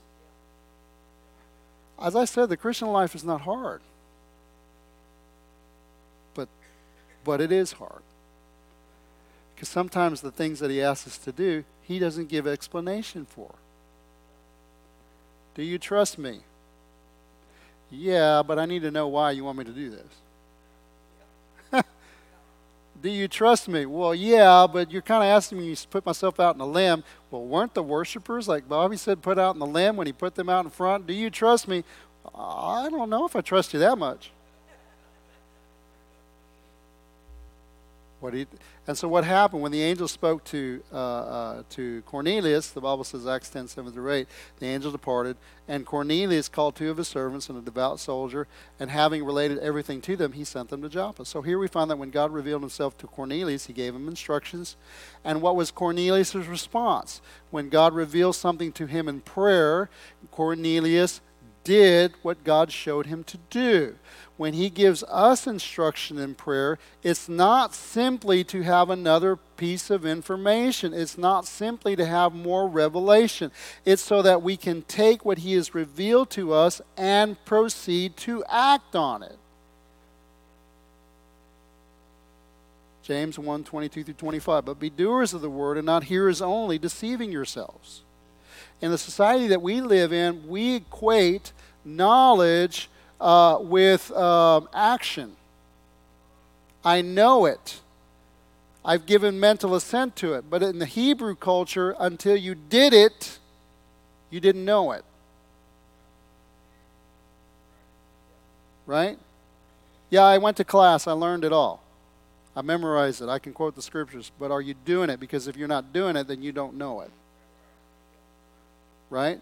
As 2.02 2.16
I 2.16 2.26
said, 2.26 2.50
the 2.50 2.58
Christian 2.58 2.88
life 2.88 3.14
is 3.14 3.24
not 3.24 3.42
hard. 3.42 3.82
But 6.34 6.48
but 7.24 7.42
it 7.42 7.52
is 7.52 7.74
hard. 7.74 8.02
Because 9.54 9.70
sometimes 9.70 10.22
the 10.22 10.32
things 10.32 10.60
that 10.60 10.72
he 10.72 10.82
asks 10.82 11.08
us 11.08 11.18
to 11.20 11.32
do, 11.32 11.64
he 11.82 12.00
doesn't 12.00 12.30
give 12.30 12.48
explanation 12.48 13.26
for. 13.26 13.54
Do 15.54 15.64
you 15.64 15.78
trust 15.78 16.18
me? 16.18 16.40
Yeah, 17.92 18.42
but 18.42 18.58
I 18.58 18.66
need 18.66 18.84
to 18.84 18.92
know 18.92 19.08
why 19.08 19.32
you 19.32 19.44
want 19.44 19.58
me 19.58 19.66
to 19.66 19.72
do 19.72 19.90
this. 21.72 21.84
Do 23.02 23.10
you 23.10 23.28
trust 23.28 23.68
me? 23.68 23.86
Well, 23.86 24.16
yeah, 24.16 24.66
but 24.72 24.92
you're 24.92 25.02
kind 25.02 25.24
of 25.24 25.28
asking 25.28 25.60
me 25.60 25.76
to 25.76 25.88
put 25.90 26.06
myself 26.06 26.40
out 26.40 26.56
in 26.56 26.62
a 26.62 26.66
limb. 26.66 27.04
Well, 27.30 27.44
weren't 27.44 27.74
the 27.74 27.84
worshipers, 27.84 28.48
like 28.48 28.70
Bobby 28.70 28.96
said, 28.96 29.22
put 29.22 29.38
out 29.38 29.56
in 29.56 29.60
the 29.60 29.66
limb 29.66 29.98
when 29.98 30.08
he 30.08 30.14
put 30.14 30.36
them 30.36 30.48
out 30.48 30.64
in 30.64 30.72
front? 30.72 31.06
Do 31.06 31.14
you 31.14 31.30
trust 31.30 31.68
me? 31.68 31.84
I 32.34 32.88
don't 32.90 33.10
know 33.10 33.26
if 33.26 33.36
I 33.36 33.42
trust 33.42 33.74
you 33.74 33.80
that 33.80 33.98
much. 33.98 34.32
What 38.22 38.36
he, 38.36 38.46
and 38.86 38.96
so 38.96 39.08
what 39.08 39.24
happened 39.24 39.64
when 39.64 39.72
the 39.72 39.82
angel 39.82 40.08
spoke 40.08 40.44
to 40.46 40.84
uh, 40.94 40.96
uh, 40.96 41.64
to 41.72 42.04
Cornelius? 42.04 42.70
The 42.70 42.80
Bible 42.80 43.04
says 43.04 43.26
Acts 43.26 43.50
10, 43.50 43.68
7 43.68 43.92
through 43.92 44.12
8. 44.12 44.28
The 44.60 44.68
angel 44.68 44.92
departed, 44.92 45.38
and 45.68 45.88
Cornelius 45.88 46.48
called 46.48 46.76
two 46.76 46.92
of 46.92 46.98
his 46.98 47.08
servants 47.08 47.50
and 47.50 47.58
a 47.58 47.62
devout 47.62 48.00
soldier, 48.00 48.48
and 48.80 48.92
having 48.92 49.26
related 49.26 49.58
everything 49.58 50.02
to 50.02 50.16
them, 50.16 50.34
he 50.34 50.44
sent 50.44 50.70
them 50.70 50.84
to 50.84 50.90
Joppa. 50.90 51.26
So 51.26 51.42
here 51.42 51.58
we 51.58 51.68
find 51.68 51.90
that 51.90 51.98
when 51.98 52.12
God 52.12 52.32
revealed 52.32 52.62
himself 52.62 52.96
to 53.00 53.08
Cornelius, 53.08 53.66
he 53.66 53.74
gave 53.74 53.96
him 53.96 54.08
instructions. 54.08 54.78
And 55.26 55.42
what 55.42 55.56
was 55.56 55.72
Cornelius' 55.72 56.36
response? 56.36 57.22
When 57.50 57.70
God 57.70 57.96
revealed 57.96 58.36
something 58.36 58.72
to 58.74 58.86
him 58.86 59.08
in 59.10 59.22
prayer, 59.22 59.90
Cornelius 60.30 61.22
did 61.64 62.14
what 62.22 62.44
God 62.44 62.72
showed 62.72 63.06
him 63.06 63.24
to 63.26 63.38
do 63.50 63.96
when 64.42 64.56
He 64.56 64.72
gives 64.72 65.04
us 65.04 65.46
instruction 65.46 66.18
in 66.18 66.34
prayer, 66.34 66.80
it's 67.04 67.30
not 67.30 67.76
simply 67.76 68.44
to 68.46 68.64
have 68.64 68.90
another 68.90 69.36
piece 69.36 69.92
of 69.92 70.04
information. 70.04 70.96
It's 70.96 71.16
not 71.16 71.46
simply 71.46 71.96
to 71.96 72.08
have 72.08 72.34
more 72.34 72.68
revelation. 72.68 73.52
It's 73.86 74.02
so 74.02 74.24
that 74.24 74.42
we 74.42 74.58
can 74.58 74.82
take 74.82 75.24
what 75.24 75.38
He 75.38 75.54
has 75.54 75.76
revealed 75.76 76.32
to 76.32 76.54
us 76.54 76.82
and 76.98 77.38
proceed 77.46 78.18
to 78.18 78.44
act 78.50 78.96
on 78.96 79.22
it. 79.22 79.38
James 83.04 83.38
1 83.38 83.64
22 83.64 84.04
through 84.04 84.14
25. 84.16 84.66
But 84.66 84.80
be 84.80 84.90
doers 84.90 85.36
of 85.36 85.42
the 85.42 85.52
word 85.52 85.78
and 85.78 85.86
not 85.86 86.06
hearers 86.06 86.42
only, 86.42 86.80
deceiving 86.80 87.32
yourselves. 87.32 88.02
In 88.82 88.92
the 88.92 88.98
society 88.98 89.48
that 89.48 89.62
we 89.62 89.80
live 89.80 90.12
in, 90.12 90.48
we 90.48 90.76
equate 90.76 91.54
knowledge 91.86 92.90
uh, 93.20 93.60
with 93.62 94.12
um, 94.12 94.68
action. 94.74 95.36
I 96.84 97.02
know 97.02 97.46
it. 97.46 97.80
I've 98.84 99.06
given 99.06 99.40
mental 99.40 99.76
assent 99.76 100.16
to 100.18 100.34
it. 100.34 100.50
But 100.50 100.64
in 100.64 100.80
the 100.80 100.88
Hebrew 100.88 101.36
culture, 101.36 101.96
until 102.00 102.36
you 102.36 102.56
did 102.56 102.94
it, 102.94 103.38
you 104.32 104.40
didn't 104.40 104.66
know 104.66 104.92
it. 104.92 105.06
Right? 108.88 109.20
Yeah, 110.10 110.24
I 110.24 110.40
went 110.40 110.58
to 110.58 110.64
class. 110.64 111.06
I 111.06 111.12
learned 111.12 111.46
it 111.46 111.54
all. 111.54 111.84
I 112.56 112.62
memorized 112.64 113.22
it. 113.22 113.30
I 113.30 113.38
can 113.38 113.54
quote 113.54 113.76
the 113.76 113.82
scriptures. 113.82 114.32
But 114.40 114.50
are 114.52 114.62
you 114.62 114.74
doing 114.74 115.12
it? 115.12 115.20
Because 115.20 115.48
if 115.48 115.56
you're 115.56 115.68
not 115.68 115.94
doing 115.94 116.16
it, 116.16 116.28
then 116.28 116.42
you 116.42 116.52
don't 116.52 116.74
know 116.74 117.02
it. 117.02 117.12
Right? 119.12 119.40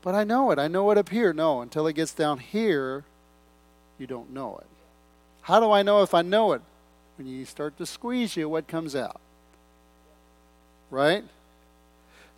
But 0.00 0.14
I 0.14 0.24
know 0.24 0.52
it. 0.52 0.58
I 0.58 0.68
know 0.68 0.90
it 0.92 0.96
up 0.96 1.10
here. 1.10 1.34
No, 1.34 1.60
until 1.60 1.86
it 1.86 1.94
gets 1.94 2.14
down 2.14 2.38
here, 2.38 3.04
you 3.98 4.06
don't 4.06 4.32
know 4.32 4.56
it. 4.58 4.66
How 5.42 5.60
do 5.60 5.70
I 5.70 5.82
know 5.82 6.02
if 6.02 6.14
I 6.14 6.22
know 6.22 6.52
it? 6.52 6.62
When 7.18 7.26
you 7.26 7.44
start 7.44 7.76
to 7.78 7.86
squeeze 7.86 8.36
you, 8.36 8.48
what 8.48 8.68
comes 8.68 8.94
out? 8.94 9.20
Right? 10.90 11.24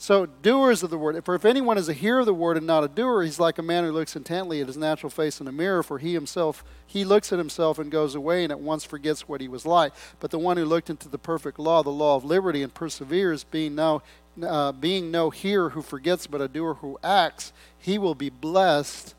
So, 0.01 0.27
doers 0.27 0.85
of 0.85 0.91
the 0.91 0.97
word. 0.97 1.25
For 1.25 1.35
if 1.35 1.45
anyone 1.45 1.77
is 1.77 1.89
a 1.89 1.93
hearer 1.93 2.21
of 2.21 2.27
the 2.27 2.33
word 2.33 2.57
and 2.57 2.65
not 2.65 2.85
a 2.85 2.89
doer, 2.89 3.25
he's 3.25 3.41
like 3.41 3.59
a 3.59 3.63
man 3.63 3.83
who 3.83 3.91
looks 3.91 4.15
intently 4.15 4.61
at 4.61 4.69
his 4.69 4.77
natural 4.77 5.11
face 5.11 5.41
in 5.41 5.49
a 5.49 5.53
mirror, 5.53 5.83
for 5.83 5.99
he 5.99 6.15
himself, 6.15 6.63
he 6.87 7.05
looks 7.05 7.33
at 7.33 7.39
himself 7.39 7.81
and 7.81 7.91
goes 7.91 8.15
away 8.15 8.45
and 8.45 8.53
at 8.53 8.61
once 8.61 8.85
forgets 8.85 9.27
what 9.29 9.41
he 9.41 9.49
was 9.49 9.67
like. 9.67 9.93
But 10.21 10.31
the 10.31 10.39
one 10.39 10.57
who 10.57 10.65
looked 10.65 10.89
into 10.89 11.09
the 11.09 11.19
perfect 11.19 11.59
law, 11.59 11.83
the 11.83 11.91
law 11.91 12.15
of 12.15 12.25
liberty, 12.25 12.63
and 12.63 12.73
perseveres, 12.73 13.43
being 13.43 13.75
now 13.75 14.03
uh, 14.41 14.71
being 14.71 15.11
no 15.11 15.31
hearer 15.31 15.71
who 15.71 15.83
forgets, 15.83 16.29
but 16.29 16.41
a 16.41 16.47
doer 16.47 16.75
who 16.75 16.97
acts, 17.03 17.53
he 17.77 17.99
will 17.99 18.15
be 18.15 18.31
blessed 18.31 19.17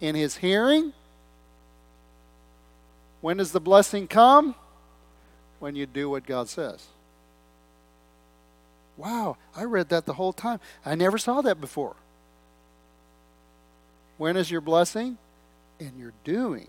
in 0.00 0.14
his 0.14 0.36
hearing. 0.36 0.92
When 3.20 3.38
does 3.38 3.50
the 3.50 3.60
blessing 3.60 4.06
come? 4.06 4.54
When 5.58 5.74
you 5.74 5.86
do 5.86 6.08
what 6.08 6.24
God 6.24 6.48
says. 6.48 6.86
Wow, 8.96 9.36
I 9.56 9.64
read 9.64 9.88
that 9.88 10.06
the 10.06 10.14
whole 10.14 10.32
time. 10.32 10.60
I 10.84 10.94
never 10.94 11.18
saw 11.18 11.40
that 11.42 11.60
before. 11.60 11.96
When 14.18 14.36
is 14.36 14.50
your 14.50 14.60
blessing? 14.60 15.18
In 15.80 15.98
your 15.98 16.12
doing. 16.22 16.68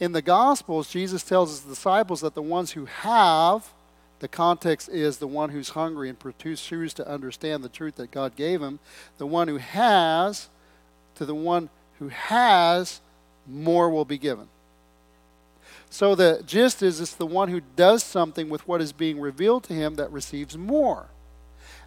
In 0.00 0.12
the 0.12 0.22
Gospels, 0.22 0.90
Jesus 0.90 1.22
tells 1.22 1.50
his 1.50 1.60
disciples 1.60 2.22
that 2.22 2.34
the 2.34 2.42
ones 2.42 2.72
who 2.72 2.86
have, 2.86 3.72
the 4.20 4.28
context 4.28 4.88
is 4.88 5.18
the 5.18 5.28
one 5.28 5.50
who's 5.50 5.70
hungry 5.70 6.08
and 6.08 6.18
pursues 6.18 6.94
to 6.94 7.08
understand 7.08 7.62
the 7.62 7.68
truth 7.68 7.96
that 7.96 8.10
God 8.10 8.34
gave 8.34 8.62
him, 8.62 8.80
the 9.18 9.26
one 9.26 9.48
who 9.48 9.58
has, 9.58 10.48
to 11.16 11.26
the 11.26 11.34
one 11.34 11.68
who 11.98 12.08
has, 12.08 13.00
more 13.46 13.90
will 13.90 14.04
be 14.04 14.18
given. 14.18 14.48
So 15.94 16.16
the 16.16 16.42
gist 16.44 16.82
is 16.82 17.00
it's 17.00 17.14
the 17.14 17.24
one 17.24 17.50
who 17.50 17.60
does 17.76 18.02
something 18.02 18.50
with 18.50 18.66
what 18.66 18.80
is 18.80 18.92
being 18.92 19.20
revealed 19.20 19.62
to 19.64 19.74
him 19.74 19.94
that 19.94 20.10
receives 20.10 20.58
more. 20.58 21.06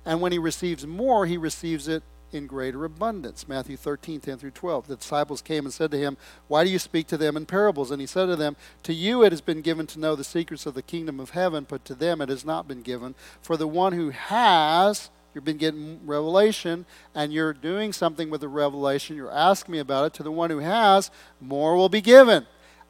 And 0.06 0.22
when 0.22 0.32
he 0.32 0.38
receives 0.38 0.88
more, 0.88 1.26
he 1.26 1.36
receives 1.36 1.90
it 1.90 2.04
in 2.32 2.48
greater 2.48 2.86
abundance. 2.86 3.50
Matthew 3.50 3.76
13, 3.76 4.22
10 4.22 4.38
through 4.38 4.52
12. 4.52 4.88
The 4.88 4.96
disciples 4.96 5.42
came 5.42 5.66
and 5.66 5.74
said 5.74 5.92
to 5.92 5.98
him, 5.98 6.16
Why 6.48 6.64
do 6.64 6.70
you 6.70 6.80
speak 6.80 7.08
to 7.08 7.18
them 7.18 7.36
in 7.36 7.46
parables? 7.46 7.92
And 7.92 8.00
he 8.00 8.08
said 8.08 8.28
to 8.28 8.38
them, 8.38 8.56
To 8.84 8.94
you 8.94 9.26
it 9.26 9.34
has 9.34 9.42
been 9.42 9.60
given 9.60 9.86
to 9.88 10.00
know 10.00 10.16
the 10.16 10.24
secrets 10.24 10.66
of 10.66 10.74
the 10.74 10.82
kingdom 10.82 11.20
of 11.20 11.32
heaven, 11.32 11.66
but 11.68 11.84
to 11.84 11.94
them 11.94 12.22
it 12.22 12.30
has 12.30 12.46
not 12.46 12.66
been 12.66 12.84
given. 12.84 13.14
For 13.42 13.58
the 13.58 13.68
one 13.68 13.92
who 13.92 14.12
has, 14.12 15.10
you've 15.36 15.44
been 15.44 15.58
getting 15.58 16.00
revelation, 16.06 16.86
and 17.14 17.34
you're 17.34 17.52
doing 17.52 17.92
something 17.92 18.30
with 18.30 18.40
the 18.40 18.48
revelation, 18.48 19.18
you're 19.18 19.30
asking 19.30 19.74
me 19.74 19.80
about 19.80 20.06
it. 20.06 20.14
To 20.14 20.24
the 20.24 20.32
one 20.32 20.50
who 20.50 20.60
has, 20.60 21.12
more 21.42 21.76
will 21.76 21.90
be 21.90 22.00
given, 22.00 22.48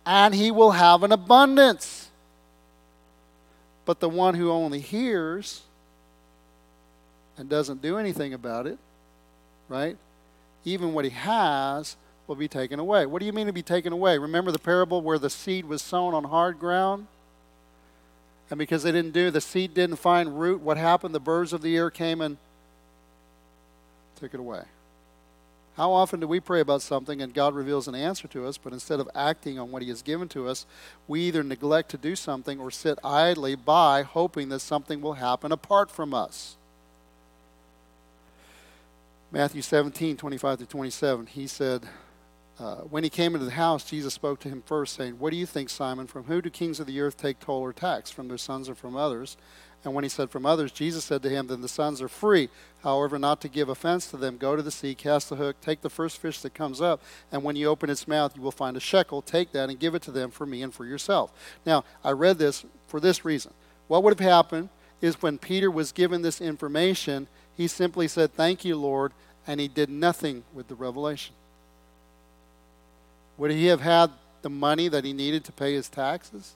and 0.08 0.34
he 0.34 0.52
will 0.52 0.72
have 0.72 1.04
an 1.04 1.12
abundance. 1.12 2.10
But 3.84 4.00
the 4.00 4.08
one 4.08 4.36
who 4.36 4.50
only 4.50 4.80
hears 4.80 5.64
and 7.38 7.50
doesn't 7.50 7.82
do 7.82 7.98
anything 7.98 8.34
about 8.34 8.68
it, 8.68 8.78
right? 9.68 9.98
Even 10.64 10.94
what 10.94 11.04
he 11.04 11.12
has 11.12 11.98
will 12.26 12.38
be 12.38 12.48
taken 12.48 12.80
away. 12.80 13.06
What 13.06 13.20
do 13.20 13.26
you 13.26 13.34
mean 13.34 13.48
to 13.48 13.54
be 13.54 13.62
taken 13.62 13.92
away? 13.92 14.18
Remember 14.18 14.50
the 14.50 14.60
parable 14.60 15.02
where 15.02 15.20
the 15.20 15.30
seed 15.30 15.66
was 15.66 15.82
sown 15.82 16.14
on 16.14 16.24
hard 16.24 16.58
ground? 16.58 17.08
And 18.50 18.58
because 18.58 18.84
they 18.84 18.94
didn't 18.94 19.12
do, 19.12 19.30
the 19.30 19.42
seed 19.42 19.74
didn't 19.74 19.98
find 19.98 20.40
root, 20.40 20.62
what 20.62 20.78
happened? 20.78 21.14
The 21.14 21.20
birds 21.20 21.52
of 21.52 21.62
the 21.62 21.76
air 21.76 21.90
came 21.90 22.22
and 22.22 22.38
took 24.16 24.34
it 24.34 24.40
away. 24.40 24.64
How 25.78 25.94
often 25.94 26.20
do 26.20 26.28
we 26.28 26.40
pray 26.40 26.60
about 26.60 26.82
something 26.82 27.22
and 27.22 27.32
God 27.32 27.54
reveals 27.54 27.88
an 27.88 27.94
answer 27.94 28.28
to 28.30 28.48
us, 28.48 28.58
but 28.58 28.74
instead 28.74 29.00
of 29.00 29.08
acting 29.14 29.60
on 29.60 29.72
what 29.72 29.84
He 29.84 29.90
has 29.90 30.02
given 30.02 30.28
to 30.30 30.48
us, 30.48 30.66
we 31.08 31.22
either 31.22 31.44
neglect 31.44 31.90
to 31.92 31.98
do 31.98 32.16
something 32.16 32.60
or 32.60 32.72
sit 32.72 32.98
idly 33.04 33.54
by 33.54 34.02
hoping 34.02 34.50
that 34.50 34.60
something 34.62 35.02
will 35.02 35.14
happen 35.14 35.52
apart 35.52 35.92
from 35.92 36.16
us? 36.16 36.58
Matthew 39.32 39.62
17, 39.62 40.18
25 40.18 40.60
to 40.60 40.66
27, 40.66 41.28
he 41.28 41.46
said, 41.46 41.84
uh, 42.60 42.78
When 42.78 43.04
he 43.04 43.10
came 43.12 43.36
into 43.36 43.46
the 43.46 43.52
house, 43.52 43.84
Jesus 43.84 44.16
spoke 44.16 44.40
to 44.40 44.50
him 44.50 44.64
first, 44.66 44.96
saying, 44.96 45.20
What 45.20 45.30
do 45.30 45.38
you 45.38 45.46
think, 45.46 45.70
Simon? 45.70 46.08
From 46.08 46.24
who 46.24 46.42
do 46.42 46.50
kings 46.50 46.80
of 46.80 46.88
the 46.88 47.00
earth 47.02 47.18
take 47.18 47.40
toll 47.40 47.62
or 47.62 47.72
tax? 47.72 48.10
From 48.10 48.30
their 48.30 48.40
sons 48.40 48.68
or 48.68 48.74
from 48.74 48.96
others? 48.96 49.38
And 49.84 49.94
when 49.94 50.04
he 50.04 50.10
said 50.10 50.30
from 50.30 50.46
others, 50.46 50.72
Jesus 50.72 51.06
said 51.06 51.22
to 51.24 51.30
him, 51.30 51.48
Then 51.48 51.62
the 51.62 51.68
sons 51.68 52.02
are 52.02 52.10
free. 52.10 52.50
However, 52.84 53.18
not 53.18 53.42
to 53.42 53.48
give 53.48 53.70
offense 53.70 54.08
to 54.08 54.18
them, 54.18 54.38
go 54.38 54.56
to 54.56 54.62
the 54.62 54.72
sea, 54.72 54.96
cast 54.96 55.30
the 55.30 55.36
hook, 55.36 55.62
take 55.62 55.82
the 55.82 55.90
first 55.90 56.18
fish 56.18 56.42
that 56.42 56.54
comes 56.54 56.82
up, 56.82 57.02
and 57.32 57.44
when 57.44 57.56
you 57.56 57.68
open 57.68 57.90
its 57.90 58.08
mouth, 58.08 58.36
you 58.36 58.42
will 58.42 58.52
find 58.52 58.76
a 58.76 58.82
shekel. 58.82 59.22
Take 59.22 59.52
that 59.52 59.70
and 59.70 59.80
give 59.80 59.96
it 59.96 60.02
to 60.04 60.12
them 60.12 60.32
for 60.32 60.46
me 60.46 60.62
and 60.62 60.74
for 60.74 60.86
yourself. 60.86 61.32
Now, 61.66 61.86
I 62.04 62.12
read 62.12 62.38
this 62.38 62.66
for 62.88 63.00
this 63.00 63.24
reason. 63.24 63.54
What 63.88 64.04
would 64.04 64.20
have 64.20 64.28
happened 64.28 64.70
is 65.02 65.22
when 65.22 65.38
Peter 65.38 65.70
was 65.70 65.92
given 65.92 66.22
this 66.22 66.42
information, 66.42 67.28
he 67.56 67.68
simply 67.68 68.08
said, 68.08 68.34
Thank 68.34 68.66
you, 68.66 68.76
Lord, 68.76 69.12
and 69.46 69.60
he 69.60 69.68
did 69.68 69.90
nothing 69.90 70.44
with 70.54 70.68
the 70.68 70.76
revelation. 70.76 71.34
Would 73.38 73.52
he 73.52 73.68
have 73.68 73.82
had 73.82 74.12
the 74.42 74.50
money 74.50 74.88
that 74.88 75.06
he 75.06 75.14
needed 75.14 75.44
to 75.46 75.52
pay 75.52 75.74
his 75.74 75.90
taxes? 75.90 76.54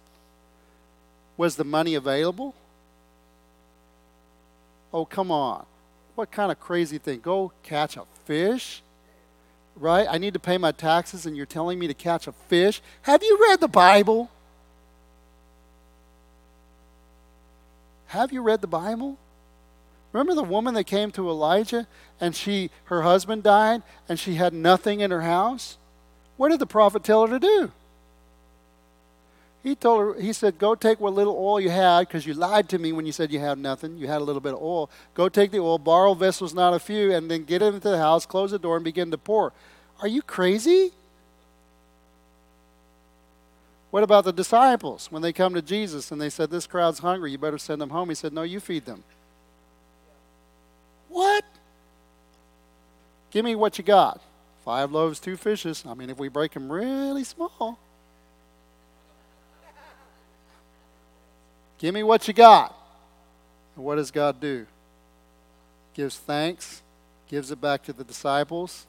Was 1.38 1.56
the 1.56 1.64
money 1.64 1.96
available? 1.96 2.56
Oh, 4.94 5.06
come 5.06 5.32
on. 5.32 5.66
What 6.16 6.32
kind 6.32 6.52
of 6.52 6.60
crazy 6.60 6.98
thing? 6.98 7.22
Go 7.22 7.52
catch 7.64 7.98
a 7.98 8.04
fish? 8.26 8.82
Right? 9.76 10.08
I 10.10 10.18
need 10.18 10.34
to 10.34 10.40
pay 10.40 10.58
my 10.58 10.72
taxes, 10.72 11.26
and 11.26 11.36
you're 11.38 11.46
telling 11.46 11.80
me 11.80 11.88
to 11.88 11.94
catch 11.94 12.28
a 12.28 12.32
fish? 12.32 12.82
Have 13.04 13.24
you 13.24 13.40
read 13.42 13.62
the 13.62 13.68
Bible? 13.68 14.30
Have 18.08 18.34
you 18.34 18.42
read 18.42 18.60
the 18.60 18.68
Bible? 18.68 19.18
Remember 20.12 20.36
the 20.36 20.44
woman 20.44 20.74
that 20.74 20.84
came 20.84 21.12
to 21.12 21.30
Elijah 21.30 21.88
and 22.20 22.36
she 22.36 22.70
her 22.86 23.04
husband 23.04 23.44
died 23.44 23.84
and 24.10 24.20
she 24.20 24.36
had 24.36 24.54
nothing 24.54 25.00
in 25.00 25.12
her 25.12 25.22
house? 25.22 25.78
What 26.36 26.50
did 26.50 26.60
the 26.60 26.66
prophet 26.66 27.04
tell 27.06 27.26
her 27.26 27.40
to 27.40 27.40
do? 27.40 27.72
He 29.64 29.76
told 29.76 30.00
her, 30.16 30.22
he 30.22 30.34
said, 30.34 30.58
Go 30.58 30.74
take 30.74 31.00
what 31.00 31.14
little 31.14 31.36
oil 31.38 31.60
you 31.60 31.70
had, 31.70 32.08
because 32.08 32.26
you 32.26 32.34
lied 32.34 32.68
to 32.70 32.80
me 32.80 32.92
when 32.92 33.06
you 33.06 33.12
said 33.12 33.32
you 33.32 33.40
had 33.40 33.60
nothing. 33.60 33.98
You 33.98 34.08
had 34.08 34.22
a 34.22 34.24
little 34.24 34.42
bit 34.42 34.54
of 34.54 34.62
oil. 34.62 34.90
Go 35.14 35.30
take 35.30 35.52
the 35.52 35.60
oil, 35.60 35.78
borrow 35.78 36.16
vessels, 36.16 36.54
not 36.54 36.74
a 36.74 36.80
few, 36.80 37.14
and 37.14 37.30
then 37.30 37.44
get 37.44 37.62
into 37.62 37.80
the 37.80 37.98
house, 37.98 38.26
close 38.26 38.52
the 38.52 38.60
door, 38.60 38.76
and 38.76 38.84
begin 38.84 39.12
to 39.12 39.18
pour. 39.18 39.54
Are 40.02 40.08
you 40.08 40.24
crazy? 40.24 40.92
What 43.92 44.04
about 44.04 44.24
the 44.24 44.34
disciples 44.34 45.12
when 45.12 45.22
they 45.22 45.34
come 45.34 45.54
to 45.54 45.62
Jesus 45.62 46.12
and 46.12 46.20
they 46.20 46.30
said, 46.30 46.50
This 46.50 46.66
crowd's 46.66 47.00
hungry, 47.00 47.32
you 47.32 47.38
better 47.38 47.60
send 47.60 47.82
them 47.82 47.90
home? 47.92 48.10
He 48.10 48.16
said, 48.16 48.34
No, 48.34 48.42
you 48.42 48.60
feed 48.60 48.86
them. 48.86 49.04
What? 51.10 51.44
Give 53.30 53.46
me 53.46 53.54
what 53.54 53.78
you 53.78 53.84
got. 53.84 54.22
Five 54.66 54.92
loaves, 54.92 55.20
two 55.20 55.38
fishes. 55.38 55.84
I 55.88 55.94
mean, 55.94 56.10
if 56.10 56.18
we 56.18 56.30
break 56.30 56.54
them 56.54 56.72
really 56.72 57.24
small. 57.24 57.78
Give 61.82 61.96
me 61.96 62.04
what 62.04 62.28
you 62.28 62.34
got. 62.36 62.78
And 63.76 63.84
what 63.84 63.96
does 63.96 64.12
God 64.12 64.40
do? 64.40 64.68
Gives 65.96 66.16
thanks, 66.16 66.84
gives 67.28 67.50
it 67.50 67.60
back 67.60 67.82
to 67.86 67.94
the 67.94 68.04
disciples, 68.04 68.86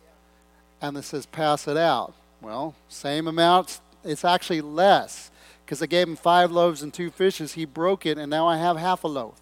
and 0.83 0.95
then 0.95 1.03
says, 1.03 1.25
pass 1.25 1.67
it 1.67 1.79
out. 1.79 2.13
Well, 2.43 2.75
same 2.91 3.29
amount, 3.29 3.81
it's 4.05 4.27
actually 4.27 4.61
less. 4.61 5.31
Because 5.65 5.81
I 5.81 5.87
gave 5.87 6.07
him 6.07 6.17
five 6.17 6.53
loaves 6.53 6.83
and 6.83 6.93
two 6.93 7.11
fishes. 7.11 7.55
He 7.55 7.65
broke 7.65 8.05
it, 8.05 8.19
and 8.19 8.29
now 8.29 8.47
I 8.47 8.59
have 8.59 8.77
half 8.77 9.05
a 9.05 9.09
loaf. 9.09 9.41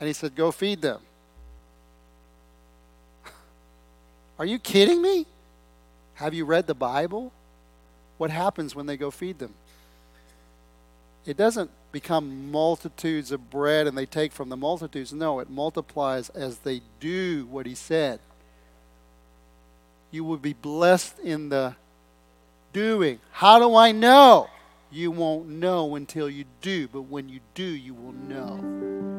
And 0.00 0.06
he 0.06 0.12
said, 0.12 0.34
Go 0.34 0.52
feed 0.52 0.82
them. 0.82 1.00
Are 4.38 4.44
you 4.44 4.58
kidding 4.58 5.00
me? 5.00 5.24
Have 6.14 6.34
you 6.34 6.44
read 6.44 6.66
the 6.66 6.74
Bible? 6.74 7.32
What 8.18 8.30
happens 8.30 8.74
when 8.74 8.84
they 8.84 8.98
go 8.98 9.10
feed 9.10 9.38
them? 9.38 9.54
It 11.24 11.36
doesn't 11.36 11.70
become 11.92 12.50
multitudes 12.50 13.30
of 13.30 13.50
bread 13.50 13.86
and 13.86 13.96
they 13.96 14.06
take 14.06 14.32
from 14.32 14.48
the 14.48 14.56
multitudes. 14.56 15.12
No, 15.12 15.40
it 15.40 15.50
multiplies 15.50 16.30
as 16.30 16.58
they 16.58 16.82
do 17.00 17.46
what 17.50 17.66
he 17.66 17.74
said. 17.74 18.18
You 20.10 20.24
will 20.24 20.38
be 20.38 20.52
blessed 20.52 21.18
in 21.20 21.48
the 21.48 21.76
doing. 22.72 23.20
How 23.30 23.58
do 23.58 23.74
I 23.76 23.92
know? 23.92 24.48
You 24.90 25.10
won't 25.10 25.48
know 25.48 25.94
until 25.94 26.28
you 26.28 26.44
do, 26.60 26.88
but 26.88 27.02
when 27.02 27.28
you 27.28 27.40
do, 27.54 27.64
you 27.64 27.94
will 27.94 28.12
know. 28.12 29.11